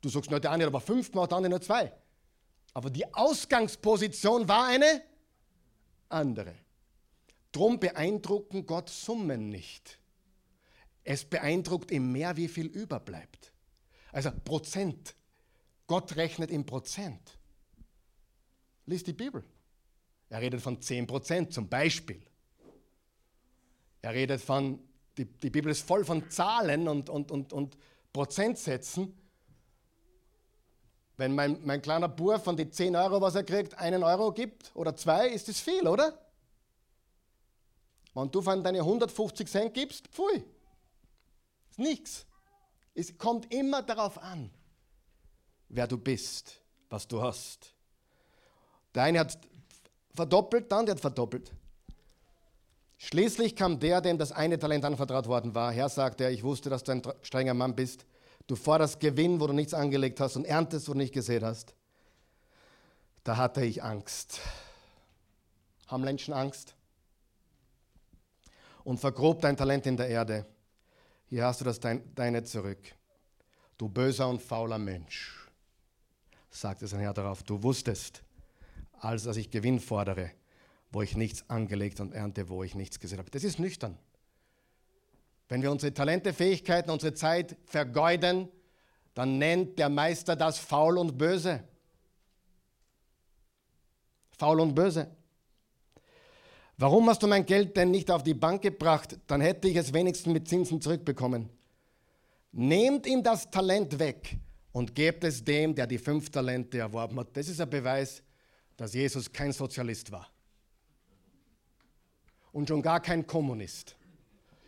Du 0.01 0.09
sagst, 0.09 0.29
nur 0.29 0.39
der 0.39 0.51
eine 0.51 0.65
hat 0.65 0.67
aber 0.67 0.81
fünf 0.81 1.11
gemacht, 1.11 1.31
der 1.31 1.37
andere 1.37 1.51
nur 1.51 1.61
zwei. 1.61 1.91
Aber 2.77 2.91
die 2.91 3.11
Ausgangsposition 3.11 4.47
war 4.47 4.67
eine 4.67 5.01
andere. 6.09 6.53
Drum 7.51 7.79
beeindrucken 7.79 8.67
Gott 8.67 8.91
Summen 8.91 9.49
nicht. 9.49 9.97
Es 11.03 11.25
beeindruckt 11.25 11.89
ihm 11.89 12.11
mehr, 12.11 12.37
wie 12.37 12.47
viel 12.47 12.67
überbleibt. 12.67 13.51
Also 14.11 14.29
Prozent. 14.29 15.15
Gott 15.87 16.17
rechnet 16.17 16.51
in 16.51 16.67
Prozent. 16.67 17.39
Lies 18.85 19.03
die 19.03 19.13
Bibel. 19.13 19.43
Er 20.29 20.41
redet 20.41 20.61
von 20.61 20.79
10 20.79 21.07
Prozent 21.07 21.53
zum 21.53 21.67
Beispiel. 21.67 22.21
Er 24.03 24.13
redet 24.13 24.39
von, 24.39 24.79
die, 25.17 25.25
die 25.25 25.49
Bibel 25.49 25.71
ist 25.71 25.81
voll 25.81 26.05
von 26.05 26.29
Zahlen 26.29 26.87
und, 26.87 27.09
und, 27.09 27.31
und, 27.31 27.53
und 27.53 27.75
Prozentsätzen. 28.13 29.17
Wenn 31.17 31.33
mein, 31.33 31.59
mein 31.65 31.81
kleiner 31.81 32.07
Bub 32.07 32.43
von 32.43 32.55
den 32.55 32.71
10 32.71 32.95
Euro, 32.95 33.19
was 33.19 33.33
er 33.33 33.43
kriegt, 33.43 33.77
einen 33.77 34.03
Euro 34.03 34.31
gibt 34.31 34.71
oder 34.75 34.95
zwei, 34.95 35.27
ist 35.27 35.47
das 35.47 35.59
viel, 35.59 35.87
oder? 35.87 36.17
Wenn 38.13 38.31
du 38.31 38.41
von 38.41 38.63
deine 38.63 38.79
150 38.79 39.47
Cent 39.47 39.73
gibst, 39.73 40.07
pfui, 40.07 40.43
ist 41.69 41.79
nichts. 41.79 42.25
Es 42.93 43.17
kommt 43.17 43.51
immer 43.53 43.81
darauf 43.81 44.21
an, 44.21 44.51
wer 45.69 45.87
du 45.87 45.97
bist, 45.97 46.61
was 46.89 47.07
du 47.07 47.21
hast. 47.21 47.73
Der 48.95 49.03
eine 49.03 49.19
hat 49.19 49.37
verdoppelt, 50.13 50.71
der 50.71 50.77
andere 50.79 50.95
hat 50.95 51.01
verdoppelt. 51.01 51.51
Schließlich 52.97 53.55
kam 53.55 53.79
der, 53.79 54.01
dem 54.01 54.17
das 54.17 54.31
eine 54.31 54.57
Talent 54.57 54.83
anvertraut 54.83 55.27
worden 55.27 55.53
war. 55.53 55.71
Herr, 55.71 55.89
sagte 55.89 56.23
er, 56.23 56.31
ich 56.31 56.43
wusste, 56.43 56.69
dass 56.69 56.83
du 56.83 56.91
ein 56.91 57.03
strenger 57.21 57.53
Mann 57.53 57.75
bist. 57.75 58.05
Du 58.47 58.55
forderst 58.55 58.99
Gewinn, 58.99 59.39
wo 59.39 59.47
du 59.47 59.53
nichts 59.53 59.73
angelegt 59.73 60.19
hast 60.19 60.35
und 60.35 60.45
erntest, 60.45 60.87
wo 60.87 60.93
du 60.93 60.99
nicht 60.99 61.13
gesät 61.13 61.43
hast. 61.43 61.75
Da 63.23 63.37
hatte 63.37 63.63
ich 63.63 63.83
Angst. 63.83 64.39
Haben 65.87 66.03
Menschen 66.03 66.33
Angst? 66.33 66.77
und 68.87 69.01
vergrob 69.01 69.41
dein 69.41 69.57
Talent 69.57 69.85
in 69.85 69.97
der 69.97 70.07
Erde. 70.07 70.45
Hier 71.25 71.43
hast 71.43 71.59
du 71.59 71.65
das 71.65 71.77
deine 71.81 72.43
zurück. 72.45 72.79
Du 73.77 73.89
böser 73.89 74.29
und 74.29 74.41
fauler 74.41 74.77
Mensch, 74.77 75.49
sagte 76.49 76.87
sein 76.87 77.01
Herr 77.01 77.13
darauf. 77.13 77.43
Du 77.43 77.61
wusstest, 77.63 78.23
als 78.93 79.23
dass 79.23 79.35
ich 79.35 79.51
Gewinn 79.51 79.81
fordere, 79.81 80.31
wo 80.89 81.01
ich 81.01 81.17
nichts 81.17 81.49
angelegt 81.49 81.99
und 81.99 82.13
ernte, 82.13 82.47
wo 82.47 82.63
ich 82.63 82.75
nichts 82.75 82.97
gesehen 82.97 83.19
habe. 83.19 83.29
Das 83.29 83.43
ist 83.43 83.59
nüchtern. 83.59 83.99
Wenn 85.49 85.61
wir 85.61 85.71
unsere 85.71 85.93
Talente, 85.93 86.33
Fähigkeiten, 86.33 86.89
unsere 86.89 87.13
Zeit 87.13 87.55
vergeuden, 87.65 88.49
dann 89.13 89.37
nennt 89.37 89.79
der 89.79 89.89
Meister 89.89 90.35
das 90.35 90.59
faul 90.59 90.97
und 90.97 91.17
böse. 91.17 91.63
Faul 94.37 94.59
und 94.59 94.75
böse. 94.75 95.09
Warum 96.77 97.09
hast 97.09 97.23
du 97.23 97.27
mein 97.27 97.45
Geld 97.45 97.75
denn 97.75 97.89
nicht 97.89 98.11
auf 98.11 98.21
die 98.21 98.35
Bank 98.35 98.61
gebracht? 98.61 99.17
Dann 99.25 99.41
hätte 99.41 99.67
ich 99.67 99.75
es 99.75 99.93
wenigstens 99.93 100.31
mit 100.31 100.47
Zinsen 100.47 100.79
zurückbekommen. 100.79 101.49
Nehmt 102.51 103.07
ihm 103.07 103.23
das 103.23 103.49
Talent 103.49 103.97
weg 103.97 104.37
und 104.71 104.93
gebt 104.93 105.23
es 105.23 105.43
dem, 105.43 105.73
der 105.73 105.87
die 105.87 105.97
fünf 105.97 106.29
Talente 106.29 106.77
erworben 106.77 107.19
hat. 107.19 107.35
Das 107.35 107.47
ist 107.47 107.59
ein 107.59 107.69
Beweis, 107.69 108.21
dass 108.75 108.93
Jesus 108.93 109.31
kein 109.31 109.51
Sozialist 109.51 110.11
war. 110.11 110.29
Und 112.51 112.67
schon 112.67 112.83
gar 112.83 112.99
kein 112.99 113.25
Kommunist. 113.25 113.95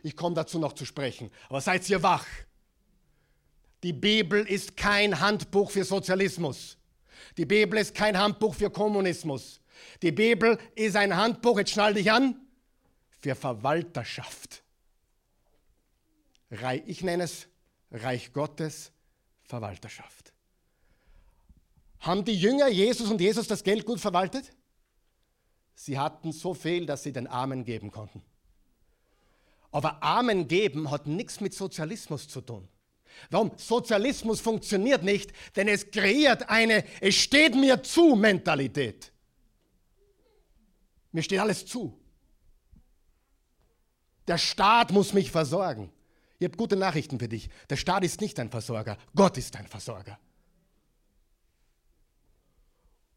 Ich 0.04 0.16
komme 0.16 0.36
dazu 0.36 0.60
noch 0.60 0.74
zu 0.74 0.86
sprechen. 0.86 1.32
Aber 1.47 1.62
seid 1.62 1.88
ihr 1.89 2.02
wach. 2.02 2.26
Die 3.84 3.93
Bibel 3.93 4.45
ist 4.45 4.76
kein 4.76 5.20
Handbuch 5.20 5.72
für 5.72 5.84
Sozialismus. 5.84 6.78
Die 7.38 7.45
Bibel 7.45 7.80
ist 7.80 7.95
kein 7.95 8.18
Handbuch 8.18 8.56
für 8.56 8.70
Kommunismus. 8.70 9.62
Die 10.02 10.12
Bibel 10.12 10.58
ist 10.76 10.95
ein 10.95 11.16
Handbuch, 11.16 11.58
jetzt 11.58 11.72
schnall 11.72 11.93
dich 11.93 12.12
an, 12.12 12.36
für 13.20 13.36
Verwalterschaft. 13.36 14.64
Ich 16.86 17.04
nenne 17.04 17.24
es 17.24 17.47
Reich 17.91 18.34
Gottes 18.34 18.91
Verwalterschaft. 19.43 20.34
Haben 22.00 22.24
die 22.24 22.36
Jünger 22.36 22.68
Jesus 22.68 23.10
und 23.10 23.20
Jesus 23.20 23.47
das 23.47 23.64
Geld 23.64 23.86
gut 23.86 24.00
verwaltet? 24.00 24.52
Sie 25.76 25.97
hatten 25.97 26.32
so 26.32 26.54
viel, 26.54 26.86
dass 26.86 27.04
sie 27.04 27.14
den 27.14 27.28
Armen 27.28 27.64
geben 27.64 27.91
konnten. 27.91 28.22
Aber 29.72 30.01
Armen 30.01 30.47
geben 30.47 30.89
hat 30.89 31.07
nichts 31.07 31.41
mit 31.41 31.53
Sozialismus 31.53 32.28
zu 32.28 32.41
tun. 32.41 32.67
Warum? 33.30 33.51
Sozialismus 33.57 34.39
funktioniert 34.41 35.03
nicht, 35.03 35.32
denn 35.55 35.67
es 35.67 35.91
kreiert 35.91 36.49
eine 36.49 36.84
Es 37.01 37.15
steht 37.15 37.55
mir 37.55 37.84
zu 37.84 38.15
Mentalität. 38.15 39.11
Mir 41.11 41.24
steht 41.24 41.39
alles 41.39 41.65
zu. 41.65 41.99
Der 44.28 44.38
Staat 44.38 44.91
muss 44.91 45.13
mich 45.13 45.32
versorgen. 45.32 45.91
Ich 46.38 46.45
habe 46.45 46.55
gute 46.55 46.76
Nachrichten 46.76 47.20
für 47.20 47.28
dich. 47.28 47.49
Der 47.70 47.76
Staat 47.76 48.03
ist 48.03 48.22
nicht 48.22 48.38
dein 48.38 48.49
Versorger, 48.49 48.97
Gott 49.15 49.38
ist 49.38 49.55
dein 49.55 49.67
Versorger. 49.67 50.17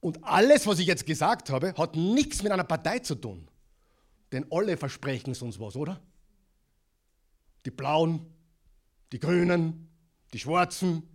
Und 0.00 0.24
alles, 0.24 0.66
was 0.66 0.80
ich 0.80 0.86
jetzt 0.86 1.06
gesagt 1.06 1.50
habe, 1.50 1.74
hat 1.76 1.94
nichts 1.94 2.42
mit 2.42 2.50
einer 2.50 2.64
Partei 2.64 2.98
zu 2.98 3.14
tun. 3.14 3.46
Denn 4.32 4.50
alle 4.50 4.76
versprechen 4.76 5.30
es 5.30 5.42
uns 5.42 5.60
was, 5.60 5.76
oder? 5.76 6.00
Die 7.64 7.70
Blauen, 7.70 8.26
die 9.12 9.18
Grünen, 9.18 9.88
die 10.32 10.38
Schwarzen, 10.38 11.08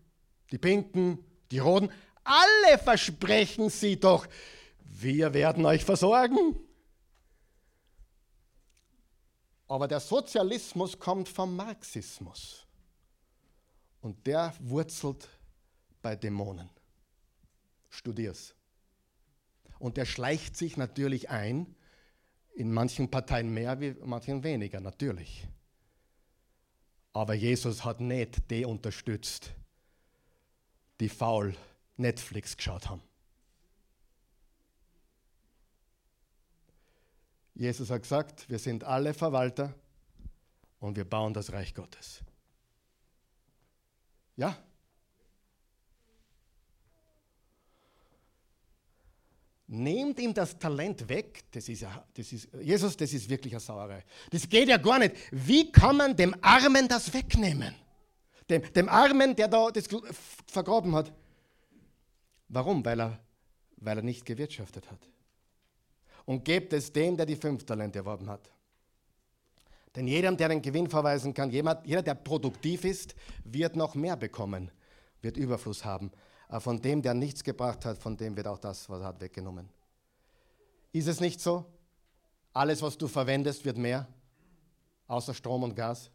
die 0.51 0.57
Pinken, 0.57 1.19
die 1.51 1.59
Roten, 1.59 1.89
alle 2.23 2.77
versprechen 2.77 3.69
sie 3.69 3.99
doch, 3.99 4.27
wir 4.79 5.33
werden 5.33 5.65
euch 5.65 5.83
versorgen. 5.83 6.55
Aber 9.67 9.87
der 9.87 9.99
Sozialismus 9.99 10.97
kommt 10.97 11.27
vom 11.27 11.55
Marxismus. 11.55 12.65
Und 14.01 14.25
der 14.25 14.53
wurzelt 14.59 15.27
bei 16.01 16.15
Dämonen. 16.15 16.69
Studier's. 17.89 18.55
Und 19.79 19.97
der 19.97 20.05
schleicht 20.05 20.55
sich 20.55 20.77
natürlich 20.77 21.29
ein, 21.29 21.75
in 22.55 22.71
manchen 22.71 23.11
Parteien 23.11 23.53
mehr, 23.53 23.79
wie 23.79 23.95
manchen 24.03 24.43
weniger, 24.43 24.79
natürlich. 24.79 25.47
Aber 27.17 27.33
Jesus 27.33 27.83
hat 27.83 27.99
nicht 27.99 28.51
die 28.51 28.63
unterstützt, 28.63 29.51
die 30.99 31.09
faul 31.09 31.55
Netflix 31.95 32.55
geschaut 32.55 32.89
haben. 32.89 33.01
Jesus 37.55 37.89
hat 37.89 38.03
gesagt, 38.03 38.47
wir 38.51 38.59
sind 38.59 38.83
alle 38.83 39.15
Verwalter 39.15 39.73
und 40.79 40.95
wir 40.95 41.05
bauen 41.05 41.33
das 41.33 41.51
Reich 41.51 41.73
Gottes. 41.73 42.21
Ja? 44.35 44.55
Nehmt 49.69 50.19
ihm 50.19 50.33
das 50.33 50.57
Talent 50.57 51.09
weg, 51.09 51.43
das 51.51 51.67
ist, 51.67 51.85
das 52.13 52.31
ist, 52.31 52.47
Jesus, 52.61 52.95
das 52.95 53.11
ist 53.11 53.29
wirklich 53.29 53.53
eine 53.53 53.59
Sauerei. 53.59 54.03
Das 54.31 54.47
geht 54.47 54.69
ja 54.69 54.77
gar 54.77 54.97
nicht. 54.97 55.15
Wie 55.31 55.71
kann 55.71 55.97
man 55.97 56.15
dem 56.15 56.33
Armen 56.41 56.87
das 56.87 57.13
wegnehmen? 57.13 57.75
Dem, 58.49 58.61
dem 58.73 58.87
Armen, 58.87 59.35
der 59.35 59.49
da 59.49 59.69
das 59.69 59.89
vergraben 60.45 60.95
hat. 60.95 61.11
Warum? 62.47 62.83
Weil 62.85 63.01
er, 63.01 63.19
weil 63.75 63.97
er 63.97 64.03
nicht 64.03 64.25
gewirtschaftet 64.25 64.89
hat 64.89 64.99
und 66.27 66.43
gebt 66.43 66.73
es 66.73 66.91
dem, 66.91 67.17
der 67.17 67.25
die 67.25 67.35
fünf 67.35 67.65
Talente 67.65 67.99
erworben 67.99 68.29
hat. 68.29 68.51
Denn 69.95 70.07
jedem, 70.07 70.37
der 70.37 70.49
den 70.49 70.61
Gewinn 70.61 70.89
verweisen 70.89 71.33
kann, 71.33 71.49
jeder, 71.49 72.03
der 72.03 72.15
produktiv 72.15 72.85
ist, 72.85 73.15
wird 73.43 73.75
noch 73.75 73.95
mehr 73.95 74.15
bekommen, 74.15 74.69
wird 75.21 75.37
Überfluss 75.37 75.83
haben. 75.83 76.11
Aber 76.47 76.61
von 76.61 76.81
dem, 76.81 77.01
der 77.01 77.13
nichts 77.13 77.43
gebracht 77.43 77.85
hat, 77.85 77.97
von 77.97 78.15
dem 78.15 78.35
wird 78.35 78.47
auch 78.47 78.59
das, 78.59 78.89
was 78.89 79.01
er 79.01 79.07
hat, 79.07 79.19
weggenommen. 79.21 79.69
Ist 80.93 81.07
es 81.07 81.19
nicht 81.19 81.41
so? 81.41 81.65
Alles, 82.53 82.81
was 82.81 82.97
du 82.97 83.07
verwendest, 83.07 83.65
wird 83.65 83.77
mehr, 83.77 84.07
außer 85.07 85.33
Strom 85.33 85.63
und 85.63 85.75
Gas. 85.75 86.09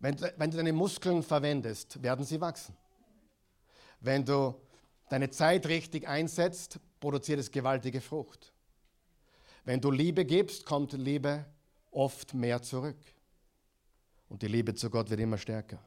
Wenn, 0.00 0.18
wenn 0.36 0.50
du 0.50 0.56
deine 0.56 0.72
Muskeln 0.72 1.22
verwendest, 1.22 2.00
werden 2.02 2.24
sie 2.24 2.40
wachsen. 2.40 2.76
Wenn 4.00 4.24
du 4.24 4.54
deine 5.08 5.28
Zeit 5.30 5.66
richtig 5.66 6.06
einsetzt, 6.06 6.78
produziert 7.00 7.40
es 7.40 7.50
gewaltige 7.50 8.00
Frucht. 8.00 8.52
Wenn 9.64 9.80
du 9.80 9.90
Liebe 9.90 10.24
gibst, 10.24 10.64
kommt 10.64 10.92
Liebe 10.92 11.44
oft 11.90 12.32
mehr 12.32 12.62
zurück. 12.62 12.98
Und 14.28 14.42
die 14.42 14.48
Liebe 14.48 14.74
zu 14.74 14.88
Gott 14.88 15.10
wird 15.10 15.20
immer 15.20 15.38
stärker. 15.38 15.78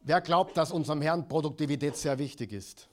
Wer 0.00 0.20
glaubt, 0.20 0.56
dass 0.56 0.72
unserem 0.72 1.02
Herrn 1.02 1.28
Produktivität 1.28 1.96
sehr 1.96 2.18
wichtig 2.18 2.52
ist? 2.52 2.88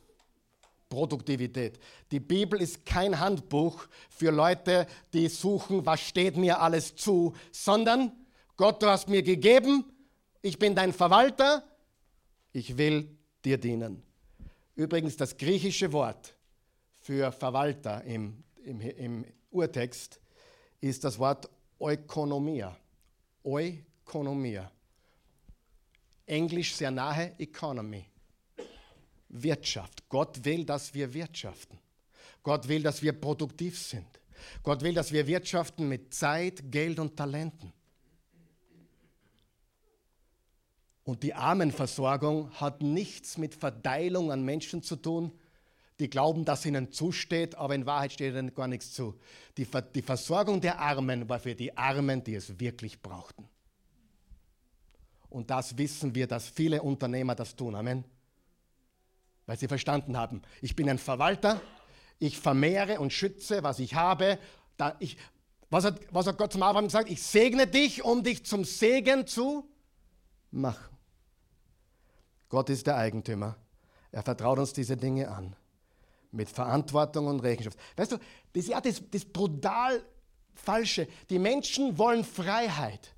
Produktivität. 0.89 1.79
Die 2.11 2.19
Bibel 2.19 2.61
ist 2.61 2.85
kein 2.85 3.19
Handbuch 3.19 3.87
für 4.09 4.31
Leute, 4.31 4.87
die 5.13 5.27
suchen, 5.27 5.85
was 5.85 6.01
steht 6.01 6.37
mir 6.37 6.61
alles 6.61 6.95
zu, 6.95 7.33
sondern 7.51 8.11
Gott, 8.55 8.81
du 8.81 8.87
hast 8.87 9.09
mir 9.09 9.21
gegeben, 9.21 9.85
ich 10.41 10.57
bin 10.57 10.75
dein 10.75 10.93
Verwalter, 10.93 11.63
ich 12.53 12.77
will 12.77 13.17
dir 13.43 13.57
dienen. 13.57 14.03
Übrigens, 14.75 15.17
das 15.17 15.37
griechische 15.37 15.91
Wort 15.91 16.35
für 16.99 17.31
Verwalter 17.31 18.03
im, 18.03 18.43
im, 18.63 18.81
im 18.81 19.25
Urtext 19.51 20.19
ist 20.79 21.03
das 21.03 21.19
Wort 21.19 21.49
Ökonomia. 21.79 22.75
Ökonomia. 23.43 24.71
Englisch 26.27 26.75
sehr 26.75 26.91
nahe, 26.91 27.33
Economy. 27.39 28.05
Wirtschaft. 29.29 30.07
Gott 30.09 30.43
will, 30.45 30.65
dass 30.65 30.93
wir 30.93 31.13
wirtschaften. 31.13 31.79
Gott 32.43 32.67
will, 32.67 32.83
dass 32.83 33.01
wir 33.01 33.13
produktiv 33.13 33.79
sind. 33.79 34.07
Gott 34.61 34.81
will, 34.81 34.93
dass 34.93 35.11
wir 35.11 35.25
wirtschaften 35.25 35.87
mit 35.89 36.13
Zeit, 36.13 36.71
Geld 36.71 36.99
und 36.99 37.15
Talenten. 37.17 37.73
Und 41.03 41.23
die 41.23 41.33
Armenversorgung 41.33 42.51
hat 42.51 42.81
nichts 42.81 43.37
mit 43.37 43.55
Verteilung 43.55 44.31
an 44.31 44.43
Menschen 44.43 44.83
zu 44.83 44.97
tun, 44.97 45.31
die 45.99 46.09
glauben, 46.09 46.45
dass 46.45 46.65
ihnen 46.65 46.91
zusteht, 46.91 47.55
aber 47.55 47.73
in 47.73 47.85
Wahrheit 47.85 48.11
steht 48.11 48.33
ihnen 48.33 48.53
gar 48.53 48.67
nichts 48.67 48.91
zu. 48.93 49.17
Die, 49.55 49.65
Ver 49.65 49.81
die 49.81 50.01
Versorgung 50.01 50.61
der 50.61 50.79
Armen 50.79 51.27
war 51.27 51.39
für 51.39 51.55
die 51.55 51.75
Armen, 51.75 52.23
die 52.23 52.35
es 52.35 52.59
wirklich 52.59 53.01
brauchten. 53.01 53.47
Und 55.29 55.49
das 55.49 55.77
wissen 55.77 56.15
wir, 56.15 56.27
dass 56.27 56.47
viele 56.47 56.81
Unternehmer 56.81 57.35
das 57.35 57.55
tun. 57.55 57.75
Amen. 57.75 58.03
Weil 59.45 59.57
sie 59.57 59.67
verstanden 59.67 60.17
haben, 60.17 60.41
ich 60.61 60.75
bin 60.75 60.89
ein 60.89 60.97
Verwalter, 60.97 61.61
ich 62.19 62.37
vermehre 62.37 62.99
und 62.99 63.13
schütze, 63.13 63.63
was 63.63 63.79
ich 63.79 63.95
habe. 63.95 64.39
Ich, 64.99 65.17
was, 65.69 65.85
hat, 65.85 65.99
was 66.11 66.27
hat 66.27 66.37
Gott 66.37 66.53
zum 66.53 66.63
Abraham 66.63 66.85
gesagt? 66.85 67.09
Ich 67.09 67.21
segne 67.21 67.67
dich, 67.67 68.03
um 68.03 68.23
dich 68.23 68.45
zum 68.45 68.63
Segen 68.63 69.27
zu 69.27 69.69
machen. 70.51 70.97
Gott 72.49 72.69
ist 72.69 72.87
der 72.87 72.97
Eigentümer. 72.97 73.57
Er 74.11 74.23
vertraut 74.23 74.59
uns 74.59 74.73
diese 74.73 74.95
Dinge 74.95 75.29
an. 75.29 75.55
Mit 76.31 76.49
Verantwortung 76.49 77.27
und 77.27 77.39
Rechenschaft. 77.39 77.77
Weißt 77.95 78.13
du, 78.13 78.17
das 78.17 78.63
ist 78.63 78.69
ja 78.69 78.81
das, 78.81 79.01
das 79.11 79.25
brutal 79.25 80.03
Falsche. 80.53 81.07
Die 81.29 81.39
Menschen 81.39 81.97
wollen 81.97 82.23
Freiheit. 82.23 83.15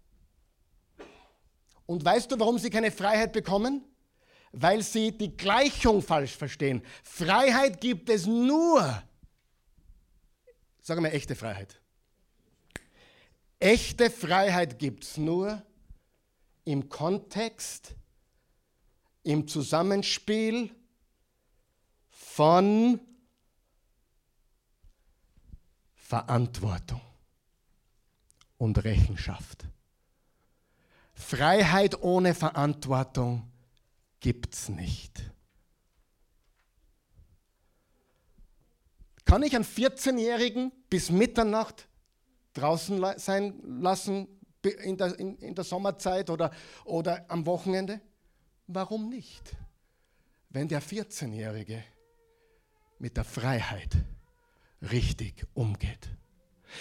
Und 1.90 2.06
weißt 2.06 2.32
du, 2.32 2.40
warum 2.40 2.60
sie 2.60 2.70
keine 2.70 2.92
Freiheit 2.92 3.34
bekommen? 3.34 3.84
Weil 4.52 4.84
sie 4.84 5.12
die 5.12 5.36
Gleichung 5.36 6.04
falsch 6.04 6.38
verstehen. 6.38 6.84
Freiheit 7.04 7.82
gibt 7.82 8.12
es 8.12 8.28
nur. 8.28 9.02
Sagen 10.82 11.04
wir 11.04 11.12
echte 11.14 11.34
Freiheit. 11.34 11.82
Echte 13.58 14.12
Freiheit 14.12 14.78
gibt 14.78 15.04
es 15.04 15.18
nur 15.18 15.64
im 16.64 16.90
Kontext 16.90 17.96
im 19.24 19.48
Zusammenspiel 19.48 20.70
von 22.12 23.00
Verantwortung 25.96 27.02
und 28.60 28.84
Rechenschaft. 28.84 29.66
Freiheit 31.20 32.02
ohne 32.02 32.34
Verantwortung 32.34 33.52
gibt 34.20 34.56
es 34.56 34.70
nicht. 34.70 35.22
Kann 39.26 39.44
ich 39.44 39.54
einen 39.54 39.66
14-Jährigen 39.66 40.72
bis 40.90 41.12
Mitternacht 41.12 41.88
draußen 42.54 43.06
sein 43.18 43.62
lassen 43.64 44.28
in 44.64 44.98
der, 44.98 45.20
in, 45.20 45.38
in 45.38 45.54
der 45.54 45.66
Sommerzeit 45.66 46.30
oder, 46.30 46.52
oder 46.86 47.30
am 47.30 47.46
Wochenende? 47.46 48.02
Warum 48.66 49.10
nicht? 49.10 49.56
Wenn 50.50 50.68
der 50.68 50.82
14-Jährige 50.82 51.84
mit 52.98 53.18
der 53.18 53.26
Freiheit 53.26 53.98
richtig 54.82 55.46
umgeht. 55.54 56.10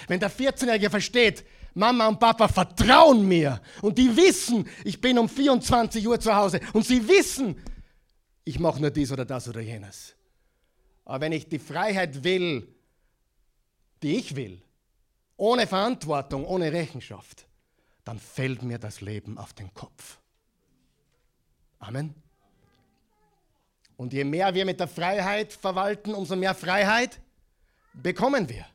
Wenn 0.06 0.20
der 0.20 0.30
14-Jährige 0.30 0.90
versteht, 0.90 1.44
Mama 1.74 2.08
und 2.08 2.18
Papa 2.18 2.48
vertrauen 2.48 3.26
mir 3.26 3.60
und 3.82 3.98
die 3.98 4.16
wissen, 4.16 4.68
ich 4.84 5.00
bin 5.00 5.18
um 5.18 5.28
24 5.28 6.06
Uhr 6.06 6.18
zu 6.18 6.34
Hause 6.34 6.60
und 6.72 6.84
sie 6.84 7.06
wissen, 7.06 7.60
ich 8.44 8.58
mache 8.58 8.80
nur 8.80 8.90
dies 8.90 9.12
oder 9.12 9.24
das 9.24 9.48
oder 9.48 9.60
jenes. 9.60 10.16
Aber 11.04 11.20
wenn 11.20 11.32
ich 11.32 11.48
die 11.48 11.58
Freiheit 11.58 12.24
will, 12.24 12.74
die 14.02 14.16
ich 14.16 14.36
will, 14.36 14.62
ohne 15.36 15.66
Verantwortung, 15.66 16.44
ohne 16.44 16.72
Rechenschaft, 16.72 17.46
dann 18.04 18.18
fällt 18.18 18.62
mir 18.62 18.78
das 18.78 19.00
Leben 19.00 19.38
auf 19.38 19.52
den 19.52 19.72
Kopf. 19.74 20.18
Amen. 21.78 22.14
Und 23.96 24.12
je 24.12 24.24
mehr 24.24 24.54
wir 24.54 24.64
mit 24.64 24.80
der 24.80 24.88
Freiheit 24.88 25.52
verwalten, 25.52 26.14
umso 26.14 26.36
mehr 26.36 26.54
Freiheit 26.54 27.20
bekommen 27.92 28.48
wir. 28.48 28.66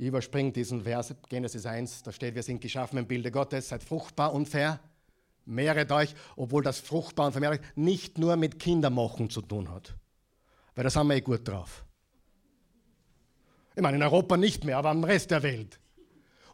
Ich 0.00 0.06
überspringe 0.06 0.50
diesen 0.50 0.80
Vers, 0.80 1.14
Genesis 1.28 1.66
1, 1.66 2.04
da 2.04 2.10
steht, 2.10 2.34
wir 2.34 2.42
sind 2.42 2.62
geschaffen 2.62 2.96
im 2.96 3.06
Bilde 3.06 3.30
Gottes, 3.30 3.68
seid 3.68 3.84
fruchtbar 3.84 4.32
und 4.32 4.48
vermehret 4.48 5.92
euch, 5.92 6.14
obwohl 6.36 6.62
das 6.62 6.78
fruchtbar 6.78 7.26
und 7.26 7.32
vermehret 7.32 7.60
nicht 7.76 8.16
nur 8.16 8.36
mit 8.36 8.58
Kindermachen 8.58 9.28
zu 9.28 9.42
tun 9.42 9.70
hat. 9.70 9.94
Weil 10.74 10.84
das 10.84 10.96
haben 10.96 11.08
wir 11.08 11.16
eh 11.16 11.20
gut 11.20 11.46
drauf. 11.46 11.84
Ich 13.76 13.82
meine, 13.82 13.98
in 13.98 14.02
Europa 14.02 14.38
nicht 14.38 14.64
mehr, 14.64 14.78
aber 14.78 14.90
im 14.90 15.04
Rest 15.04 15.32
der 15.32 15.42
Welt. 15.42 15.78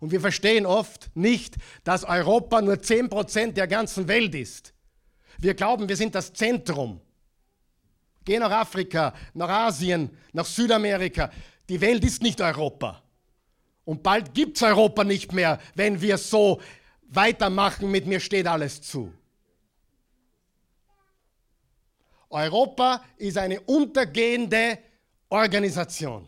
Und 0.00 0.10
wir 0.10 0.20
verstehen 0.20 0.66
oft 0.66 1.12
nicht, 1.14 1.54
dass 1.84 2.02
Europa 2.02 2.60
nur 2.60 2.74
10% 2.74 3.52
der 3.52 3.68
ganzen 3.68 4.08
Welt 4.08 4.34
ist. 4.34 4.74
Wir 5.38 5.54
glauben, 5.54 5.88
wir 5.88 5.96
sind 5.96 6.16
das 6.16 6.32
Zentrum. 6.32 7.00
Geh 8.24 8.40
nach 8.40 8.50
Afrika, 8.50 9.14
nach 9.34 9.48
Asien, 9.48 10.10
nach 10.32 10.46
Südamerika. 10.46 11.30
Die 11.68 11.80
Welt 11.80 12.04
ist 12.04 12.24
nicht 12.24 12.40
Europa. 12.40 13.04
Und 13.86 14.02
bald 14.02 14.34
gibt 14.34 14.56
es 14.56 14.64
Europa 14.64 15.04
nicht 15.04 15.32
mehr, 15.32 15.60
wenn 15.76 16.02
wir 16.02 16.18
so 16.18 16.60
weitermachen 17.08 17.88
mit 17.90 18.06
mir 18.06 18.18
steht 18.18 18.48
alles 18.48 18.82
zu. 18.82 19.14
Europa 22.28 23.02
ist 23.16 23.38
eine 23.38 23.60
untergehende 23.60 24.78
Organisation, 25.28 26.26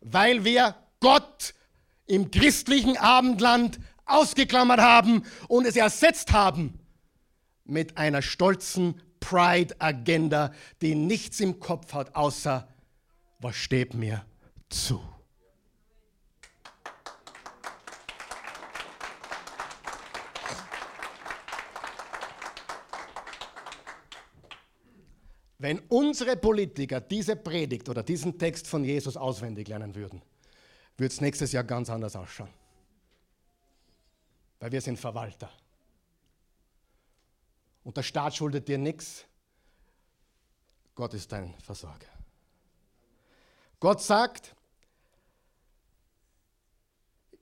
weil 0.00 0.44
wir 0.44 0.76
Gott 1.00 1.52
im 2.06 2.30
christlichen 2.30 2.96
Abendland 2.96 3.80
ausgeklammert 4.06 4.80
haben 4.80 5.24
und 5.48 5.66
es 5.66 5.74
ersetzt 5.74 6.32
haben 6.32 6.78
mit 7.64 7.96
einer 7.98 8.22
stolzen 8.22 9.02
Pride-Agenda, 9.18 10.52
die 10.80 10.94
nichts 10.94 11.40
im 11.40 11.58
Kopf 11.58 11.92
hat, 11.92 12.14
außer 12.14 12.68
was 13.40 13.56
steht 13.56 13.94
mir 13.94 14.24
zu. 14.68 15.02
Wenn 25.60 25.78
unsere 25.90 26.36
Politiker 26.36 27.02
diese 27.02 27.36
Predigt 27.36 27.90
oder 27.90 28.02
diesen 28.02 28.38
Text 28.38 28.66
von 28.66 28.82
Jesus 28.82 29.18
auswendig 29.18 29.68
lernen 29.68 29.94
würden, 29.94 30.22
würde 30.96 31.12
es 31.12 31.20
nächstes 31.20 31.52
Jahr 31.52 31.64
ganz 31.64 31.90
anders 31.90 32.16
ausschauen. 32.16 32.48
Weil 34.58 34.72
wir 34.72 34.80
sind 34.80 34.98
Verwalter. 34.98 35.50
Und 37.84 37.94
der 37.94 38.02
Staat 38.02 38.36
schuldet 38.36 38.68
dir 38.68 38.78
nichts. 38.78 39.26
Gott 40.94 41.12
ist 41.12 41.30
dein 41.30 41.52
Versorger. 41.60 42.08
Gott 43.80 44.00
sagt 44.00 44.54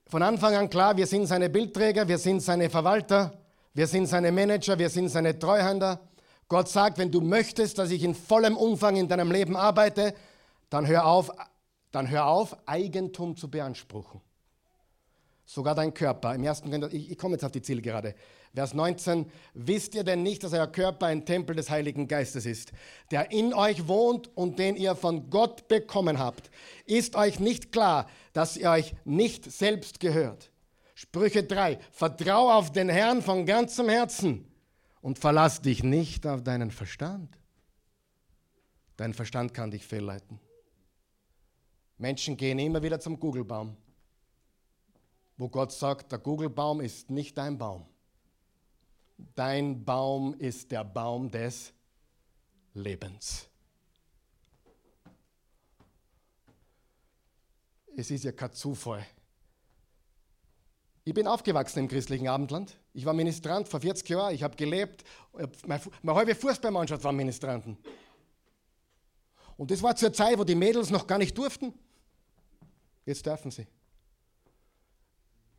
von 0.07 0.23
Anfang 0.23 0.55
an 0.55 0.69
klar, 0.69 0.97
wir 0.97 1.07
sind 1.07 1.25
seine 1.25 1.49
Bildträger, 1.49 2.05
wir 2.05 2.17
sind 2.17 2.41
seine 2.41 2.69
Verwalter, 2.69 3.39
wir 3.73 3.87
sind 3.87 4.07
seine 4.07 4.33
Manager, 4.33 4.77
wir 4.77 4.89
sind 4.89 5.07
seine 5.07 5.39
Treuhänder. 5.39 6.08
Gott 6.49 6.67
sagt, 6.67 6.97
wenn 6.97 7.11
du 7.11 7.21
möchtest, 7.21 7.77
dass 7.77 7.91
ich 7.91 8.03
in 8.03 8.15
vollem 8.15 8.57
Umfang 8.57 8.95
in 8.95 9.07
deinem 9.07 9.31
Leben 9.31 9.55
arbeite, 9.55 10.15
dann 10.71 10.87
hör 10.87 11.05
auf, 11.05 11.31
dann 11.91 12.09
hör 12.09 12.25
auf 12.25 12.57
Eigentum 12.67 13.37
zu 13.37 13.49
beanspruchen. 13.49 14.19
Sogar 15.45 15.75
dein 15.75 15.93
Körper. 15.93 16.33
Im 16.33 16.43
ersten 16.43 16.71
ich, 16.91 17.11
ich 17.11 17.17
komme 17.17 17.35
jetzt 17.35 17.45
auf 17.45 17.51
die 17.51 17.61
Ziele 17.61 17.81
gerade. 17.81 18.15
Vers 18.53 18.73
19, 18.73 19.31
wisst 19.53 19.93
ihr 19.93 20.03
denn 20.03 20.23
nicht, 20.23 20.43
dass 20.43 20.53
euer 20.53 20.67
Körper 20.67 21.05
ein 21.05 21.23
Tempel 21.23 21.55
des 21.55 21.69
Heiligen 21.69 22.07
Geistes 22.07 22.47
ist, 22.47 22.71
der 23.11 23.31
in 23.31 23.53
euch 23.53 23.87
wohnt 23.87 24.35
und 24.35 24.57
den 24.57 24.75
ihr 24.75 24.95
von 24.95 25.29
Gott 25.29 25.67
bekommen 25.67 26.17
habt? 26.17 26.49
Ist 26.85 27.15
euch 27.15 27.39
nicht 27.39 27.71
klar, 27.71 28.07
dass 28.33 28.57
ihr 28.57 28.71
euch 28.71 28.95
nicht 29.05 29.51
selbst 29.51 29.99
gehört? 29.99 30.51
Sprüche 30.95 31.43
3, 31.43 31.77
vertrau 31.91 32.51
auf 32.51 32.71
den 32.71 32.89
Herrn 32.89 33.21
von 33.21 33.45
ganzem 33.45 33.87
Herzen 33.87 34.48
und 35.01 35.19
verlass 35.19 35.61
dich 35.61 35.83
nicht 35.83 36.27
auf 36.27 36.43
deinen 36.43 36.71
Verstand. 36.71 37.37
Dein 38.97 39.13
Verstand 39.13 39.53
kann 39.53 39.71
dich 39.71 39.85
fehlleiten. 39.85 40.39
Menschen 41.97 42.37
gehen 42.37 42.59
immer 42.59 42.81
wieder 42.81 42.99
zum 42.99 43.19
Google-Baum, 43.19 43.75
wo 45.37 45.49
Gott 45.49 45.71
sagt, 45.71 46.11
der 46.11 46.19
Google-Baum 46.19 46.81
ist 46.81 47.09
nicht 47.09 47.37
dein 47.37 47.57
Baum. 47.57 47.85
Dein 49.35 49.83
Baum 49.83 50.33
ist 50.35 50.71
der 50.71 50.83
Baum 50.83 51.29
des 51.29 51.73
Lebens. 52.73 53.49
Es 57.97 58.11
ist 58.11 58.23
ja 58.23 58.31
kein 58.31 58.53
Zufall. 58.53 59.05
Ich 61.03 61.13
bin 61.13 61.27
aufgewachsen 61.27 61.79
im 61.79 61.87
christlichen 61.89 62.29
Abendland. 62.29 62.77
Ich 62.99 63.05
war 63.05 63.13
Ministrant 63.13 63.65
vor 63.65 63.79
40 63.79 64.09
Jahren. 64.09 64.35
Ich 64.35 64.43
habe 64.43 64.57
gelebt. 64.57 65.05
Meine, 65.65 65.81
halbe 66.07 66.35
Fußballmannschaft 66.35 67.01
waren 67.01 67.15
Ministranten. 67.15 67.77
Und 69.55 69.71
das 69.71 69.81
war 69.81 69.95
zur 69.95 70.11
Zeit, 70.11 70.37
wo 70.37 70.43
die 70.43 70.53
Mädels 70.53 70.89
noch 70.89 71.07
gar 71.07 71.17
nicht 71.17 71.37
durften. 71.37 71.73
Jetzt 73.05 73.25
dürfen 73.25 73.51
sie. 73.51 73.65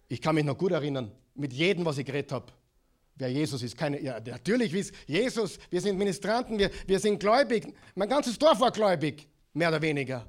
Ich 0.09 0.21
kann 0.21 0.35
mich 0.35 0.45
noch 0.45 0.59
gut 0.59 0.73
erinnern, 0.73 1.13
mit 1.35 1.55
jedem, 1.55 1.87
was 1.87 1.97
ich 1.97 2.05
geredet 2.05 2.31
habe, 2.31 2.53
wer 3.15 3.33
Jesus 3.33 3.63
ist. 3.63 3.75
Keine, 3.75 4.03
ja, 4.03 4.21
natürlich 4.21 4.75
ist 4.75 4.95
Jesus, 5.07 5.59
wir 5.71 5.81
sind 5.81 5.97
Ministranten, 5.97 6.59
wir, 6.59 6.71
wir 6.87 7.01
sind 7.01 7.19
gläubig. 7.21 7.73
Mein 7.95 8.11
ganzes 8.11 8.39
Dorf 8.39 8.61
war 8.61 8.71
gläubig, 8.71 9.27
mehr 9.55 9.71
oder 9.71 9.81
weniger. 9.81 10.27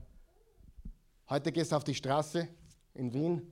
Heute 1.30 1.52
gehst 1.52 1.74
du 1.74 1.76
auf 1.76 1.84
die 1.84 1.96
Straße 1.96 2.48
in 2.94 3.14
Wien 3.14 3.52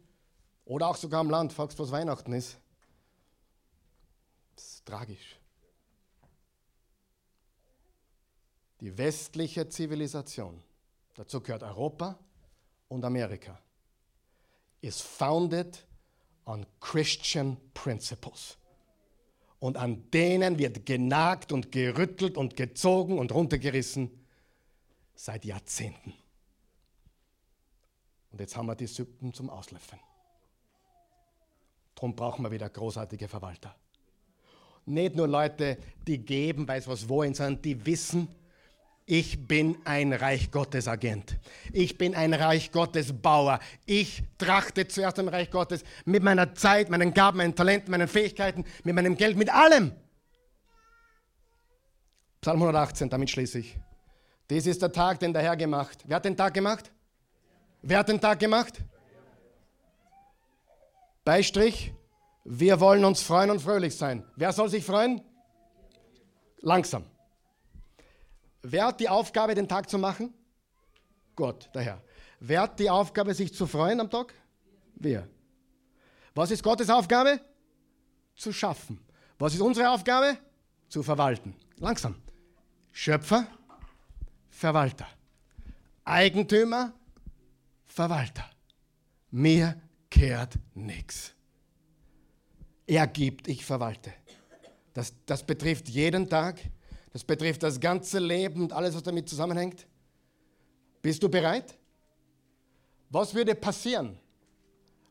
oder 0.64 0.88
auch 0.88 0.96
sogar 0.96 1.20
am 1.20 1.30
Land, 1.30 1.52
fragst, 1.52 1.78
was 1.78 1.92
Weihnachten 1.92 2.32
ist. 2.32 2.58
Tragisch. 4.90 5.38
Die 8.80 8.98
westliche 8.98 9.70
Zivilisation, 9.70 10.64
dazu 11.14 11.42
gehört 11.42 11.62
Europa 11.62 12.18
und 12.88 13.06
Amerika, 13.06 13.62
ist 14.82 15.04
founded 15.04 15.86
on 16.46 16.66
Christian 16.80 17.58
principles. 17.76 18.58
Und 19.60 19.78
an 19.78 20.10
denen 20.10 20.58
wird 20.58 20.88
genagt 20.88 21.52
und 21.52 21.72
gerüttelt 21.72 22.36
und 22.36 22.56
gezogen 22.56 23.20
und 23.20 23.32
runtergerissen 23.32 24.10
seit 25.14 25.46
Jahrzehnten. 25.46 26.14
Und 28.32 28.40
jetzt 28.40 28.56
haben 28.58 28.66
wir 28.66 28.76
die 28.76 28.88
Süppen 28.88 29.36
zum 29.36 29.52
Auslöffeln. 29.52 30.02
Darum 31.94 32.16
brauchen 32.16 32.44
wir 32.44 32.50
wieder 32.50 32.70
großartige 32.70 33.28
Verwalter. 33.28 33.76
Nicht 34.90 35.16
nur 35.16 35.28
Leute, 35.28 35.78
die 36.08 36.18
geben, 36.18 36.68
weiß 36.68 36.88
was 36.88 37.08
wollen, 37.08 37.36
sondern 37.36 37.62
die 37.62 37.86
wissen, 37.86 38.28
ich 39.06 39.48
bin 39.48 39.78
ein 39.86 40.14
Reich 40.14 40.52
Gottes 40.52 40.88
Agent. 40.88 41.38
Ich 41.74 41.98
bin 41.98 42.14
ein 42.14 42.34
Reich 42.34 42.72
Gottes 42.72 43.14
Bauer. 43.14 43.60
Ich 43.86 44.24
trachte 44.38 44.88
zuerst 44.88 45.18
im 45.20 45.28
Reich 45.28 45.50
Gottes 45.50 45.84
mit 46.06 46.22
meiner 46.24 46.54
Zeit, 46.54 46.90
meinen 46.90 47.14
Gaben, 47.14 47.38
meinen 47.38 47.56
Talenten, 47.56 47.92
meinen 47.92 48.08
Fähigkeiten, 48.08 48.66
mit 48.84 48.96
meinem 48.96 49.16
Geld, 49.16 49.38
mit 49.38 49.52
allem. 49.52 49.94
Psalm 52.42 52.58
118, 52.58 53.10
damit 53.10 53.30
schließe 53.30 53.60
ich. 53.60 53.80
Dies 54.50 54.66
ist 54.66 54.82
der 54.82 54.92
Tag, 54.92 55.20
den 55.20 55.34
der 55.34 55.44
Herr 55.44 55.58
gemacht. 55.58 56.04
Wer 56.06 56.16
hat 56.16 56.26
den 56.26 56.38
Tag 56.38 56.54
gemacht? 56.54 56.92
Wer 57.82 58.00
hat 58.00 58.10
den 58.10 58.20
Tag 58.20 58.40
gemacht? 58.40 58.80
Beistrich, 61.26 61.94
wir 62.44 62.80
wollen 62.80 63.06
uns 63.06 63.22
freuen 63.22 63.52
und 63.52 63.62
fröhlich 63.62 63.96
sein. 63.96 64.26
Wer 64.36 64.52
soll 64.54 64.70
sich 64.70 64.84
freuen? 64.86 65.22
Langsam. 66.62 67.06
Wer 68.62 68.88
hat 68.88 69.00
die 69.00 69.10
Aufgabe, 69.10 69.56
den 69.56 69.68
Tag 69.68 69.90
zu 69.90 69.98
machen? 69.98 70.34
Gott, 71.36 71.70
der 71.74 71.82
Herr. 71.82 72.02
Wer 72.40 72.62
hat 72.62 72.80
die 72.80 72.90
Aufgabe, 72.90 73.34
sich 73.34 73.54
zu 73.54 73.68
freuen 73.68 74.00
am 74.00 74.10
Tag? 74.10 74.34
Wir. 74.96 75.28
Was 76.36 76.52
ist 76.52 76.64
Gottes 76.64 76.90
Aufgabe? 76.90 77.40
Zu 78.36 78.52
schaffen. 78.52 79.00
Was 79.38 79.54
ist 79.54 79.62
unsere 79.62 79.90
Aufgabe? 79.90 80.38
Zu 80.90 81.04
verwalten. 81.04 81.56
Langsam. 81.78 82.16
Schöpfer, 82.92 83.48
Verwalter. 84.50 85.08
Eigentümer, 86.04 86.94
Verwalter. 87.86 88.50
Mir 89.32 89.82
kehrt 90.10 90.56
nichts. 90.74 91.34
Er 92.90 93.06
gibt, 93.06 93.48
ich 93.48 93.64
verwalte. 93.64 94.12
Das, 94.96 95.14
das 95.28 95.44
betrifft 95.44 95.88
jeden 95.90 96.28
Tag, 96.28 96.60
das 97.14 97.24
betrifft 97.24 97.62
das 97.62 97.80
ganze 97.80 98.18
Leben 98.18 98.64
und 98.64 98.74
alles, 98.74 98.96
was 98.96 99.04
damit 99.04 99.30
zusammenhängt. 99.30 99.86
Bist 101.00 101.22
du 101.22 101.30
bereit? 101.30 101.78
Was 103.12 103.36
würde 103.36 103.54
passieren? 103.54 104.18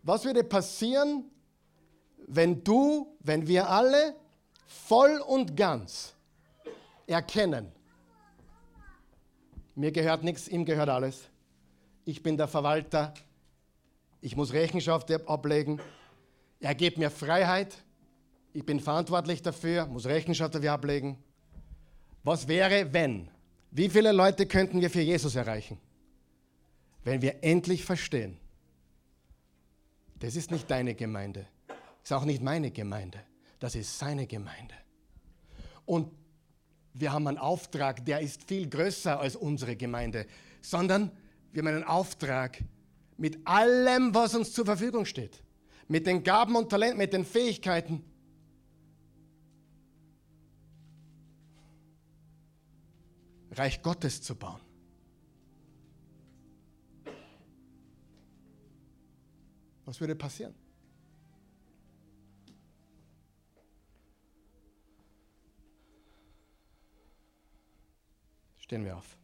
Was 0.02 0.24
würde 0.24 0.42
passieren, 0.42 1.30
wenn 2.26 2.64
du, 2.64 3.16
wenn 3.20 3.46
wir 3.46 3.70
alle 3.70 4.16
voll 4.66 5.22
und 5.28 5.56
ganz 5.56 6.14
erkennen, 7.06 7.70
mir 9.76 9.92
gehört 9.92 10.24
nichts, 10.24 10.48
ihm 10.48 10.64
gehört 10.64 10.88
alles. 10.88 11.28
Ich 12.04 12.24
bin 12.24 12.36
der 12.36 12.48
Verwalter. 12.48 13.14
Ich 14.20 14.34
muss 14.34 14.52
Rechenschaft 14.52 15.12
ablegen. 15.28 15.80
Er 16.60 16.74
gibt 16.74 16.98
mir 16.98 17.10
Freiheit. 17.10 17.76
Ich 18.52 18.64
bin 18.64 18.80
verantwortlich 18.80 19.42
dafür, 19.42 19.86
muss 19.86 20.06
Rechenschaft 20.06 20.54
dafür 20.54 20.72
ablegen. 20.72 21.18
Was 22.24 22.48
wäre, 22.48 22.92
wenn? 22.92 23.30
Wie 23.70 23.88
viele 23.88 24.12
Leute 24.12 24.46
könnten 24.46 24.80
wir 24.80 24.90
für 24.90 25.00
Jesus 25.00 25.36
erreichen? 25.36 25.78
Wenn 27.04 27.22
wir 27.22 27.44
endlich 27.44 27.84
verstehen, 27.84 28.38
das 30.18 30.34
ist 30.34 30.50
nicht 30.50 30.70
deine 30.70 30.94
Gemeinde, 30.94 31.46
ist 32.02 32.12
auch 32.12 32.24
nicht 32.24 32.42
meine 32.42 32.70
Gemeinde, 32.70 33.20
das 33.60 33.74
ist 33.74 33.98
seine 33.98 34.26
Gemeinde. 34.26 34.74
Und 35.86 36.10
wir 36.92 37.12
haben 37.12 37.28
einen 37.28 37.38
Auftrag, 37.38 38.04
der 38.04 38.20
ist 38.20 38.44
viel 38.44 38.68
größer 38.68 39.20
als 39.20 39.36
unsere 39.36 39.76
Gemeinde, 39.76 40.26
sondern 40.60 41.12
wir 41.52 41.62
haben 41.62 41.68
einen 41.68 41.84
Auftrag 41.84 42.58
mit 43.16 43.46
allem, 43.46 44.14
was 44.14 44.34
uns 44.34 44.52
zur 44.52 44.64
Verfügung 44.64 45.04
steht. 45.04 45.42
Mit 45.88 46.06
den 46.06 46.22
Gaben 46.22 46.54
und 46.54 46.68
Talenten, 46.68 46.98
mit 46.98 47.12
den 47.12 47.24
Fähigkeiten. 47.24 48.04
Reich 53.52 53.82
Gottes 53.82 54.22
zu 54.22 54.36
bauen. 54.36 54.60
Was 59.86 59.98
würde 60.00 60.14
passieren? 60.14 60.54
Stehen 68.58 68.84
wir 68.84 68.98
auf. 68.98 69.17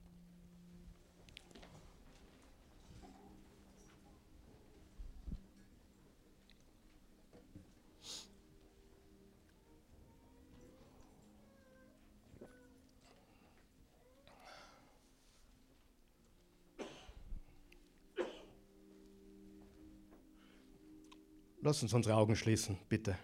Lass 21.65 21.83
uns 21.83 21.95
unsere 21.95 22.15
Augen 22.15 22.37
schließen, 22.37 22.77
bitte. 22.91 23.17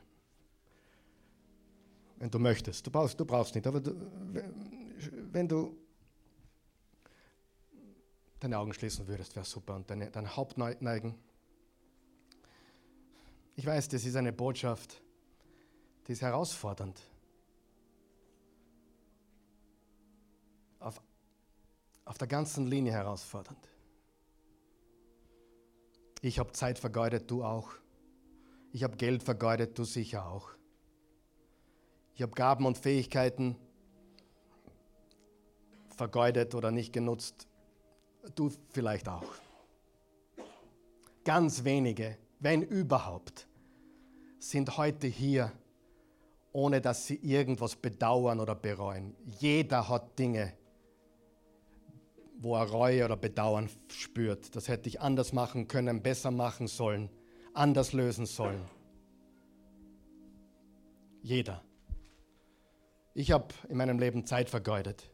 Wenn 2.17 2.31
du 2.31 2.39
möchtest. 2.39 2.87
Du 2.87 2.91
brauchst, 2.91 3.21
du 3.21 3.27
brauchst 3.27 3.55
nicht, 3.55 3.67
aber 3.67 3.81
du, 3.81 3.95
wenn 5.31 5.47
du 5.47 5.77
deine 8.39 8.59
Augen 8.59 8.73
schließen 8.73 9.07
würdest, 9.07 9.37
wäre 9.37 9.45
super. 9.45 9.77
Und 9.77 9.91
deine, 9.91 10.11
dein 10.11 10.35
Haupt 10.35 10.57
neigen. 10.57 11.19
Ich 13.57 13.67
weiß, 13.67 13.89
das 13.89 14.07
ist 14.07 14.17
eine 14.17 14.33
Botschaft, 14.33 15.03
die 16.07 16.13
ist 16.13 16.23
herausfordernd. 16.23 16.99
Auf, 20.79 20.99
auf 22.07 22.17
der 22.17 22.27
ganzen 22.27 22.69
Linie 22.69 22.93
herausfordernd. 22.93 23.69
Ich 26.23 26.39
habe 26.39 26.53
Zeit 26.53 26.79
vergeudet, 26.79 27.31
du 27.31 27.45
auch. 27.45 27.75
Ich 28.73 28.85
habe 28.85 28.97
Geld 28.97 29.23
vergeudet, 29.23 29.77
du 29.79 29.85
sicher 29.85 30.27
auch. 30.27 30.51
Ich 32.15 32.23
habe 32.23 32.33
Gaben 32.33 32.67
und 32.67 32.79
Fähigkeiten 32.79 33.57
vergeudet 35.89 36.55
oder 36.55 36.71
nicht 36.71 36.93
genutzt, 36.93 37.49
du 38.35 38.51
vielleicht 38.71 39.09
auch. 39.09 39.35
Ganz 41.25 41.65
wenige, 41.65 42.17
wenn 42.39 42.63
überhaupt, 42.63 43.47
sind 44.39 44.77
heute 44.77 45.07
hier, 45.07 45.53
ohne 46.53 46.81
dass 46.81 47.07
sie 47.07 47.17
irgendwas 47.17 47.77
bedauern 47.77 48.41
oder 48.41 48.55
bereuen. 48.55 49.15
Jeder 49.39 49.89
hat 49.89 50.19
Dinge, 50.19 50.55
wo 52.39 52.57
er 52.57 52.71
Reue 52.71 53.05
oder 53.05 53.17
Bedauern 53.17 53.69
spürt. 53.89 54.55
Das 54.57 54.69
hätte 54.69 54.89
ich 54.89 55.01
anders 55.01 55.33
machen 55.33 55.69
können, 55.69 56.03
besser 56.03 56.31
machen 56.31 56.67
sollen, 56.67 57.11
anders 57.61 57.93
lösen 57.93 58.25
sollen. 58.27 58.63
Jeder. 61.23 61.63
Ich 63.13 63.33
habe 63.33 63.49
in 63.69 63.77
meinem 63.77 63.99
Leben 63.99 64.25
Zeit 64.25 64.49
vergeudet, 64.49 65.11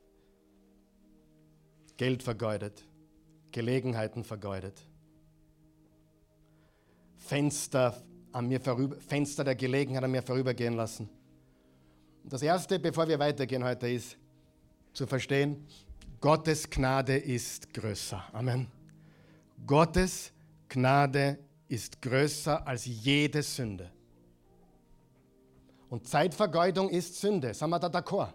Geld 1.96 2.22
vergeudet, 2.22 2.86
Gelegenheiten 3.50 4.22
vergeudet. 4.22 4.80
Fenster, 7.16 8.00
an 8.30 8.46
mir 8.46 8.60
vorüber, 8.60 8.96
Fenster 9.00 9.42
der 9.42 9.56
Gelegenheit 9.56 10.04
an 10.04 10.12
mir 10.12 10.22
vorübergehen 10.22 10.74
lassen. 10.74 11.08
Das 12.22 12.42
Erste, 12.42 12.78
bevor 12.78 13.08
wir 13.08 13.18
weitergehen 13.18 13.64
heute, 13.64 13.88
ist 13.88 14.16
zu 14.92 15.06
verstehen, 15.06 15.66
Gottes 16.20 16.70
Gnade 16.70 17.16
ist 17.16 17.72
größer. 17.74 18.22
Amen. 18.32 18.68
Gottes 19.66 20.32
Gnade 20.68 21.38
ist 21.68 22.00
größer 22.00 22.66
als 22.66 22.86
jede 22.86 23.42
Sünde. 23.42 23.90
Und 25.88 26.06
Zeitvergeudung 26.06 26.88
ist 26.90 27.20
Sünde. 27.20 27.54
Sagen 27.54 27.70
wir 27.70 27.78
da 27.78 27.88
d'accord? 27.88 28.32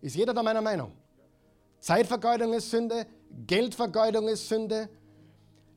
Ist 0.00 0.16
jeder 0.16 0.34
da 0.34 0.42
meiner 0.42 0.60
Meinung? 0.60 0.92
Zeitvergeudung 1.80 2.52
ist 2.54 2.70
Sünde, 2.70 3.06
Geldvergeudung 3.46 4.28
ist 4.28 4.48
Sünde. 4.48 4.88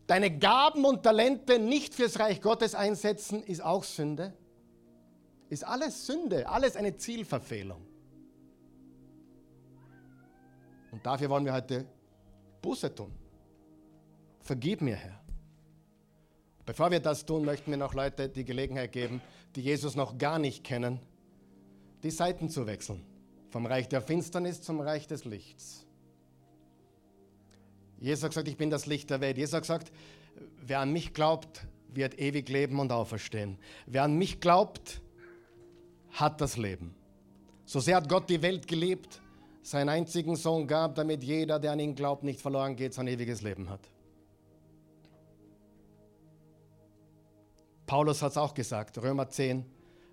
Deine 0.05 0.37
Gaben 0.37 0.85
und 0.85 1.03
Talente 1.03 1.59
nicht 1.59 1.93
fürs 1.93 2.19
Reich 2.19 2.41
Gottes 2.41 2.75
einsetzen, 2.75 3.43
ist 3.43 3.61
auch 3.61 3.83
Sünde. 3.83 4.33
Ist 5.49 5.65
alles 5.65 6.05
Sünde, 6.05 6.47
alles 6.47 6.75
eine 6.75 6.95
Zielverfehlung. 6.95 7.85
Und 10.91 11.05
dafür 11.05 11.29
wollen 11.29 11.45
wir 11.45 11.53
heute 11.53 11.85
Buße 12.61 12.93
tun. 12.93 13.13
Vergib 14.39 14.81
mir, 14.81 14.95
Herr. 14.95 15.26
Bevor 16.67 16.91
wir 16.91 16.99
das 16.99 17.25
tun, 17.25 17.45
möchten 17.45 17.71
wir 17.71 17.77
noch 17.77 17.93
Leute 17.93 18.27
die 18.27 18.43
Gelegenheit 18.43 18.91
geben, 18.91 19.21
die 19.55 19.61
Jesus 19.61 19.95
noch 19.95 20.17
gar 20.17 20.37
nicht 20.37 20.65
kennen, 20.65 20.99
die 22.03 22.11
Seiten 22.11 22.49
zu 22.49 22.67
wechseln. 22.67 23.05
Vom 23.51 23.65
Reich 23.65 23.87
der 23.87 24.01
Finsternis 24.01 24.61
zum 24.61 24.81
Reich 24.81 25.07
des 25.07 25.23
Lichts. 25.23 25.85
Jesus 28.01 28.25
hat 28.25 28.31
gesagt, 28.31 28.49
ich 28.49 28.57
bin 28.57 28.69
das 28.69 28.85
Licht 28.85 29.09
der 29.09 29.21
Welt. 29.21 29.37
Jesus 29.37 29.53
hat 29.53 29.61
gesagt, 29.61 29.91
wer 30.61 30.81
an 30.81 30.91
mich 30.91 31.13
glaubt, 31.13 31.65
wird 31.93 32.19
ewig 32.19 32.49
leben 32.49 32.81
und 32.81 32.91
auferstehen. 32.91 33.57
Wer 33.85 34.03
an 34.03 34.17
mich 34.17 34.41
glaubt, 34.41 35.01
hat 36.11 36.41
das 36.41 36.57
Leben. 36.57 36.93
So 37.63 37.79
sehr 37.79 37.95
hat 37.95 38.09
Gott 38.09 38.29
die 38.29 38.41
Welt 38.41 38.67
geliebt, 38.67 39.21
seinen 39.61 39.87
einzigen 39.87 40.35
Sohn 40.35 40.67
gab, 40.67 40.95
damit 40.95 41.23
jeder, 41.23 41.59
der 41.59 41.71
an 41.71 41.79
ihn 41.79 41.95
glaubt, 41.95 42.23
nicht 42.23 42.41
verloren 42.41 42.75
geht, 42.75 42.93
sein 42.93 43.07
ewiges 43.07 43.41
Leben 43.41 43.69
hat. 43.69 43.89
Paulus 47.87 48.21
hat 48.21 48.31
es 48.31 48.37
auch 48.37 48.53
gesagt, 48.53 49.01
Römer 49.01 49.29
10, 49.29 49.65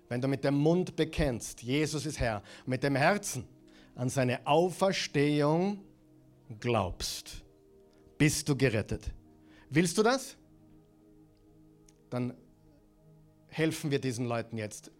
wenn 0.07 0.21
du 0.21 0.27
mit 0.27 0.43
dem 0.43 0.55
Mund 0.55 0.95
bekennst, 0.95 1.61
Jesus 1.61 2.05
ist 2.05 2.19
Herr, 2.19 2.41
mit 2.65 2.81
dem 2.83 2.95
Herzen 2.95 3.47
an 3.95 4.09
seine 4.09 4.47
Auferstehung 4.47 5.83
glaubst, 6.59 7.43
bist 8.17 8.47
du 8.49 8.55
gerettet. 8.55 9.11
Willst 9.69 9.97
du 9.97 10.03
das? 10.03 10.37
Dann 12.09 12.33
helfen 13.47 13.91
wir 13.91 13.99
diesen 13.99 14.25
Leuten 14.25 14.57
jetzt, 14.57 14.91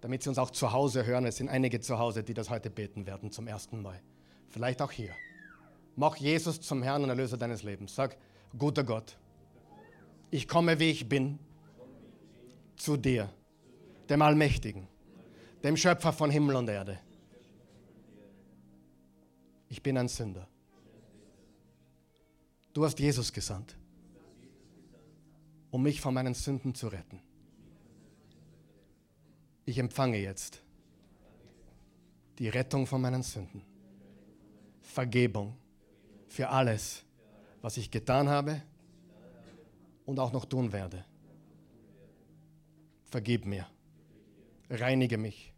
damit 0.00 0.22
sie 0.22 0.28
uns 0.28 0.38
auch 0.38 0.50
zu 0.50 0.72
Hause 0.72 1.04
hören. 1.04 1.24
Es 1.24 1.36
sind 1.36 1.48
einige 1.48 1.80
zu 1.80 1.98
Hause, 1.98 2.22
die 2.22 2.34
das 2.34 2.50
heute 2.50 2.70
beten 2.70 3.06
werden 3.06 3.32
zum 3.32 3.48
ersten 3.48 3.82
Mal. 3.82 4.00
Vielleicht 4.48 4.80
auch 4.80 4.92
hier. 4.92 5.14
Mach 5.96 6.16
Jesus 6.16 6.60
zum 6.60 6.82
Herrn 6.82 7.02
und 7.02 7.10
Erlöser 7.10 7.36
deines 7.36 7.62
Lebens. 7.62 7.94
Sag, 7.94 8.16
guter 8.56 8.84
Gott, 8.84 9.16
ich 10.30 10.46
komme, 10.46 10.78
wie 10.78 10.90
ich 10.90 11.08
bin, 11.08 11.38
zu 12.76 12.96
dir, 12.96 13.32
dem 14.08 14.22
Allmächtigen, 14.22 14.88
dem 15.62 15.76
Schöpfer 15.76 16.12
von 16.12 16.30
Himmel 16.30 16.56
und 16.56 16.68
Erde. 16.68 16.98
Ich 19.68 19.82
bin 19.82 19.96
ein 19.96 20.08
Sünder 20.08 20.48
Du 22.72 22.84
hast 22.84 22.98
Jesus 22.98 23.32
gesandt, 23.32 23.76
um 25.70 25.82
mich 25.82 26.00
von 26.00 26.14
meinen 26.14 26.34
Sünden 26.34 26.74
zu 26.74 26.88
retten. 26.88 27.20
Ich 29.66 29.78
empfange 29.78 30.18
jetzt 30.18 30.62
die 32.38 32.48
Rettung 32.48 32.86
von 32.86 33.00
meinen 33.02 33.22
Sünden, 33.22 33.62
Vergebung 34.80 35.56
für 36.28 36.48
alles, 36.48 37.04
was 37.60 37.76
ich 37.76 37.90
getan 37.90 38.28
habe 38.28 38.62
und 40.06 40.18
auch 40.18 40.32
noch 40.32 40.46
tun 40.46 40.72
werde. 40.72 41.04
Vergib 43.12 43.44
mir, 43.44 43.66
reinige 44.70 45.18
mich, 45.18 45.52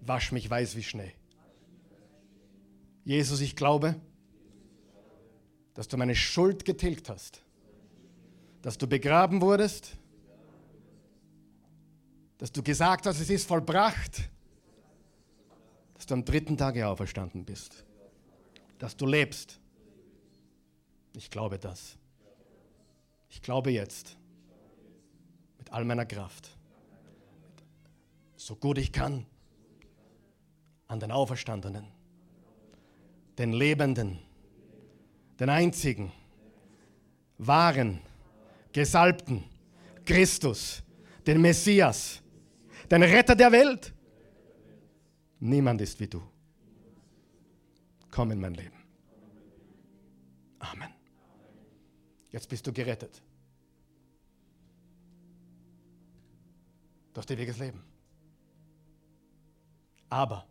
wasch 0.00 0.32
mich 0.32 0.50
weiß 0.50 0.74
wie 0.74 0.82
Schnee. 0.82 1.12
Jesus, 3.04 3.40
ich 3.40 3.54
glaube, 3.54 3.94
dass 5.74 5.86
du 5.86 5.96
meine 5.96 6.16
Schuld 6.16 6.64
getilgt 6.64 7.08
hast, 7.08 7.44
dass 8.60 8.76
du 8.76 8.88
begraben 8.88 9.40
wurdest, 9.40 9.96
dass 12.38 12.50
du 12.50 12.60
gesagt 12.60 13.06
hast, 13.06 13.20
es 13.20 13.30
ist 13.30 13.46
vollbracht, 13.46 14.28
dass 15.94 16.06
du 16.06 16.14
am 16.14 16.24
dritten 16.24 16.56
Tage 16.56 16.88
auferstanden 16.88 17.44
bist, 17.44 17.84
dass 18.80 18.96
du 18.96 19.06
lebst. 19.06 19.60
Ich 21.14 21.30
glaube 21.30 21.56
das. 21.56 21.96
Ich 23.28 23.40
glaube 23.40 23.70
jetzt 23.70 24.16
mit 25.56 25.72
all 25.72 25.84
meiner 25.84 26.04
Kraft, 26.04 26.56
so 28.40 28.56
gut 28.56 28.78
ich 28.78 28.90
kann, 28.90 29.26
an 30.86 30.98
den 30.98 31.10
Auferstandenen, 31.10 31.86
den 33.36 33.52
Lebenden, 33.52 34.18
den 35.38 35.50
einzigen, 35.50 36.10
wahren, 37.36 38.00
gesalbten 38.72 39.44
Christus, 40.06 40.82
den 41.26 41.42
Messias, 41.42 42.22
den 42.90 43.02
Retter 43.02 43.36
der 43.36 43.52
Welt. 43.52 43.92
Niemand 45.38 45.82
ist 45.82 46.00
wie 46.00 46.08
du. 46.08 46.22
Komm 48.10 48.30
in 48.30 48.40
mein 48.40 48.54
Leben. 48.54 48.82
Amen. 50.60 50.94
Jetzt 52.30 52.48
bist 52.48 52.66
du 52.66 52.72
gerettet. 52.72 53.22
Durch 57.12 57.28
ewiges 57.28 57.58
Leben. 57.58 57.89
Aber 60.10 60.46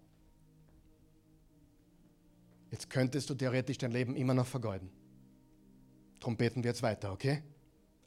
Jetzt 2.71 2.89
könntest 2.89 3.29
du 3.29 3.33
theoretisch 3.33 3.77
dein 3.77 3.91
Leben 3.91 4.15
immer 4.15 4.33
noch 4.33 4.45
vergeuden. 4.45 4.89
Darum 6.19 6.37
beten 6.37 6.63
wir 6.63 6.69
jetzt 6.69 6.83
weiter, 6.83 7.11
okay? 7.11 7.41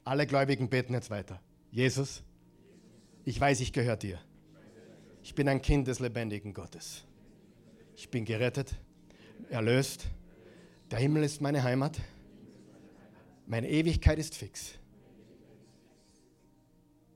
Alle 0.04 0.26
Gläubigen 0.26 0.68
beten 0.68 0.92
jetzt 0.94 1.10
weiter. 1.10 1.40
Jesus, 1.70 2.22
ich 3.24 3.40
weiß, 3.40 3.60
ich 3.60 3.72
gehöre 3.72 3.96
dir. 3.96 4.20
Ich 5.22 5.34
bin 5.34 5.48
ein 5.48 5.62
Kind 5.62 5.88
des 5.88 6.00
lebendigen 6.00 6.52
Gottes. 6.52 7.04
Ich 7.96 8.10
bin 8.10 8.24
gerettet, 8.24 8.74
erlöst. 9.50 10.06
Der 10.90 10.98
Himmel 10.98 11.24
ist 11.24 11.40
meine 11.40 11.62
Heimat. 11.62 11.98
Meine 13.46 13.68
Ewigkeit 13.68 14.18
ist 14.18 14.34
fix. 14.34 14.72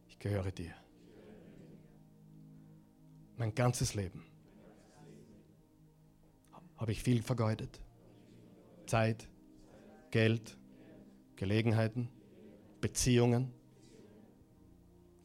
Ich 0.09 0.19
gehöre 0.19 0.51
dir. 0.51 0.75
Mein 3.37 3.55
ganzes 3.55 3.95
Leben 3.95 4.25
habe 6.77 6.93
ich 6.93 7.03
viel 7.03 7.23
vergeudet. 7.23 7.81
Zeit, 8.87 9.29
Geld, 10.11 10.57
Gelegenheiten, 11.37 12.09
Beziehungen, 12.81 13.53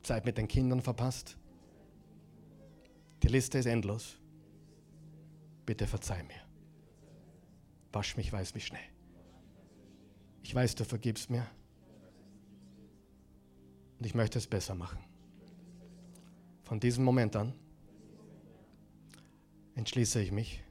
Zeit 0.01 0.25
mit 0.25 0.37
den 0.37 0.47
Kindern 0.47 0.81
verpasst. 0.81 1.37
Die 3.23 3.27
Liste 3.27 3.59
ist 3.59 3.65
endlos. 3.65 4.17
Bitte 5.65 5.87
verzeih 5.87 6.23
mir. 6.23 6.41
Wasch 7.93 8.17
mich 8.17 8.31
weiß 8.31 8.55
wie 8.55 8.61
Schnee. 8.61 8.79
Ich 10.43 10.55
weiß, 10.55 10.75
du 10.75 10.85
vergibst 10.85 11.29
mir. 11.29 11.45
Und 13.99 14.05
ich 14.05 14.15
möchte 14.15 14.39
es 14.39 14.47
besser 14.47 14.73
machen. 14.73 14.99
Von 16.63 16.79
diesem 16.79 17.03
Moment 17.03 17.35
an 17.35 17.53
entschließe 19.75 20.21
ich 20.21 20.31
mich, 20.31 20.63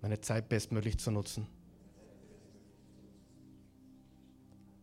meine 0.00 0.20
Zeit 0.20 0.48
bestmöglich 0.48 0.98
zu 0.98 1.10
nutzen, 1.10 1.46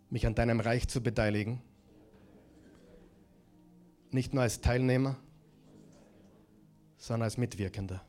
mich 0.09 0.25
an 0.25 0.35
deinem 0.35 0.59
Reich 0.59 0.87
zu 0.87 1.01
beteiligen, 1.01 1.61
nicht 4.11 4.33
nur 4.33 4.43
als 4.43 4.61
Teilnehmer, 4.61 5.17
sondern 6.97 7.23
als 7.23 7.37
Mitwirkender. 7.37 8.03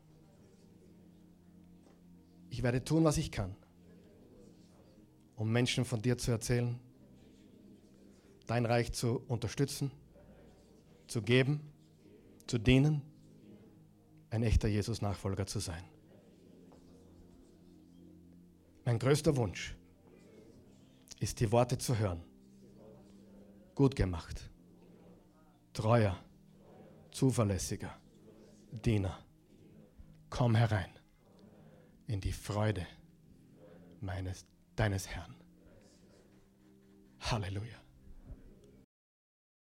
Ich 2.51 2.63
werde 2.63 2.83
tun, 2.83 3.05
was 3.05 3.19
ich 3.19 3.31
kann, 3.31 3.55
um 5.37 5.51
Menschen 5.51 5.85
von 5.85 6.01
dir 6.01 6.19
zu 6.19 6.31
erzählen, 6.31 6.79
dein 8.47 8.65
Reich 8.65 8.93
zu 8.93 9.23
unterstützen, 9.29 9.91
zu 11.07 11.23
geben, 11.23 11.61
zu 12.47 12.59
dienen, 12.59 13.03
ein 14.31 14.43
echter 14.43 14.68
Jesus-Nachfolger 14.68 15.47
zu 15.47 15.59
sein. 15.59 15.83
Mein 18.85 18.99
größter 18.99 19.37
Wunsch 19.37 19.74
ist, 21.20 21.41
die 21.41 21.51
Worte 21.53 21.79
zu 21.79 21.99
hören. 21.99 22.22
Gut 23.74 23.95
gemacht. 23.95 24.51
Treuer, 25.72 26.18
zuverlässiger 27.11 27.95
Diener. 28.70 29.18
Komm 30.31 30.55
herein 30.55 30.91
in 32.07 32.20
die 32.20 32.33
Freude 32.33 32.87
meines, 34.01 34.47
deines 34.76 35.07
Herrn. 35.09 35.35
Halleluja. 37.20 37.88